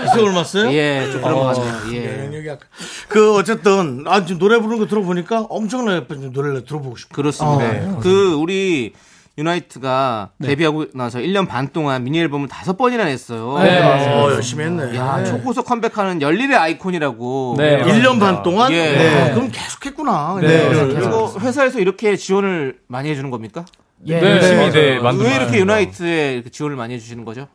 이세 0.04 0.20
올맞어요? 0.20 0.72
예, 0.72 1.10
좀 1.10 1.20
그런 1.20 1.34
것 1.34 1.44
같아요. 1.44 1.92
예. 1.94 2.24
영역이 2.26 2.48
약간. 2.48 2.68
그, 3.08 3.34
어쨌든, 3.36 4.04
아, 4.06 4.24
지금 4.24 4.38
노래 4.38 4.58
부르는 4.58 4.78
거 4.78 4.86
들어보니까 4.86 5.46
엄청나게 5.50 5.96
예쁜 5.98 6.32
노래를 6.32 6.64
들어보고 6.64 6.96
싶어. 6.96 7.14
그렇습니다. 7.14 7.98
그, 8.00 8.34
우리, 8.34 8.94
유나이트가 9.36 10.30
데뷔하고 10.40 10.86
나서 10.94 11.18
1년 11.18 11.48
반 11.48 11.68
동안 11.72 12.04
미니 12.04 12.20
앨범을 12.20 12.46
다섯 12.48 12.76
번이나 12.76 13.04
냈어요. 13.04 13.58
네. 13.58 13.80
어, 13.82 14.30
열심히 14.30 14.64
했네. 14.64 14.96
야, 14.96 15.24
초고속 15.24 15.66
컴백하는 15.66 16.22
열일의 16.22 16.56
아이콘이라고. 16.56 17.56
네. 17.58 17.82
1년 17.82 18.20
반 18.20 18.44
동안? 18.44 18.72
예. 18.72 18.92
네. 18.92 19.34
그럼 19.34 19.50
계속 19.50 19.84
했구나. 19.84 20.38
네. 20.40 20.68
그리고 20.68 21.32
회사에서 21.40 21.80
이렇게 21.80 22.16
지원을 22.16 22.78
많이 22.86 23.10
해주는 23.10 23.28
겁니까? 23.30 23.64
예. 24.06 24.20
네, 24.20 24.30
열심히 24.30 24.70
네, 24.70 24.98
만든 24.98 25.24
왜 25.26 25.34
이렇게. 25.36 25.58
유나이트에 25.58 26.34
이렇게 26.34 26.50
지원을 26.50 26.76
많이 26.76 26.94
해주시는 26.94 27.24
거죠? 27.24 27.48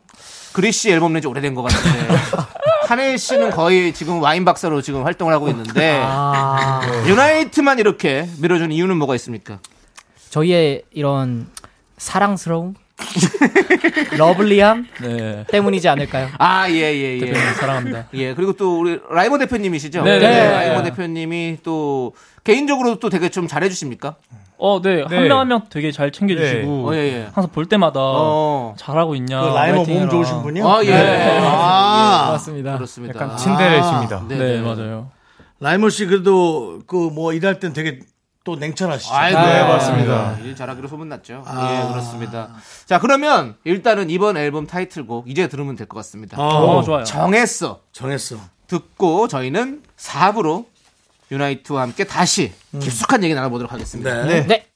그리 0.52 0.72
씨 0.72 0.90
앨범 0.90 1.12
낸지 1.12 1.28
오래된 1.28 1.54
것 1.54 1.62
같은데 1.62 2.14
한해 2.88 3.16
씨는 3.16 3.50
거의 3.50 3.92
지금 3.94 4.20
와인 4.20 4.44
박사로 4.44 4.82
지금 4.82 5.04
활동을 5.04 5.32
하고 5.32 5.48
있는데 5.48 6.00
아, 6.02 6.80
유나이트만 7.06 7.78
이렇게 7.78 8.28
밀어준 8.40 8.72
이유는 8.72 8.96
뭐가 8.96 9.14
있습니까? 9.14 9.60
저희의 10.30 10.82
이런 10.90 11.46
사랑스러움, 11.98 12.74
lovely함 14.16 14.86
네. 15.02 15.44
때문이지 15.50 15.88
않을까요? 15.88 16.28
아 16.38 16.68
예 16.68 16.94
예 16.94 17.14
예. 17.16 17.18
대표님 17.20 17.54
사랑합니다. 17.54 18.06
예 18.14 18.34
그리고 18.34 18.52
또 18.54 18.80
우리 18.80 18.98
라이머 19.10 19.38
대표님이시죠? 19.38 20.02
네, 20.02 20.18
네. 20.18 20.26
예, 20.26 20.50
라이머 20.50 20.82
대표님이 20.82 21.58
또 21.62 22.14
개인적으로 22.44 22.98
또 22.98 23.08
되게 23.10 23.28
좀 23.28 23.46
잘해주십니까? 23.48 24.16
어, 24.60 24.80
네. 24.82 25.04
네. 25.08 25.16
한명한명 25.16 25.62
되게 25.70 25.90
잘 25.90 26.12
챙겨주시고 26.12 26.88
어, 26.90 26.94
예, 26.94 26.98
예. 26.98 27.22
항상 27.32 27.48
볼 27.50 27.66
때마다 27.66 27.98
어. 28.02 28.74
잘하고 28.78 29.14
있냐. 29.16 29.40
그 29.40 29.46
라이머 29.54 29.84
몸. 29.84 30.08
좋으신 30.10 30.42
분이요? 30.42 30.68
아 30.68 30.84
예. 30.84 31.38
아, 31.42 32.28
맞습니다. 32.32 32.74
그렇습니다. 32.74 33.18
약간 33.20 33.36
츤데레십니다. 33.36 34.24
네, 34.28 34.36
네, 34.36 34.56
네. 34.56 34.60
맞아요. 34.60 35.10
라이머 35.60 35.88
씨 35.88 36.06
그래도 36.06 36.80
그 36.86 37.10
뭐 37.10 37.32
일할 37.32 37.58
땐 37.60 37.72
되게 37.72 38.00
또 38.44 38.56
냉철하시죠. 38.56 39.14
아이고, 39.14 39.38
네, 39.38 39.62
맞습니다. 39.64 40.38
일 40.42 40.56
잘하기로 40.56 40.88
소문났죠. 40.88 41.42
아. 41.46 41.84
예, 41.84 41.88
그렇습니다. 41.92 42.48
자, 42.86 42.98
그러면 42.98 43.54
일단은 43.64 44.08
이번 44.08 44.36
앨범 44.38 44.66
타이틀곡 44.66 45.28
이제 45.28 45.46
들으면 45.48 45.76
될 45.76 45.86
것 45.86 45.96
같습니다. 45.98 46.38
어, 46.38 46.82
좋아요. 46.82 47.04
정했어. 47.04 47.80
정했어. 47.92 48.36
듣고 48.66 49.28
저희는 49.28 49.82
4부로 49.98 50.64
유나이트와 51.30 51.82
함께 51.82 52.04
다시 52.04 52.52
깊숙한 52.80 53.22
얘기 53.24 53.34
나눠보도록 53.34 53.72
하겠습니다. 53.72 54.24
네. 54.24 54.46
네. 54.46 54.66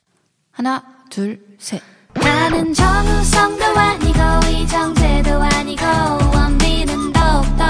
하나, 0.52 0.82
둘, 1.10 1.40
셋. 1.58 1.82
나는 2.14 2.72
정우성도 2.72 3.64
아니고 3.64 4.18
이정재도 4.48 5.42
아니고 5.42 5.84
원빈은 6.32 7.12
더욱더 7.12 7.64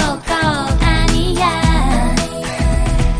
아니야 0.84 2.14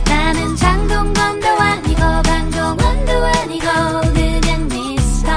나는 0.04 0.54
장동건도 0.54 1.48
아니고 1.48 2.00
강동원도 2.00 3.12
아니고 3.24 3.66
그냥 4.12 4.68
미스터 4.68 5.32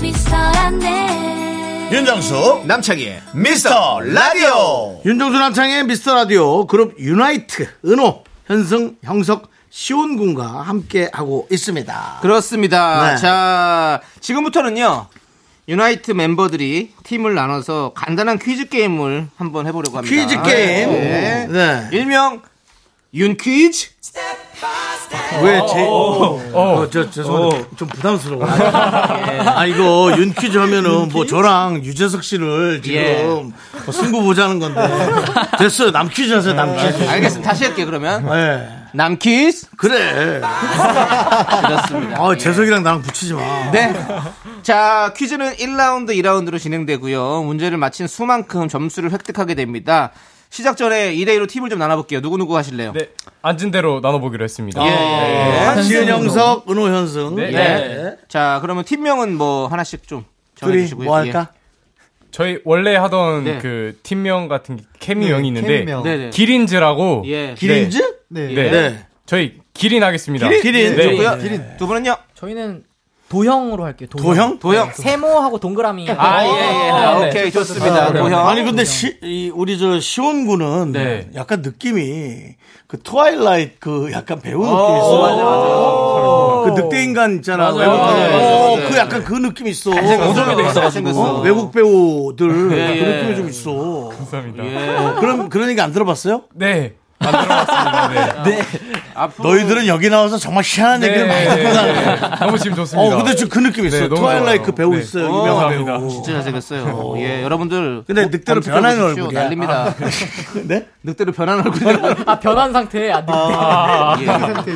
미스터란데 0.00 1.90
윤정수 1.92 2.62
남창희의 2.64 3.22
미스터 3.34 4.00
라디오 4.00 5.02
윤정수 5.04 5.38
남창희의 5.38 5.84
미스터 5.84 6.14
라디오 6.14 6.66
그룹 6.66 6.98
유나이트 6.98 7.68
은호 7.84 8.24
현승 8.54 8.96
형석 9.04 9.48
시온군과 9.70 10.62
함께 10.62 11.08
하고 11.12 11.46
있습니다. 11.52 12.18
그렇습니다. 12.20 13.12
네. 13.12 13.16
자, 13.16 14.00
지금부터는요. 14.18 15.06
유나이트 15.68 16.10
멤버들이 16.10 16.92
팀을 17.04 17.36
나눠서 17.36 17.92
간단한 17.94 18.40
퀴즈 18.40 18.68
게임을 18.68 19.28
한번 19.36 19.68
해보려고 19.68 19.98
합니다. 19.98 20.12
퀴즈 20.12 20.42
게임. 20.42 20.90
네. 20.90 21.46
네. 21.48 21.88
일명 21.92 22.42
윤 23.14 23.36
퀴즈. 23.36 23.90
왜 25.42 25.60
제, 25.66 25.86
어, 25.88 26.88
저, 26.90 27.10
죄송한데, 27.10 27.66
좀 27.76 27.88
부담스러워. 27.88 28.44
아, 28.46 29.66
이거 29.66 30.12
윤 30.16 30.32
퀴즈 30.32 30.58
하면은 30.58 31.08
뭐 31.08 31.26
저랑 31.26 31.82
유재석 31.84 32.22
씨를 32.22 32.80
지금 32.82 32.96
예. 32.96 33.22
뭐 33.24 33.52
승부 33.92 34.22
보자는 34.22 34.58
건데. 34.58 34.88
됐어요. 35.58 35.90
남 35.90 36.08
퀴즈 36.08 36.32
하세요, 36.32 36.54
남 36.54 36.76
퀴즈. 36.76 37.08
알겠습니다. 37.08 37.48
다시 37.50 37.64
할게요, 37.64 37.86
그러면. 37.86 38.26
예. 38.32 38.68
남 38.92 39.16
퀴즈. 39.18 39.66
그래. 39.76 40.40
그렇습니다. 40.40 42.16
아, 42.22 42.36
재석이랑 42.36 42.82
나랑 42.82 43.02
붙이지 43.02 43.34
마. 43.34 43.70
네. 43.70 43.94
자, 44.62 45.12
퀴즈는 45.16 45.54
1라운드, 45.54 46.10
2라운드로 46.10 46.58
진행되고요. 46.58 47.42
문제를 47.44 47.78
맞힌 47.78 48.06
수만큼 48.06 48.68
점수를 48.68 49.12
획득하게 49.12 49.54
됩니다. 49.54 50.10
시작 50.50 50.76
전에 50.76 51.14
2대2로 51.14 51.48
팀을 51.48 51.70
좀 51.70 51.78
나눠볼게요. 51.78 52.20
누구누구 52.20 52.56
하실래요? 52.56 52.92
네, 52.92 53.10
앉은 53.40 53.70
대로 53.70 54.00
나눠보기로 54.00 54.42
했습니다. 54.42 54.84
예. 54.84 55.82
지은 55.82 56.08
형석, 56.08 56.68
은호 56.68 56.88
현승. 56.88 57.36
네. 57.36 57.54
예. 57.54 58.16
자, 58.28 58.58
그러면 58.60 58.84
팀명은 58.84 59.36
뭐 59.36 59.68
하나씩 59.68 60.06
좀 60.08 60.24
정해주시고요. 60.56 61.06
뭐 61.06 61.16
할까? 61.16 61.52
저희 62.32 62.58
원래 62.64 62.96
하던 62.96 63.44
네. 63.44 63.58
그 63.58 63.96
팀명 64.02 64.48
같은 64.48 64.76
게 64.76 64.82
케미명이 64.98 65.46
있는데 65.48 65.68
케미명. 65.68 66.04
예. 66.04 66.10
네네. 66.10 66.30
기린즈라고 66.30 67.22
예. 67.26 67.54
기린즈? 67.56 67.98
네. 68.28 68.48
네. 68.48 68.70
네. 68.70 69.06
저희 69.26 69.54
기린 69.72 70.02
하겠습니다. 70.02 70.48
기린. 70.48 70.96
네. 70.96 71.02
좋고요. 71.02 71.38
두 71.78 71.86
분은요? 71.86 72.16
저희는 72.34 72.84
도형으로 73.30 73.84
할게요. 73.84 74.08
도형? 74.10 74.58
도형. 74.58 74.90
세모하고 74.92 75.58
동그라미. 75.60 76.10
아, 76.10 76.44
예, 76.44 76.48
예. 76.48 76.90
아, 76.90 77.18
네. 77.20 77.28
오케이. 77.28 77.50
좋습니다. 77.52 78.12
도형. 78.12 78.48
아니 78.48 78.64
근데 78.64 78.84
시, 78.84 79.16
이 79.22 79.52
우리 79.54 79.78
저 79.78 80.00
시온군은 80.00 80.90
네. 80.92 81.30
약간 81.36 81.62
느낌이 81.62 82.56
그 82.88 83.00
트와일라이트 83.00 83.76
그 83.78 84.10
약간 84.12 84.40
배우 84.40 84.58
느낌이 84.58 84.74
어, 84.74 84.96
있어. 84.98 85.22
맞아, 85.22 85.44
맞아. 85.44 86.74
그 86.74 86.80
늑대 86.82 87.04
인간 87.04 87.36
있잖아. 87.36 87.72
배우. 87.72 87.86
맞아요, 87.86 88.36
어, 88.36 88.76
맞아요. 88.76 88.88
그 88.90 88.96
약간 88.96 89.22
그 89.22 89.34
느낌 89.34 89.68
있어. 89.68 89.90
오종이도 89.92 90.60
있어가지고. 90.62 91.10
어? 91.10 91.40
외국 91.42 91.70
배우들 91.70 92.48
그 92.68 92.76
예. 92.76 93.00
느낌이 93.00 93.36
좀 93.36 93.48
있어. 93.48 94.08
감사합니다. 94.08 94.64
예. 94.64 95.20
그럼 95.20 95.48
그런 95.48 95.70
얘기 95.70 95.80
안 95.80 95.92
들어봤어요? 95.92 96.42
네. 96.52 96.94
안 97.20 97.32
들어봤습니다. 97.32 98.42
네. 98.44 98.62
앞으로 99.14 99.50
너희들은 99.50 99.86
여기 99.86 100.08
나와서 100.08 100.38
정말 100.38 100.62
희한한 100.64 101.02
얘기를 101.02 101.28
많이 101.28 101.44
네. 101.44 101.56
듣고 101.56 101.72
다녀. 101.74 102.36
너무 102.36 102.58
지금 102.58 102.76
좋습니다. 102.76 103.14
어, 103.14 103.16
근데 103.18 103.34
지금 103.36 103.50
그 103.50 103.58
느낌 103.58 103.86
있어. 103.86 104.08
네. 104.08 104.58
그 104.58 104.72
배우 104.72 104.94
네. 104.94 105.00
있어요. 105.00 105.26
어, 105.26 105.28
유명한 105.42 105.68
감사합니다. 105.68 105.98
배우. 105.98 106.08
진짜 106.10 106.32
잘생겼어요. 106.32 107.14
예, 107.18 107.42
여러분들. 107.42 108.04
근데 108.06 108.22
꼭 108.24 108.30
늑대로 108.30 108.60
보십시오. 108.60 109.04
얼굴이야. 109.04 109.42
난립니다. 109.42 109.94
네? 110.64 110.86
늑대로 111.02 111.32
변한 111.32 111.60
얼굴이라고. 111.66 112.22
아 112.30 112.38
변한 112.40 112.72
상태. 112.72 113.12
아, 113.12 114.16
늑대. 114.18 114.74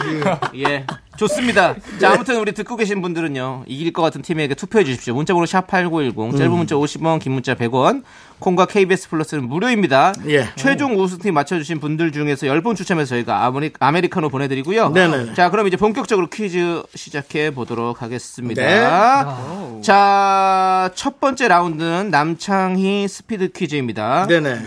예. 0.57 0.62
예. 0.62 0.86
좋습니다. 1.16 1.76
자, 2.01 2.12
아무튼 2.12 2.40
우리 2.40 2.51
듣고 2.53 2.76
계신 2.76 3.01
분들은요, 3.01 3.64
이길 3.66 3.92
것 3.92 4.03
같은 4.03 4.20
팀에게 4.20 4.55
투표해 4.55 4.84
주십시오. 4.84 5.14
문자번호 5.14 5.47
샵8910, 5.47 6.36
짧은 6.36 6.51
문자 6.51 6.74
50원, 6.74 7.20
긴 7.20 7.32
문자 7.32 7.55
100원, 7.55 8.03
콩과 8.45 8.66
KBS 8.66 9.09
플러스는 9.09 9.49
무료입니다. 9.49 10.12
예. 10.28 10.51
최종 10.57 11.01
우승팀 11.01 11.32
맞춰주신 11.32 11.80
분들 11.80 12.12
중에서 12.12 12.47
10분 12.47 12.76
추첨해서 12.76 13.14
저희가 13.14 13.47
아메리, 13.47 13.72
아메리카노 13.80 14.28
보내드리고요. 14.28 14.90
네네. 14.90 15.32
자, 15.32 15.49
그럼 15.49 15.66
이제 15.66 15.78
본격적으로 15.78 16.28
퀴즈 16.28 16.82
시작해 16.95 17.51
보도록 17.51 18.03
하겠습니다. 18.03 18.62
네. 18.62 19.80
자, 19.80 20.90
첫 20.95 21.20
번째 21.20 21.49
라운드는 21.49 22.11
남창희 22.11 23.09
스피드 23.09 23.53
퀴즈입니다. 23.53 24.26
네네. 24.26 24.59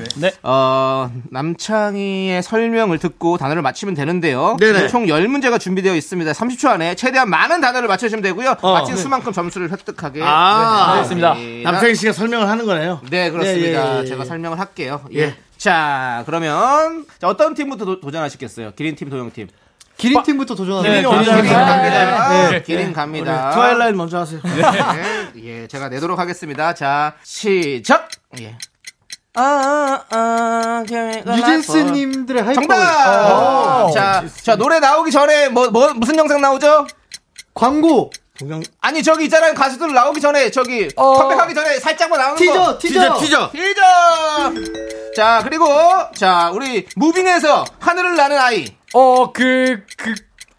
어, 0.42 1.12
남창희의 1.30 2.42
설명을 2.42 2.98
듣고 2.98 3.38
단어를 3.38 3.62
맞히면 3.62 3.94
되는데요. 3.94 4.58
네네. 4.60 4.88
총 4.88 5.06
10문제가 5.06 5.60
준비되어 5.60 5.94
있습니다. 5.96 6.32
30초 6.32 6.68
안에 6.70 6.96
최대한 6.96 7.30
많은 7.30 7.62
단어를 7.62 7.88
맞춰주시면 7.88 8.24
되고요. 8.24 8.56
어. 8.62 8.74
맞힌 8.74 8.98
수만큼 8.98 9.34
점수를 9.34 9.72
획득하게 9.72 10.24
아, 10.24 10.94
알겠습니다. 10.94 11.36
남창희 11.64 11.94
씨가 11.94 12.14
설명을 12.14 12.50
하는 12.50 12.66
거네요. 12.66 13.02
네, 13.12 13.30
그렇습니다. 13.30 13.67
예, 13.74 13.98
예, 13.98 14.00
예. 14.02 14.06
제가 14.06 14.26
설명을 14.26 14.60
할게요. 14.60 15.04
예. 15.14 15.20
예. 15.20 15.36
자, 15.58 16.24
그러면 16.26 17.06
자, 17.20 17.28
어떤 17.28 17.54
팀부터 17.54 17.86
도, 17.86 18.00
도전하시겠어요? 18.00 18.72
기린팀, 18.76 19.10
도영팀. 19.10 19.48
기린 19.98 20.22
팀부터 20.22 20.56
기린이 20.56 21.02
거예요. 21.04 21.12
먼저 21.12 21.32
기린 21.32 21.56
하세요. 21.56 21.66
갑니다. 21.66 22.50
네. 22.52 22.62
기린 22.62 22.94
갑니다. 22.94 23.52
트와일라이트 23.52 23.98
먼저 23.98 24.20
하세요. 24.20 24.40
네, 24.44 25.32
예, 25.44 25.68
제가 25.68 25.90
내도록 25.90 26.20
하겠습니다. 26.20 26.74
자, 26.74 27.16
시작! 27.24 28.10
예. 28.40 28.58
아, 29.34 30.04
아, 30.10 30.84
뉴진스님들의 30.88 32.44
Hype 32.44 32.54
Boy 32.54 32.62
정답! 32.62 33.92
자, 33.92 34.24
자, 34.44 34.56
노래 34.56 34.80
나오기 34.80 35.12
전에 35.12 35.50
뭐, 35.50 35.70
뭐, 35.70 35.94
무슨 35.94 36.18
영상 36.18 36.42
나오죠? 36.42 36.88
광고 37.54 38.12
동영 38.38 38.62
아니, 38.82 39.02
저기 39.04 39.26
있잖아요. 39.26 39.54
가수들 39.54 39.94
나오기 39.94 40.22
전에, 40.22 40.52
저기, 40.52 40.88
어. 40.96 41.14
컴백하기 41.14 41.54
전에 41.56 41.80
살짝만 41.80 42.20
나오는 42.20 42.36
티저 42.38 42.54
거. 42.54 42.78
티저 42.78 43.20
티저. 43.20 43.52
티저! 43.52 43.82
자, 45.16 45.42
그리고, 45.44 45.66
자, 46.16 46.52
우리, 46.54 46.86
무빙에서 46.96 47.66
하늘을 47.80 48.16
나는 48.16 48.38
아이. 48.38 48.66
어, 48.94 49.32
그, 49.34 49.84
그, 49.98 50.14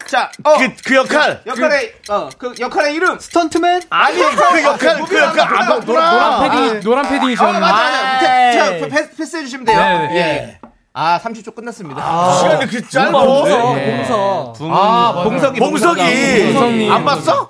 자, 0.07 0.29
어. 0.43 0.57
그, 0.57 0.73
그 0.83 0.95
역할. 0.95 1.41
역할의, 1.45 1.93
어, 2.09 2.29
그 2.37 2.53
역할의 2.59 2.93
이름. 2.95 3.17
스턴트맨 3.19 3.83
아니, 3.89 4.17
그 4.17 4.23
역할, 4.63 5.05
그 5.05 5.17
역할 5.17 5.39
안 5.39 5.85
노란 5.85 6.39
봤구나. 6.39 6.49
패딩, 6.49 6.79
노란 6.81 7.05
어, 7.05 7.09
패딩이셨는데. 7.09 7.59
맞아, 7.59 7.73
맞아. 7.83 8.13
밑에, 8.13 8.57
자, 8.57 8.87
패스, 8.95 9.15
패스해 9.15 9.43
주시면 9.43 9.65
돼요. 9.65 9.79
네, 9.79 10.07
네. 10.07 10.15
예. 10.17 10.59
아, 10.93 11.19
30초 11.23 11.55
끝났습니다. 11.55 12.33
시간이 12.39 12.65
그 12.67 12.89
짧아. 12.89 13.11
봉서, 13.11 13.79
예. 13.79 13.97
봉서. 13.97 14.53
두 14.57 14.63
분, 14.63 14.73
아, 14.73 15.13
맞아요. 15.13 15.29
봉석이, 15.29 15.59
봉석이. 15.59 16.43
봉석님. 16.53 16.91
안 16.91 17.05
봤어? 17.05 17.49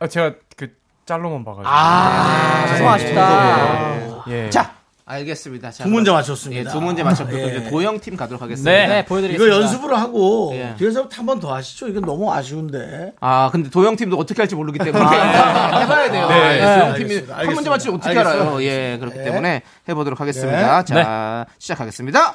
아, 0.00 0.06
제가 0.08 0.34
그, 0.56 0.68
짤로만 1.06 1.44
봐가지고. 1.44 1.68
아, 1.68 2.74
좀 2.76 2.88
아쉽다. 2.88 4.24
예. 4.28 4.48
자, 4.50 4.72
알겠습니다. 5.04 5.70
자, 5.72 5.84
두 5.84 5.90
문제 5.90 6.10
맞췄습니다. 6.10 6.70
예, 6.70 6.72
두 6.72 6.80
문제 6.80 7.02
맞췄고 7.02 7.36
예. 7.36 7.46
이제 7.48 7.68
도영 7.70 7.98
팀 8.00 8.16
가도록 8.16 8.40
하겠습니다. 8.42 8.70
네. 8.70 8.86
네, 8.86 8.98
이거 9.00 9.08
보여드리겠습니다. 9.08 9.56
연습으로 9.56 9.96
하고 9.96 10.52
예. 10.54 10.74
뒤에서부터 10.78 11.16
한 11.18 11.26
번 11.26 11.40
더 11.40 11.52
하시죠. 11.54 11.88
이건 11.88 12.02
너무 12.04 12.32
아쉬운데. 12.32 13.12
아, 13.20 13.50
근데 13.52 13.68
도영 13.70 13.96
팀도 13.96 14.16
어떻게 14.16 14.40
할지 14.40 14.54
모르기 14.54 14.78
때문에 14.78 15.02
해봐야 15.04 16.10
돼요. 16.10 16.28
네. 16.28 16.56
예, 16.56 16.60
도영 16.60 16.94
팀이 16.94 17.02
알겠습니다. 17.14 17.36
한 17.38 17.46
문제 17.54 17.70
맞추면 17.70 17.96
어떻게. 17.98 18.18
알아요? 18.18 18.62
예, 18.62 18.96
그렇기 19.00 19.18
네. 19.18 19.24
때문에 19.24 19.62
해보도록 19.88 20.20
하겠습니다. 20.20 20.84
자, 20.84 21.46
시작하겠습니다. 21.58 22.34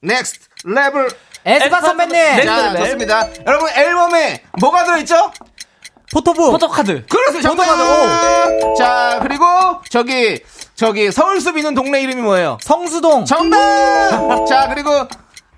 Next 0.00 0.46
Level. 0.64 1.08
에스파 1.46 1.78
선배님. 1.82 2.42
자, 2.42 2.74
좋습니다. 2.78 3.28
여러분 3.46 3.68
앨범에 3.68 4.42
뭐가 4.60 4.84
들어있죠? 4.84 5.30
포토북. 6.12 6.52
포토카드. 6.52 7.06
그렇습니다. 7.06 7.48
정답. 7.48 8.76
자, 8.78 9.18
그리고 9.22 9.44
저기 9.88 10.40
저기 10.74 11.10
서울숲 11.10 11.56
있는 11.56 11.74
동네 11.74 12.00
이름이 12.02 12.22
뭐예요? 12.22 12.58
성수동. 12.62 13.24
정답. 13.24 14.46
자, 14.48 14.68
그리고 14.68 14.90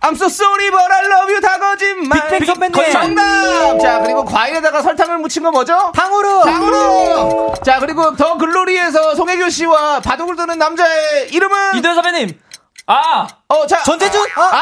I'm 0.01 0.13
so 0.15 0.27
sorry 0.27 0.71
but 0.71 0.93
I 0.93 1.05
love 1.07 1.33
you 1.33 1.41
다 1.41 1.59
거짓말. 1.59 2.29
빅뱅 2.29 2.47
선배님. 2.47 2.93
정답. 2.93 3.79
자, 3.81 4.01
그리고 4.01 4.25
과일에다가 4.25 4.83
설탕을 4.83 5.19
묻힌 5.19 5.43
거 5.43 5.51
뭐죠? 5.51 5.91
탕후루. 5.95 6.45
장으로. 6.45 7.55
자, 7.65 7.79
그리고 7.81 8.15
더 8.17 8.37
글로리에서 8.39 9.15
송혜교 9.15 9.49
씨와 9.51 10.01
바둑을 10.01 10.37
두는 10.37 10.59
남자의 10.59 11.29
이름은 11.33 11.77
이도현 11.77 11.95
선배님. 11.97 12.39
아! 12.87 13.27
어, 13.49 13.67
자. 13.67 13.83
전재준. 13.83 14.25
아, 14.37 14.41
아, 14.43 14.59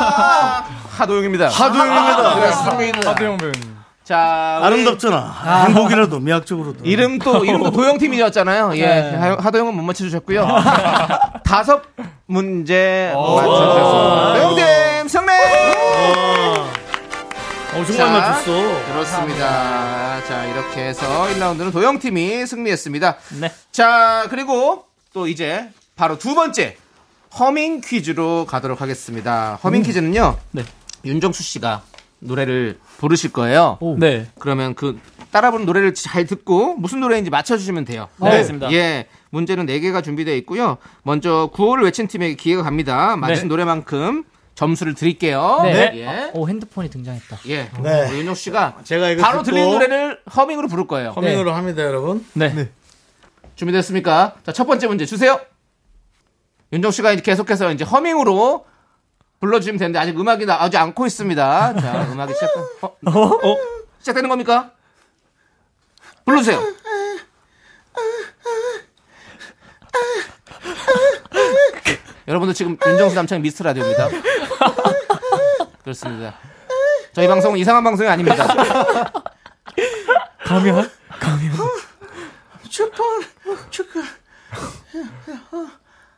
아, 0.00 0.64
하도영입니다. 0.98 1.48
하도영입니다. 1.48 2.34
그렇습니다. 2.34 3.10
하도영 3.10 3.36
배우님. 3.38 3.73
자, 4.04 4.60
아름답잖아. 4.62 5.64
행복이라도 5.68 6.20
미학적으로도. 6.20 6.84
이름 6.84 7.18
또 7.18 7.42
이름도 7.44 7.70
도영 7.70 7.96
팀이었잖아요. 7.98 8.72
예, 8.76 8.86
네. 8.86 9.16
하- 9.16 9.36
하도영은 9.40 9.74
못 9.74 9.82
맞춰주셨고요. 9.82 10.46
다섯 11.44 11.82
문제 12.26 13.12
오. 13.16 13.36
맞춰주셨습니다. 13.36 14.34
도영 14.34 14.54
팀 14.56 15.08
승리. 15.08 15.32
어, 17.74 17.84
정말 17.86 18.12
맞췄어. 18.20 18.52
그렇습니다. 18.92 20.22
자, 20.28 20.44
이렇게 20.44 20.80
해서 20.82 21.06
1라운드는 21.34 21.72
도영 21.72 21.98
팀이 21.98 22.46
승리했습니다. 22.46 23.16
네. 23.40 23.52
자, 23.72 24.26
그리고 24.30 24.84
또 25.14 25.26
이제 25.26 25.70
바로 25.96 26.18
두 26.18 26.34
번째 26.34 26.76
허밍 27.38 27.80
퀴즈로 27.80 28.44
가도록 28.46 28.80
하겠습니다. 28.80 29.58
허밍 29.64 29.82
퀴즈는요. 29.82 30.36
윤정수 31.04 31.42
씨가 31.42 31.82
노래를 32.20 32.78
부르실 32.98 33.32
거예요. 33.32 33.78
네. 33.98 34.26
그러면 34.38 34.74
그 34.74 34.98
따라 35.30 35.50
부르는 35.50 35.66
노래를 35.66 35.94
잘 35.94 36.26
듣고 36.26 36.74
무슨 36.76 37.00
노래인지 37.00 37.30
맞춰주시면 37.30 37.84
돼요. 37.84 38.08
네, 38.20 38.30
알겠습니다. 38.30 38.72
예. 38.72 39.06
문제는 39.30 39.66
4개가 39.66 40.02
준비되어 40.02 40.34
있고요. 40.36 40.78
먼저 41.02 41.50
구호를 41.52 41.84
외친 41.84 42.06
팀에게 42.06 42.34
기회가 42.36 42.62
갑니다. 42.62 43.16
맞힌 43.16 43.42
네. 43.42 43.48
노래만큼 43.48 44.24
점수를 44.54 44.94
드릴게요. 44.94 45.60
네. 45.64 45.90
예. 45.96 46.30
오 46.34 46.48
핸드폰이 46.48 46.88
등장했다. 46.88 47.40
예. 47.48 47.68
네. 47.82 48.08
우리 48.08 48.18
윤정 48.18 48.34
씨가 48.36 48.78
제가 48.84 49.10
이거 49.10 49.22
바로 49.22 49.42
들리는 49.42 49.68
노래를 49.68 50.20
허밍으로 50.34 50.68
부를 50.68 50.86
거예요. 50.86 51.10
허밍으로 51.10 51.52
합니다, 51.52 51.82
여러분. 51.82 52.24
네. 52.34 52.68
준비됐습니까? 53.56 54.36
자, 54.44 54.52
첫 54.52 54.66
번째 54.66 54.86
문제 54.86 55.04
주세요. 55.04 55.40
윤정 56.72 56.92
씨가 56.92 57.12
이제 57.12 57.22
계속해서 57.22 57.72
이제 57.72 57.84
허밍으로 57.84 58.64
불러주시면 59.40 59.78
되는데 59.78 59.98
아직 59.98 60.18
음악이 60.18 60.46
나오지 60.46 60.76
않고 60.76 61.06
있습니다. 61.06 61.80
자, 61.80 62.08
음악이 62.12 62.32
시작. 62.34 62.50
어? 62.82 62.96
어? 63.06 63.58
시작되는 64.00 64.28
겁니까? 64.28 64.72
불러주세요. 66.24 66.60
여러분들 72.26 72.54
지금 72.54 72.78
윤정수 72.86 73.14
남창 73.14 73.42
미스트 73.42 73.62
라디오입니다. 73.62 74.08
그렇습니다. 75.82 76.34
저희 77.12 77.28
방송은 77.28 77.58
이상한 77.58 77.84
방송이 77.84 78.08
아닙니다. 78.08 78.46
가면? 80.44 80.90
주판, 82.70 83.04
주가. 83.70 84.00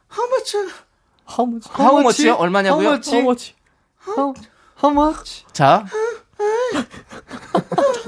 How 0.08 0.27
much. 0.27 0.58
How 1.26 1.42
much? 1.42 1.68
How 1.72 1.91
much요? 1.91 2.34
얼마냐고요? 2.34 3.00
How 3.04 3.23
much? 3.23 3.54
How, 3.98 4.34
how 4.76 5.02
much? 5.02 5.44
자. 5.52 5.84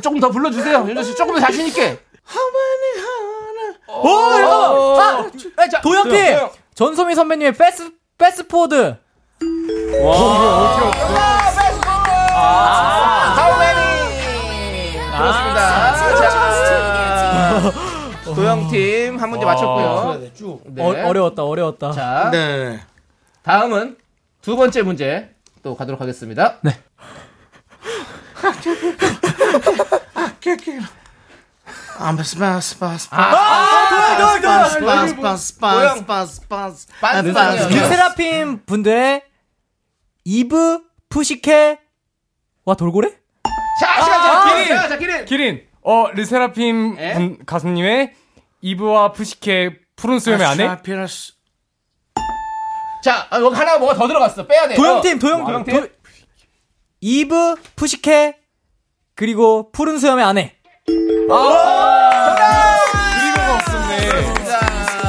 조금 0.03 0.21
더 0.21 0.31
불러주세요. 0.31 0.85
윤정 0.89 1.03
씨 1.05 1.15
조금 1.17 1.35
더 1.35 1.41
자신있게. 1.41 2.01
오, 3.89 4.09
어, 4.09 5.01
아, 5.01 5.69
자, 5.69 5.81
도영팀 5.81 6.13
도영. 6.13 6.51
전소미 6.75 7.15
선배님의 7.15 7.53
Fast, 7.55 7.91
Fast 8.17 8.43
Forward. 8.43 8.97
그렇습니다. 15.17 15.97
자, 16.17 17.73
도영팀 18.25 19.19
한 19.21 19.31
문제 19.31 19.45
맞췄고요. 19.45 20.21
네. 20.67 20.83
어, 20.83 21.09
어려웠다, 21.09 21.45
어려웠다. 21.45 21.93
자, 21.93 22.29
네. 22.31 22.81
다음은 23.43 23.97
두 24.43 24.57
번째 24.57 24.83
문제 24.83 25.35
또 25.63 25.75
가도록 25.77 26.01
하겠습니다. 26.01 26.59
네. 26.63 26.79
아, 31.99 32.17
스파스파스 32.23 33.09
아, 33.11 34.19
도영, 34.19 34.41
도영, 34.41 34.65
스파 34.69 34.79
도영. 34.81 35.09
스파스파 35.09 35.73
도영. 35.75 35.97
스파 35.99 36.27
스파 36.27 36.71
스 36.71 36.87
빤스 37.01 37.37
아니에요. 37.39 37.69
르세라핌 37.69 38.61
분들의 38.67 39.23
이브 40.25 40.81
프시케와 41.09 41.79
돌고래? 42.79 43.11
자, 43.81 44.01
자, 44.05 44.15
아, 44.15 44.55
기린. 44.55 44.69
자, 44.69 44.89
자, 44.89 44.99
기린. 44.99 45.25
기린. 45.25 45.63
어, 45.83 46.09
르세라핌 46.13 46.97
예? 46.99 47.15
분- 47.15 47.45
가수님의 47.45 48.15
이브와 48.61 49.13
프시케 49.13 49.79
푸른 49.97 50.19
수염의 50.21 50.47
아내? 50.47 50.83
피라스. 50.83 51.33
자, 53.03 53.27
아, 53.31 53.39
여기 53.41 53.55
하나 53.55 53.79
뭐가 53.79 53.95
더 53.95 54.07
들어갔어. 54.09 54.47
빼야 54.47 54.69
돼. 54.69 54.75
도영팀, 54.75 55.17
어, 55.17 55.21
도영, 55.21 55.45
도영팀. 55.45 55.81
도, 55.81 55.89
이브 57.01 57.55
프시케 57.77 58.35
그리고 59.15 59.71
푸른 59.73 59.99
수염의 59.99 60.25
아내. 60.25 60.55
그리고가 60.87 61.37
없었네. 63.55 64.09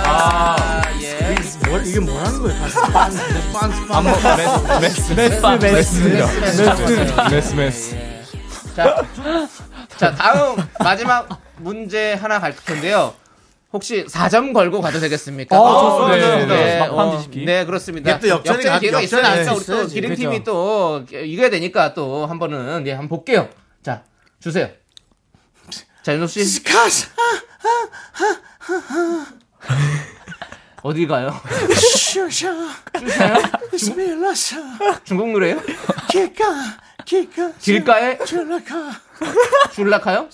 아, 0.06 0.84
예. 1.02 1.36
뭐, 1.68 1.80
이게 1.80 2.00
뭐 2.00 2.20
하는 2.20 2.94
빤스, 2.94 3.20
안 3.92 4.04
먹, 4.04 4.22
빤스. 4.22 4.80
메스, 4.82 5.14
메스, 5.14 5.46
메스, 5.46 6.00
메스, 6.00 7.24
메스, 7.32 7.54
메스. 7.56 7.98
자, 8.76 9.04
자, 9.98 10.14
다음 10.16 10.56
마지막 10.80 11.28
문제 11.58 12.14
하나 12.14 12.40
갈 12.40 12.56
텐데요. 12.56 13.14
혹시 13.72 14.04
4점 14.06 14.52
걸고 14.54 14.82
가도 14.82 15.00
되겠습니까? 15.00 15.60
어, 15.60 16.00
좋습니다. 16.10 16.36
네, 16.38 16.46
네, 16.46 16.80
막판 16.80 16.98
어, 17.08 17.18
뒤집기. 17.18 17.46
네, 17.46 17.66
그렇습니다. 17.66 18.20
또 18.20 18.28
역전이 18.28 18.64
가- 18.64 18.80
기회가 18.80 19.04
역전이 19.04 19.22
있으니까 19.22 19.54
우리 19.54 19.66
또 19.66 19.74
있어야지. 19.74 19.94
기린 19.94 20.10
그죠. 20.10 20.22
팀이 20.24 20.44
또 20.44 21.06
이겨야 21.12 21.50
되니까 21.52 21.94
또 21.94 22.26
한 22.26 22.40
번은 22.40 22.86
예, 22.88 22.92
한번 22.94 23.10
볼게요. 23.10 23.48
자, 23.84 24.04
주세요. 24.40 24.70
자, 26.02 26.14
윤호 26.16 26.26
씨. 26.28 26.44
어디 30.82 31.06
가요? 31.08 31.34
중국 35.04 35.30
노래요? 35.32 35.62
기가, 36.10 36.46
기가. 37.06 37.52
길가에 37.60 38.18
줄라카. 38.26 38.92
줄라카요? 39.74 40.30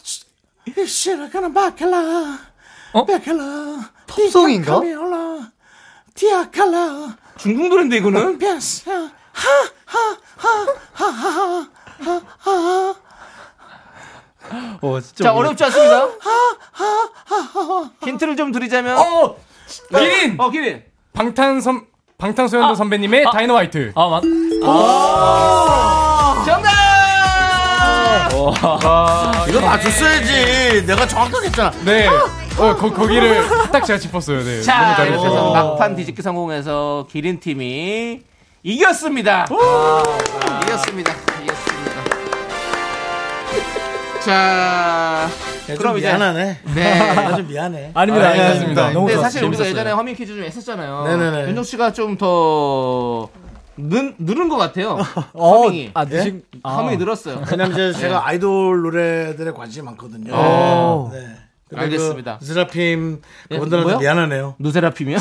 시라카나 0.88 1.52
바칼라. 1.52 2.55
어? 2.96 3.06
바칼라. 3.06 3.90
pop송인가? 4.08 4.80
디아칼라. 6.14 7.18
중국 7.38 7.68
노래인데 7.68 7.98
이거는? 7.98 8.40
벤스. 8.40 8.90
하하하하하하하. 10.96 11.68
어, 14.82 15.02
진짜. 15.02 15.24
자, 15.26 15.34
어렵지 15.34 15.62
않습니다. 15.66 16.08
힌트를 18.06 18.38
좀 18.38 18.54
드리자면 18.54 18.98
어! 18.98 19.36
기린! 19.90 20.36
어, 20.40 20.50
기린. 20.50 20.82
방탄선, 21.12 21.88
방탄소년단 22.18 22.78
선배님의 22.78 23.26
다이너화이트. 23.34 23.92
아, 23.96 24.08
맞. 24.08 24.22
정답! 26.46 26.70
이거 29.50 29.60
맞췄어야지. 29.60 30.86
내가 30.86 31.06
정확하게 31.06 31.48
했잖아. 31.48 31.72
네. 31.84 32.08
어, 32.58 32.74
거, 32.76 32.90
거기를 32.92 33.42
딱 33.72 33.84
제가 33.86 34.00
짚었어요. 34.00 34.44
네. 34.44 34.62
자, 34.62 34.96
너무 34.98 35.10
이렇게 35.10 35.26
해서. 35.28 35.52
막판 35.52 35.96
뒤집기 35.96 36.22
성공해서 36.22 37.06
기린 37.12 37.40
팀이 37.40 38.22
이겼습니다. 38.64 39.46
이겼습니다. 40.64 41.12
이겼습니다. 41.44 41.96
자, 44.24 45.28
그럼 45.78 45.98
이제 45.98 46.08
미안하네. 46.08 46.58
네. 46.74 47.14
나 47.14 47.36
좀 47.36 47.48
미안해. 47.48 47.92
아닙니다, 47.94 48.28
아, 48.28 48.30
아닙니다. 48.30 48.48
알겠습니다. 48.48 48.90
너무 48.92 49.08
근데. 49.08 49.22
사실 49.22 49.44
우리가 49.44 49.58
재밌었어요. 49.64 49.70
예전에 49.70 49.92
허밍 49.92 50.16
퀴즈 50.16 50.34
좀 50.34 50.44
했었잖아요. 50.44 51.04
네네네. 51.08 51.48
윤정 51.50 51.64
씨가 51.66 51.92
좀더 51.94 53.30
는, 53.78 54.16
늘은 54.18 54.48
것 54.48 54.56
같아요. 54.56 54.98
어, 55.34 55.58
허밍이. 55.64 55.92
아, 55.94 56.06
드신, 56.06 56.42
아. 56.64 56.76
허밍이 56.76 56.98
늘었어요. 56.98 57.42
왜냐면 57.52 57.74
이제 57.74 57.92
네. 57.92 58.00
제가 58.00 58.26
아이돌 58.26 58.82
노래들에 58.84 59.52
관심이 59.52 59.86
많거든요. 59.86 60.34
오. 60.34 61.10
네. 61.14 61.20
알겠습니다. 61.74 62.38
그 62.40 62.46
스라핌 62.46 63.20
예, 63.52 63.56
그분들한테 63.56 63.84
뭐요? 63.92 64.00
미안하네요. 64.00 64.56
누세라핌이요? 64.60 65.18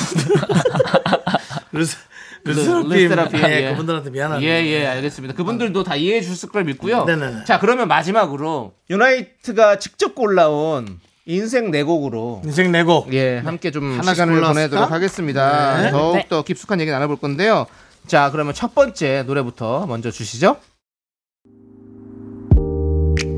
르스, 1.72 1.96
르- 2.44 2.52
르스라핌 2.52 2.90
르세라핌, 2.92 3.40
예, 3.50 3.62
예. 3.64 3.70
그분들한테 3.70 4.10
미안하네요. 4.10 4.48
예, 4.48 4.66
예, 4.66 4.86
알겠습니다. 4.86 5.34
그분들도 5.34 5.82
다 5.84 5.96
이해해 5.96 6.20
주실 6.20 6.50
걸 6.50 6.64
믿고요. 6.64 7.04
네네네. 7.04 7.44
자, 7.44 7.58
그러면 7.58 7.88
마지막으로 7.88 8.74
유나이트가 8.90 9.78
직접 9.78 10.14
골라온 10.14 11.00
인생 11.26 11.70
네 11.70 11.82
곡으로 11.82 12.42
인생 12.44 12.70
내곡. 12.70 13.14
예, 13.14 13.38
함께 13.38 13.70
좀 13.70 14.00
시간을 14.02 14.34
골랐을까? 14.34 14.52
보내도록 14.52 14.90
하겠습니다. 14.92 15.82
네. 15.82 15.90
더욱 15.90 16.28
더 16.28 16.42
깊숙한 16.44 16.78
얘기 16.80 16.90
나눠볼 16.90 17.16
건데요. 17.16 17.66
자, 18.06 18.30
그러면 18.30 18.52
첫 18.52 18.74
번째 18.74 19.22
노래부터 19.26 19.86
먼저 19.86 20.10
주시죠. 20.10 20.58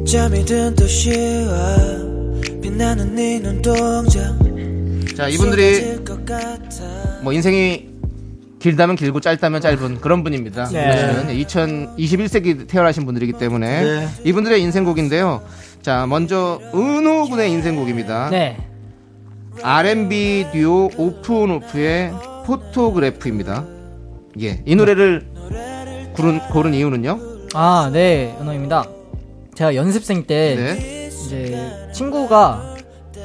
잠이 0.07 0.45
든 0.45 0.75
도시와 0.75 1.77
네 1.77 2.06
자 2.63 5.17
자, 5.17 5.29
이분들이. 5.29 6.05
뭐 7.23 7.33
인생이 7.33 7.89
길다면 8.59 8.97
길고 8.97 9.21
짧다면 9.21 9.61
짧은 9.61 10.01
그런 10.01 10.25
분입니다. 10.25 10.69
네. 10.71 11.45
2021세기 11.45 12.69
태어나신 12.69 13.07
분들이기 13.07 13.35
때문에 13.35 13.83
네. 13.83 14.09
이분들의 14.25 14.61
인생곡인데요. 14.63 15.43
자, 15.83 16.07
먼저 16.07 16.61
은호 16.75 17.29
군의 17.29 17.51
인생곡입니다. 17.53 18.31
네. 18.31 18.57
R&B 19.63 20.47
듀오 20.53 20.91
오프온오프의 20.97 22.13
포토그래프입니다. 22.45 23.65
예, 24.41 24.63
이 24.67 24.75
노래를 24.75 25.27
고른, 26.15 26.41
고른 26.51 26.75
이유는요? 26.75 27.21
아, 27.55 27.91
네, 27.93 28.37
은호입니다. 28.41 28.85
제가 29.55 29.75
연습생 29.75 30.25
때 30.25 30.55
네. 30.57 30.96
이제 31.27 31.91
친구가 31.93 32.75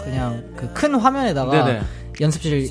그냥 0.04 0.44
그 0.56 0.72
큰 0.74 0.96
화면에다가 0.96 1.64
네네. 1.66 1.82
연습실에 2.20 2.66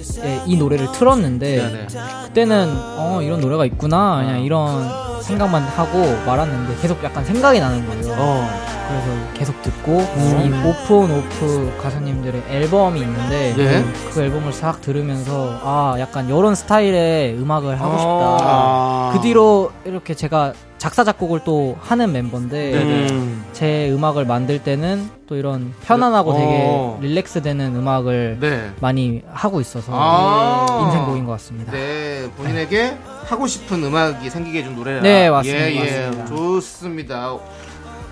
이 0.46 0.56
노래를 0.56 0.90
틀었는데 0.92 1.56
네네. 1.56 1.86
그때는 2.26 2.68
어 2.98 3.20
이런 3.22 3.40
노래가 3.40 3.64
있구나 3.66 4.22
그냥 4.22 4.42
이런 4.42 4.88
생각만 5.22 5.62
하고 5.62 5.98
말았는데 6.26 6.80
계속 6.80 7.02
약간 7.04 7.24
생각이 7.24 7.60
나는 7.60 7.86
거예요. 7.86 8.14
어. 8.18 8.48
그래서 8.88 9.32
계속 9.34 9.62
듣고 9.62 10.00
이 10.00 10.66
오프 10.66 10.94
온 10.94 11.10
오프 11.12 11.72
가수님들의 11.80 12.42
앨범이 12.48 13.00
있는데 13.00 13.54
네. 13.56 13.84
그 14.12 14.22
앨범을 14.22 14.52
싹 14.52 14.80
들으면서 14.80 15.60
아 15.62 15.94
약간 16.00 16.26
이런 16.28 16.54
스타일의 16.56 17.34
음악을 17.38 17.80
하고 17.80 17.98
싶다. 17.98 18.38
아. 18.48 19.10
그 19.14 19.20
뒤로 19.20 19.70
이렇게 19.84 20.14
제가 20.14 20.54
작사 20.80 21.04
작곡을 21.04 21.40
또 21.44 21.76
하는 21.78 22.10
멤버인데 22.10 22.72
음. 22.72 23.44
제 23.52 23.90
음악을 23.92 24.24
만들 24.24 24.62
때는 24.62 25.10
또 25.26 25.36
이런 25.36 25.74
편안하고 25.84 26.32
되게 26.32 26.46
어. 26.46 26.98
릴렉스 27.02 27.42
되는 27.42 27.76
음악을 27.76 28.38
네. 28.40 28.70
많이 28.80 29.20
하고 29.30 29.60
있어서 29.60 29.92
아. 29.94 30.86
인생곡인 30.86 31.26
것 31.26 31.32
같습니다. 31.32 31.70
네, 31.72 32.30
본인에게 32.34 32.96
하고 33.26 33.46
싶은 33.46 33.84
음악이 33.84 34.30
생기게 34.30 34.60
해준 34.60 34.74
노래라. 34.74 35.02
네, 35.02 35.28
맞습니다. 35.28 35.70
예, 35.70 35.74
예. 35.74 36.06
맞습니다. 36.06 36.26
좋습니다. 36.34 37.36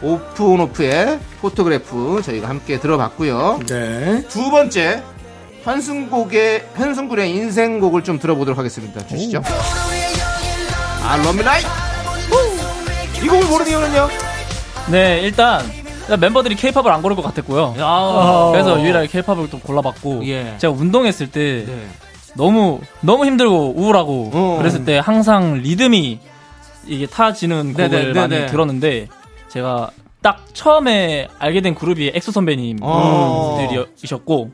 오프 0.03 0.45
온 0.45 0.61
오프의 0.61 1.21
Photograph 1.41 2.21
저희가 2.23 2.51
함께 2.51 2.79
들어봤고요. 2.79 3.61
네. 3.67 4.25
두 4.29 4.51
번째 4.51 5.03
현승곡의 5.63 6.67
현승군의 6.75 7.31
인생곡을 7.31 8.05
좀 8.05 8.19
들어보도록 8.19 8.59
하겠습니다. 8.59 9.07
주시죠. 9.07 9.41
아, 11.03 11.17
Love 11.25 11.46
Me 11.46 11.56
Right. 11.56 11.88
이 13.23 13.29
곡을 13.29 13.47
고르는 13.49 13.71
이유는요? 13.71 14.09
네, 14.91 15.21
일단 15.23 15.63
멤버들이 16.19 16.57
케이팝을 16.57 16.91
안 16.91 17.03
고를 17.03 17.15
것 17.17 17.23
같았고요. 17.23 17.75
그래서 18.53 18.81
유일하게 18.83 19.09
케이팝을 19.09 19.51
또 19.51 19.59
골라봤고 19.59 20.27
예. 20.27 20.55
제가 20.59 20.73
운동했을 20.73 21.31
때 21.31 21.65
네. 21.67 21.87
너무 22.35 22.81
너무 23.01 23.27
힘들고 23.27 23.75
우울하고 23.77 24.31
어. 24.33 24.57
그랬을 24.59 24.85
때 24.85 24.99
항상 24.99 25.55
리듬이 25.55 26.21
이게 26.87 27.07
타지는 27.07 27.75
곡을 27.75 27.91
네네, 27.91 28.13
많이 28.13 28.29
네네. 28.35 28.47
들었는데 28.47 29.09
제가 29.49 29.91
딱 30.23 30.45
처음에 30.53 31.29
알게 31.39 31.61
된 31.61 31.75
그룹이 31.75 32.13
엑소 32.15 32.31
어. 32.31 32.33
선배님들이셨고 32.33 34.51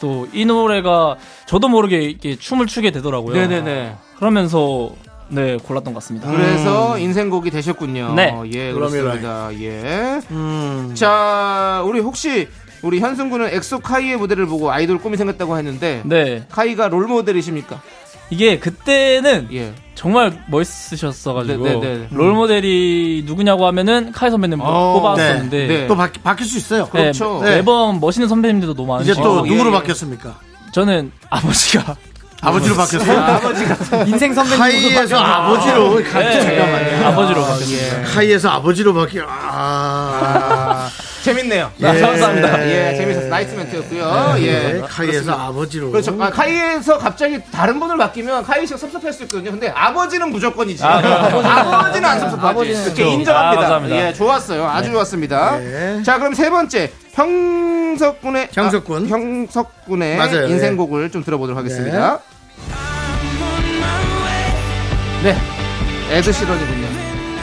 또 0.00 0.26
이 0.32 0.44
노래가 0.44 1.16
저도 1.46 1.68
모르게 1.68 2.02
이렇게 2.02 2.36
춤을 2.36 2.66
추게 2.66 2.90
되더라고요. 2.90 3.34
네네네. 3.34 3.94
그러면서 4.16 4.90
네 5.28 5.56
골랐던 5.56 5.92
것 5.92 6.00
같습니다. 6.00 6.30
그래서 6.30 6.98
인생곡이 6.98 7.50
되셨군요. 7.50 8.14
네. 8.14 8.34
예, 8.52 8.72
그럼요. 8.72 8.90
그렇습니다. 8.90 9.50
예. 9.60 10.20
음. 10.30 10.92
자, 10.94 11.82
우리 11.86 12.00
혹시 12.00 12.48
우리 12.82 13.00
현승 13.00 13.28
군은 13.30 13.48
엑소 13.52 13.80
카이의 13.80 14.16
무대를 14.16 14.46
보고 14.46 14.70
아이돌 14.70 14.98
꿈이 14.98 15.16
생겼다고 15.16 15.56
했는데 15.58 16.02
네 16.04 16.46
카이가 16.50 16.88
롤 16.88 17.06
모델이십니까? 17.06 17.80
이게 18.30 18.58
그때는 18.58 19.48
예. 19.52 19.72
정말 19.94 20.44
멋있으셨어가지고 20.48 21.64
네, 21.64 21.74
네, 21.80 21.80
네. 21.80 22.08
롤 22.10 22.32
모델이 22.34 23.24
누구냐고 23.26 23.66
하면은 23.66 24.12
카이 24.12 24.30
선배님 24.30 24.60
어, 24.60 24.92
뽑았었는데 25.00 25.66
네. 25.66 25.86
또 25.86 25.96
바, 25.96 26.10
바뀔 26.22 26.46
수 26.46 26.58
있어요. 26.58 26.84
네, 26.84 26.90
그렇죠. 26.90 27.40
네. 27.42 27.56
매번 27.56 27.98
멋있는 27.98 28.28
선배님들도 28.28 28.74
너무 28.74 28.92
많으시고 28.92 29.12
이제 29.12 29.22
또 29.22 29.44
예, 29.46 29.50
누구로 29.50 29.70
예. 29.70 29.74
바뀌었습니까? 29.78 30.38
저는 30.72 31.10
아버지가 31.30 31.96
아버지로 32.40 32.76
바뀌었어요? 32.76 33.18
아버지가 33.20 34.04
인생 34.04 34.32
선배님 34.32 34.58
카이에서 34.58 35.16
아버지로 35.18 35.94
가- 36.04 36.20
네, 36.20 36.40
잠깐만요. 36.40 37.06
아버지로 37.08 37.44
아, 37.44 37.48
바뀌었어요. 37.48 38.02
카이에서 38.04 38.48
아버지로 38.50 38.94
바뀌어. 38.94 39.24
아. 39.28 40.67
아, 41.18 41.22
재밌네요. 41.22 41.70
예. 41.80 42.00
감사합니다. 42.00 42.66
예, 42.68 42.96
재밌었어요. 42.96 43.28
nice 43.28 43.54
멘트였고요. 43.54 44.34
예. 44.38 44.52
네, 44.74 44.80
카이에서. 44.86 45.32
아버지로. 45.32 45.90
그렇죠. 45.90 46.16
아, 46.20 46.30
카이에서 46.30 46.98
갑자기 46.98 47.40
다른 47.50 47.80
분을 47.80 47.96
바뀌면 47.96 48.44
카이 48.44 48.66
씨가 48.66 48.78
섭섭할 48.78 49.12
수 49.12 49.24
있거든요. 49.24 49.50
근데 49.50 49.68
아버지는 49.68 50.30
무조건이지. 50.30 50.84
아, 50.84 50.98
아버지는 50.98 52.08
안 52.08 52.20
섭섭하지. 52.20 52.46
아버지는 52.48 52.82
그렇게 52.84 53.02
좀- 53.02 53.12
인정합니다. 53.14 53.50
아, 53.50 53.54
감사합니다. 53.62 53.96
예, 54.08 54.12
좋았어요. 54.12 54.66
아주 54.66 54.90
좋았습니다. 54.92 55.58
네. 55.58 56.02
자, 56.04 56.18
그럼 56.18 56.34
세 56.34 56.48
번째 56.50 56.90
형석군의 57.14 58.48
형석군. 58.52 59.04
아, 59.06 59.08
형석군의 59.08 60.16
맞아요. 60.16 60.46
인생곡을 60.46 61.10
좀 61.10 61.24
들어보도록 61.24 61.58
하겠습니다. 61.58 62.20
네. 65.22 65.36
에드 66.10 66.32
시런이군요. 66.32 66.86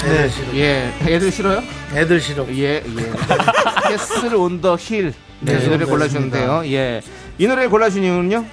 애들 0.05 0.29
싫어. 0.29 0.55
예, 0.55 0.93
애들 1.07 1.31
싫어요? 1.31 1.61
애들 1.95 2.19
싫어. 2.19 2.45
예, 2.49 2.75
예. 2.75 2.81
Castle 3.89 4.35
on 4.35 4.51
the 4.51 4.75
Hill. 4.79 5.13
네, 5.41 5.57
네, 5.57 5.65
이 5.65 5.69
노래. 5.69 5.85
골라주셨는데요. 5.85 6.63
예. 6.67 7.01
이 7.37 7.47
노래를 7.47 7.69
골라주신 7.69 8.03
이유는요? 8.03 8.45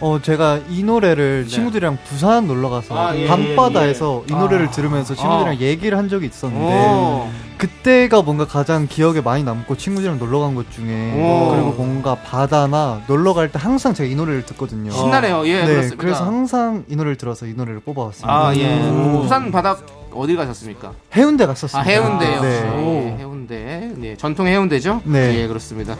어, 0.00 0.18
제가 0.20 0.58
이 0.68 0.82
노래를 0.82 1.46
친구들이랑 1.46 1.96
부산 2.04 2.48
놀러 2.48 2.68
가서 2.70 2.94
네. 2.94 3.00
아, 3.00 3.16
예, 3.16 3.26
밤바다에서 3.28 4.24
이 4.28 4.32
노래를 4.32 4.70
들으면서 4.72 5.14
친구들이랑 5.14 5.54
아. 5.54 5.60
얘기를 5.60 5.96
한 5.96 6.08
적이 6.08 6.26
있었는데 6.26 6.64
오. 6.74 7.28
그때가 7.56 8.22
뭔가 8.22 8.44
가장 8.44 8.88
기억에 8.88 9.20
많이 9.20 9.44
남고 9.44 9.76
친구들이랑 9.76 10.18
놀러 10.18 10.40
간 10.40 10.56
것 10.56 10.68
중에 10.72 11.12
오. 11.14 11.50
그리고 11.52 11.74
뭔가 11.76 12.16
바다나 12.16 13.00
놀러 13.06 13.32
갈 13.32 13.48
때 13.52 13.60
항상 13.60 13.94
제가 13.94 14.10
이 14.10 14.16
노래를 14.16 14.44
듣거든요. 14.46 14.90
신나네요. 14.90 15.46
예, 15.46 15.60
네, 15.60 15.66
그렇습니다. 15.66 15.96
그래서 16.02 16.24
항상 16.24 16.84
이 16.88 16.96
노래를 16.96 17.16
들어서 17.16 17.46
이 17.46 17.52
노래를 17.54 17.78
뽑아왔습니다. 17.80 18.32
아, 18.32 18.52
예. 18.56 18.80
부산 19.12 19.52
바닷가 19.52 19.86
어디 20.14 20.36
가셨습니까? 20.36 20.92
해운대 21.14 21.44
아, 21.44 21.46
갔었습니다. 21.48 21.88
해운대 21.90 22.26
역시. 22.26 22.42
네. 22.42 23.14
예, 23.16 23.20
해운대. 23.20 23.90
네, 23.96 24.16
전통 24.16 24.46
해운대죠? 24.46 25.02
네. 25.04 25.42
예, 25.42 25.46
그렇습니다. 25.46 25.96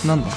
신난다. 0.00 0.28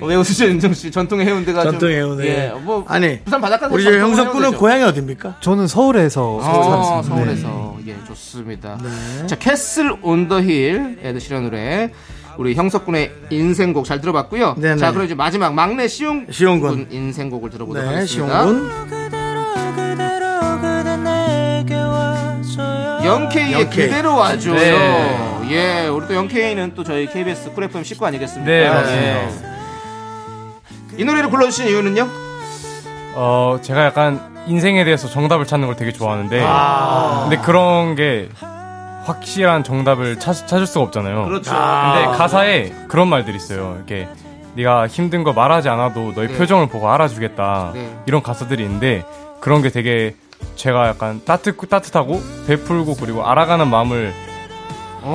어, 0.00 0.06
왜 0.06 0.14
웃으죠, 0.14 0.46
윤정 0.46 0.72
씨? 0.72 0.90
전통 0.90 1.20
해운대가 1.20 1.62
좀- 1.62 1.72
전통 1.72 1.90
해운대. 1.90 2.26
예, 2.26 2.52
뭐 2.62 2.84
아니, 2.88 3.20
부산 3.22 3.40
바닷가 3.40 3.68
우리 3.70 3.84
저 3.84 3.92
형석군은 3.98 4.52
고향이 4.56 4.82
어딥니까? 4.84 5.36
저는 5.40 5.66
서울에서 5.66 6.40
아. 6.42 7.02
서울에서 7.02 7.78
예 7.86 7.94
좋습니다. 8.06 8.78
자 9.26 9.36
Castle 9.36 9.94
on 10.02 10.26
the 10.28 10.58
Hill 10.58 10.98
에드 11.02 11.18
시런 11.20 11.44
노래 11.44 11.92
우리 12.38 12.54
형석군의 12.54 13.12
인생곡 13.30 13.84
잘 13.84 14.00
들어봤고요. 14.00 14.54
네네. 14.56 14.76
자 14.78 14.90
그럼 14.92 15.04
이제 15.04 15.14
마지막 15.14 15.52
막내 15.52 15.86
시용 15.86 16.26
시용군. 16.30 16.70
군 16.70 16.86
인생곡을 16.90 17.50
들어보도록 17.50 17.86
네, 17.90 17.94
하겠습니다. 17.96 18.42
시용군. 18.46 20.09
영케이의 23.04 23.52
영케이. 23.52 23.86
그대로 23.86 24.16
와줘요. 24.16 24.54
네. 24.54 25.40
예, 25.50 25.86
우리 25.88 26.06
또 26.06 26.14
영케이는 26.14 26.74
또 26.74 26.84
저희 26.84 27.06
KBS 27.06 27.52
쿨 27.52 27.64
FM 27.64 27.84
식구 27.84 28.06
아니겠습니까? 28.06 28.50
네, 28.50 28.68
맞습니다. 28.68 29.02
예. 29.02 29.28
이 30.98 31.04
노래를 31.04 31.30
불러주신 31.30 31.68
이유는요? 31.68 32.08
어, 33.14 33.58
제가 33.62 33.84
약간 33.86 34.44
인생에 34.46 34.84
대해서 34.84 35.08
정답을 35.08 35.46
찾는 35.46 35.66
걸 35.66 35.76
되게 35.76 35.92
좋아하는데, 35.92 36.42
아. 36.44 37.26
근데 37.28 37.42
그런 37.42 37.94
게 37.94 38.28
확실한 39.04 39.64
정답을 39.64 40.18
찾, 40.18 40.34
찾을 40.46 40.66
수가 40.66 40.84
없잖아요. 40.86 41.24
그렇죠. 41.24 41.50
근데 41.50 42.16
가사에 42.16 42.72
그런 42.88 43.08
말들이 43.08 43.36
있어요. 43.36 43.74
이렇게 43.76 44.08
네가 44.54 44.86
힘든 44.88 45.24
거 45.24 45.32
말하지 45.32 45.68
않아도 45.68 46.12
너의 46.14 46.28
네. 46.28 46.36
표정을 46.36 46.68
보고 46.68 46.90
알아주겠다. 46.90 47.72
네. 47.74 47.96
이런 48.06 48.22
가사들이 48.22 48.62
있는데 48.62 49.04
그런 49.40 49.62
게 49.62 49.70
되게 49.70 50.14
제가 50.56 50.88
약간 50.88 51.20
따뜻 51.24 51.56
따뜻하고 51.68 52.20
베풀고 52.46 52.96
그리고 52.96 53.26
알아가는 53.26 53.66
마음을 53.68 54.12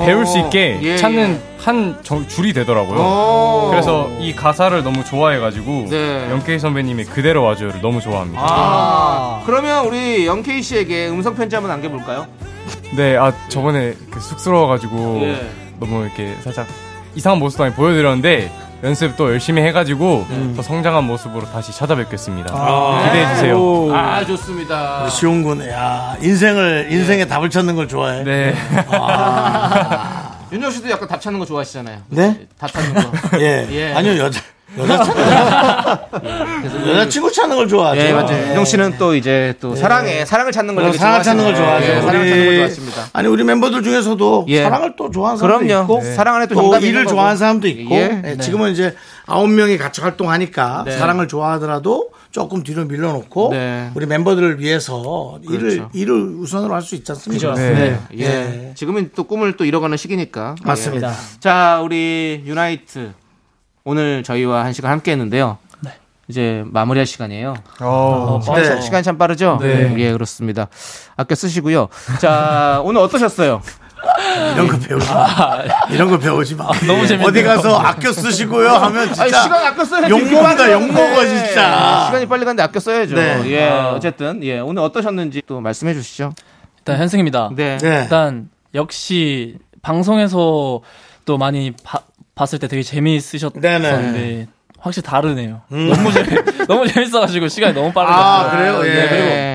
배울 0.05 0.25
수 0.25 0.39
있게 0.39 0.79
예, 0.81 0.97
찾는 0.97 1.33
예. 1.35 1.55
한 1.63 1.99
정- 2.01 2.27
줄이 2.27 2.53
되더라고요. 2.53 2.99
오. 2.99 3.67
그래서 3.69 4.09
이 4.19 4.33
가사를 4.33 4.83
너무 4.83 5.03
좋아해가지고 5.03 5.87
네. 5.89 6.29
영케이 6.31 6.57
선배님의 6.57 7.05
그대로 7.05 7.43
와줘요를 7.43 7.81
너무 7.81 8.01
좋아합니다. 8.01 8.41
아, 8.43 9.43
그러면 9.45 9.85
우리 9.85 10.25
영케이 10.25 10.61
씨에게 10.63 11.09
음성 11.09 11.35
편지 11.35 11.55
한번 11.55 11.69
남겨볼까요? 11.71 12.25
네, 12.97 13.15
아 13.17 13.31
저번에 13.49 13.93
그 14.09 14.19
쑥스러워가지고 14.19 15.19
예. 15.21 15.49
너무 15.79 16.03
이렇게 16.03 16.33
살짝 16.41 16.65
이상한 17.13 17.37
모습도 17.39 17.63
많이 17.63 17.75
보여드렸는데 17.75 18.51
연습 18.85 19.17
또 19.17 19.31
열심히 19.31 19.63
해가지고 19.63 20.27
더 20.55 20.61
성장한 20.61 21.03
모습으로 21.05 21.45
다시 21.47 21.71
찾아뵙겠습니다. 21.75 22.53
기대해 23.05 23.33
주세요. 23.33 23.91
아, 23.91 24.23
좋습니다. 24.23 25.09
시용군, 25.09 25.67
야 25.67 26.15
인생을, 26.21 26.89
인생에 26.91 27.25
답을 27.25 27.49
찾는 27.49 27.75
걸 27.75 27.87
좋아해. 27.87 28.23
네. 28.23 28.53
윤정 30.51 30.69
씨도 30.69 30.89
약간 30.91 31.07
답 31.07 31.19
찾는 31.19 31.39
거 31.39 31.45
좋아하시잖아요. 31.47 31.97
네? 32.09 32.47
답 32.59 32.71
찾는 32.71 32.93
거. 32.93 33.11
예. 33.41 33.67
예. 33.71 33.93
아니요, 33.93 34.19
여자. 34.23 34.39
여자친구 36.87 37.31
찾는 37.31 37.55
걸 37.55 37.67
좋아하죠. 37.67 38.01
예, 38.01 38.13
맞아요. 38.13 38.47
윤정 38.47 38.65
씨는 38.65 38.95
또 38.97 39.15
이제 39.15 39.53
또 39.59 39.75
사랑에 39.75 40.25
사랑을 40.25 40.51
찾는 40.51 40.75
걸 40.75 40.83
어, 40.83 40.87
되게 40.87 40.97
사랑을 40.97 41.23
찾는 41.23 41.43
걸. 41.45 41.55
좋아하죠. 41.55 41.85
예, 41.85 42.01
사랑을 42.01 42.27
찾는 42.29 42.45
걸 42.45 42.55
좋아하십니다. 42.57 43.05
아니 43.13 43.27
우리 43.27 43.43
멤버들 43.43 43.83
중에서도 43.83 44.45
예. 44.49 44.63
사랑을 44.63 44.93
또 44.97 45.09
좋아하는 45.11 45.37
사람도 45.39 45.65
그럼요. 45.67 45.83
있고 45.83 46.01
네. 46.03 46.13
사랑 46.15 46.35
안에 46.35 46.47
또 46.47 46.77
일을. 46.79 47.05
좋아하는 47.05 47.37
사람도 47.37 47.67
있고 47.67 47.95
예. 47.95 48.21
예, 48.25 48.37
지금은 48.37 48.71
이제 48.71 48.95
아홉 49.25 49.49
명이 49.49 49.77
같이 49.77 50.01
활동하니까 50.01 50.83
네. 50.85 50.97
사랑을 50.97 51.27
좋아하더라도 51.27 52.09
조금 52.31 52.63
뒤로 52.63 52.85
밀어놓고 52.85 53.49
네. 53.51 53.89
우리 53.95 54.05
멤버들을 54.05 54.59
위해서 54.59 55.39
일을 55.47 55.59
그렇죠. 55.59 55.89
일을 55.93 56.35
우선으로 56.39 56.73
할 56.73 56.81
수 56.81 56.95
있지 56.95 57.11
않습니까? 57.13 57.53
네. 57.55 57.97
예. 58.17 58.23
예. 58.23 58.71
지금은 58.75 59.11
또 59.15 59.23
꿈을 59.23 59.55
또 59.57 59.65
이뤄가는 59.65 59.95
시기니까. 59.97 60.55
맞습니다. 60.63 61.09
예. 61.09 61.13
자, 61.39 61.81
우리 61.83 62.43
유나이트 62.45 63.13
오늘 63.85 64.23
저희와 64.23 64.65
한 64.65 64.73
시간 64.73 64.91
함께 64.91 65.11
했는데요. 65.11 65.57
이제 66.27 66.63
마무리할 66.65 67.05
시간이에요. 67.05 67.53
어, 67.81 68.39
시간, 68.43 68.63
참- 68.63 68.75
네. 68.77 68.81
시간 68.81 69.03
참 69.03 69.17
빠르죠? 69.19 69.59
네. 69.61 69.93
예, 69.99 70.11
그렇습니다. 70.11 70.69
아껴 71.15 71.35
쓰시고요. 71.35 71.87
자, 72.19 72.81
오늘 72.83 72.99
어떠셨어요? 73.01 73.61
이런 74.55 74.67
거 74.67 74.79
배우지 74.79 75.07
마. 75.07 75.59
이런 75.91 76.09
거 76.09 76.17
배우지 76.17 76.55
마. 76.55 76.65
너무 76.87 77.05
재밌네요. 77.05 77.27
어디 77.27 77.43
가서 77.43 77.77
아껴 77.77 78.11
쓰시고요 78.11 78.69
하면 78.69 79.05
진짜 79.13 79.21
아니, 79.21 79.31
시간 79.31 79.65
아껴 79.67 79.85
써야지. 79.85 80.09
욕 80.09 80.19
이렇게 80.21 80.33
먹는다, 80.33 80.57
빨리 80.63 80.71
욕 80.73 80.87
먹어, 80.87 81.15
가는데. 81.15 81.45
진짜. 81.45 82.03
시간이 82.07 82.25
빨리 82.27 82.39
가는데 82.45 82.63
아껴 82.63 82.79
써야죠. 82.79 83.15
네. 83.15 83.41
예, 83.51 83.69
어쨌든, 83.69 84.43
예, 84.43 84.57
오늘 84.57 84.81
어떠셨는지 84.81 85.43
또 85.45 85.61
말씀해 85.61 85.93
주시죠. 85.93 86.33
일단 86.79 86.97
현승입니다. 86.97 87.51
네. 87.55 87.77
네. 87.77 88.01
일단 88.01 88.49
역시 88.73 89.59
방송에서 89.83 90.81
또 91.25 91.37
많이 91.37 91.71
봐- 91.83 92.01
봤을 92.35 92.59
때 92.59 92.67
되게 92.67 92.83
재미있으셨었는데 92.83 94.47
확실히 94.79 95.05
다르네요. 95.07 95.61
너무 95.69 96.11
재미 96.11 96.27
너무 96.67 96.87
재밌어가지고 96.87 97.47
시간이 97.47 97.73
너무 97.73 97.91
빠르게 97.91 98.13
아. 98.13 98.51
그래요? 98.51 98.81
예. 98.85 98.93
네, 98.93 99.07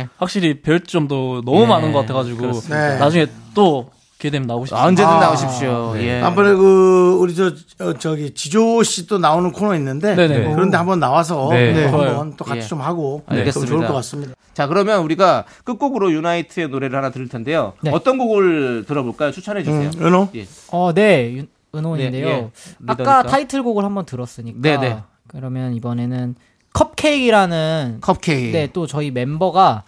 그리고 0.03 0.11
확실히 0.19 0.61
배울 0.61 0.81
점도 0.81 1.43
너무 1.45 1.67
많은 1.67 1.93
것 1.93 2.01
같아가지고 2.01 2.51
네. 2.71 2.99
나중에 2.99 3.27
또 3.55 3.91
기회 4.19 4.31
되면 4.31 4.47
나오고 4.49 4.67
싶습니다. 4.67 4.87
언제든 4.87 5.09
아. 5.11 5.21
나오십시오. 5.21 5.95
예. 5.99 6.21
다음번에 6.21 6.53
그 6.55 7.17
우리 7.21 7.35
저 7.35 7.53
어, 7.79 7.93
저기 7.99 8.33
지조 8.35 8.83
씨 8.83 9.07
또 9.07 9.19
나오는 9.19 9.53
코너 9.53 9.75
있는데 9.77 10.15
네네. 10.17 10.53
그런데 10.55 10.77
한번 10.77 10.99
나와서 11.01 11.49
네. 11.53 11.85
한번 11.87 12.35
또 12.37 12.45
같이 12.45 12.63
예. 12.63 12.67
좀 12.67 12.81
하고 12.81 13.23
알겠습니다. 13.27 13.69
좀 13.71 13.79
좋을 13.79 13.87
것 13.89 13.95
같습니다. 13.95 14.35
자, 14.53 14.67
그러면 14.67 15.01
우리가 15.03 15.45
끝곡으로 15.65 16.13
유나이트의 16.13 16.69
노래를 16.69 16.97
하나 16.99 17.11
들을 17.11 17.29
텐데요. 17.29 17.75
네. 17.83 17.91
어떤 17.95 18.19
곡을 18.19 18.85
들어볼까요? 18.87 19.31
추천해 19.31 19.63
주세요. 19.63 19.91
음, 19.97 20.07
은호? 20.07 20.29
예. 20.35 20.47
어, 20.73 20.93
네, 20.93 21.33
윤- 21.35 21.49
은호인데요. 21.75 22.27
네, 22.27 22.33
예. 22.37 22.51
아까. 22.87 23.23
타이틀곡을 23.23 23.85
한번 23.85 24.05
들었으니까. 24.07 24.59
네, 24.61 24.77
네. 24.79 24.99
그러면 25.29 25.75
이번에는 25.75 26.35
컵케이크라는 26.73 27.99
컵케이크. 28.01 28.57
네, 28.57 28.69
또 28.73 28.87
저희 28.87 29.11
멤버가 29.11 29.85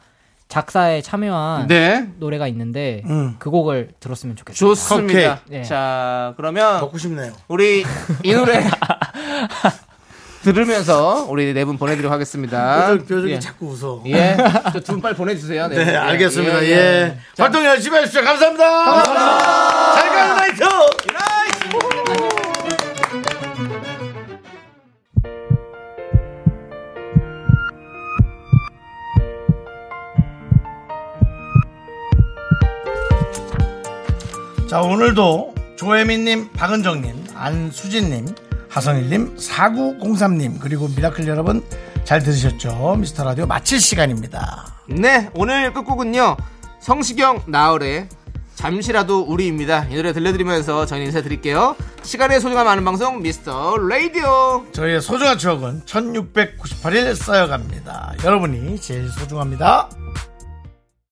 작사에 0.48 1.00
참여한 1.00 1.66
네. 1.66 2.08
노래가 2.18 2.46
있는데 2.48 3.02
음. 3.06 3.36
그 3.38 3.48
곡을 3.50 3.92
들었으면 4.00 4.36
좋겠습니다. 4.36 4.58
좋습니다. 4.74 5.40
네. 5.48 5.62
자, 5.62 6.34
그러면 6.36 6.80
먹고 6.80 6.98
싶네요. 6.98 7.32
우리 7.48 7.84
이 8.22 8.32
노래 8.34 8.62
들으면서 10.42 11.24
우리 11.28 11.54
네 11.54 11.64
분 11.64 11.78
보내드리도록 11.78 12.12
하겠습니다. 12.12 12.88
표정, 12.88 13.06
표정이 13.06 13.32
예. 13.32 13.38
자꾸 13.38 13.66
웃어. 13.68 14.02
예. 14.06 14.36
두분 14.84 15.00
빨리 15.00 15.14
보내주세요. 15.14 15.68
네, 15.68 15.84
분. 15.84 15.94
알겠습니다. 15.96 16.64
예, 16.64 16.68
예. 16.68 16.72
예. 16.72 17.18
자, 17.34 17.44
활동 17.44 17.64
열심히 17.64 17.96
하십시오. 17.98 18.22
감사합니다. 18.22 18.64
감사합니다. 18.84 19.94
잘 19.94 20.08
가요, 20.10 20.34
나이트! 20.34 20.64
자, 34.72 34.80
오늘도 34.80 35.54
조혜민님, 35.76 36.52
박은정님, 36.52 37.26
안수진님, 37.34 38.34
하성일님, 38.70 39.36
4903님, 39.36 40.60
그리고 40.60 40.88
미라클 40.88 41.28
여러분 41.28 41.62
잘 42.04 42.22
들으셨죠? 42.22 42.96
미스터 42.98 43.22
라디오 43.22 43.44
마칠 43.44 43.78
시간입니다. 43.78 44.74
네, 44.88 45.28
오늘 45.34 45.74
끝곡은요. 45.74 46.38
성시경 46.80 47.42
나얼의 47.48 48.08
잠시라도 48.54 49.20
우리입니다. 49.20 49.84
이 49.90 49.96
노래 49.96 50.14
들려드리면서 50.14 50.86
저희 50.86 51.04
인사드릴게요. 51.04 51.76
시간의 52.02 52.40
소중함 52.40 52.66
아는 52.66 52.82
방송 52.82 53.20
미스터 53.20 53.76
라디오. 53.76 54.64
저희의 54.72 55.02
소중한 55.02 55.36
추억은 55.36 55.82
1698일 55.84 57.14
쌓여갑니다. 57.14 58.14
여러분이 58.24 58.80
제일 58.80 59.10
소중합니다. 59.10 59.90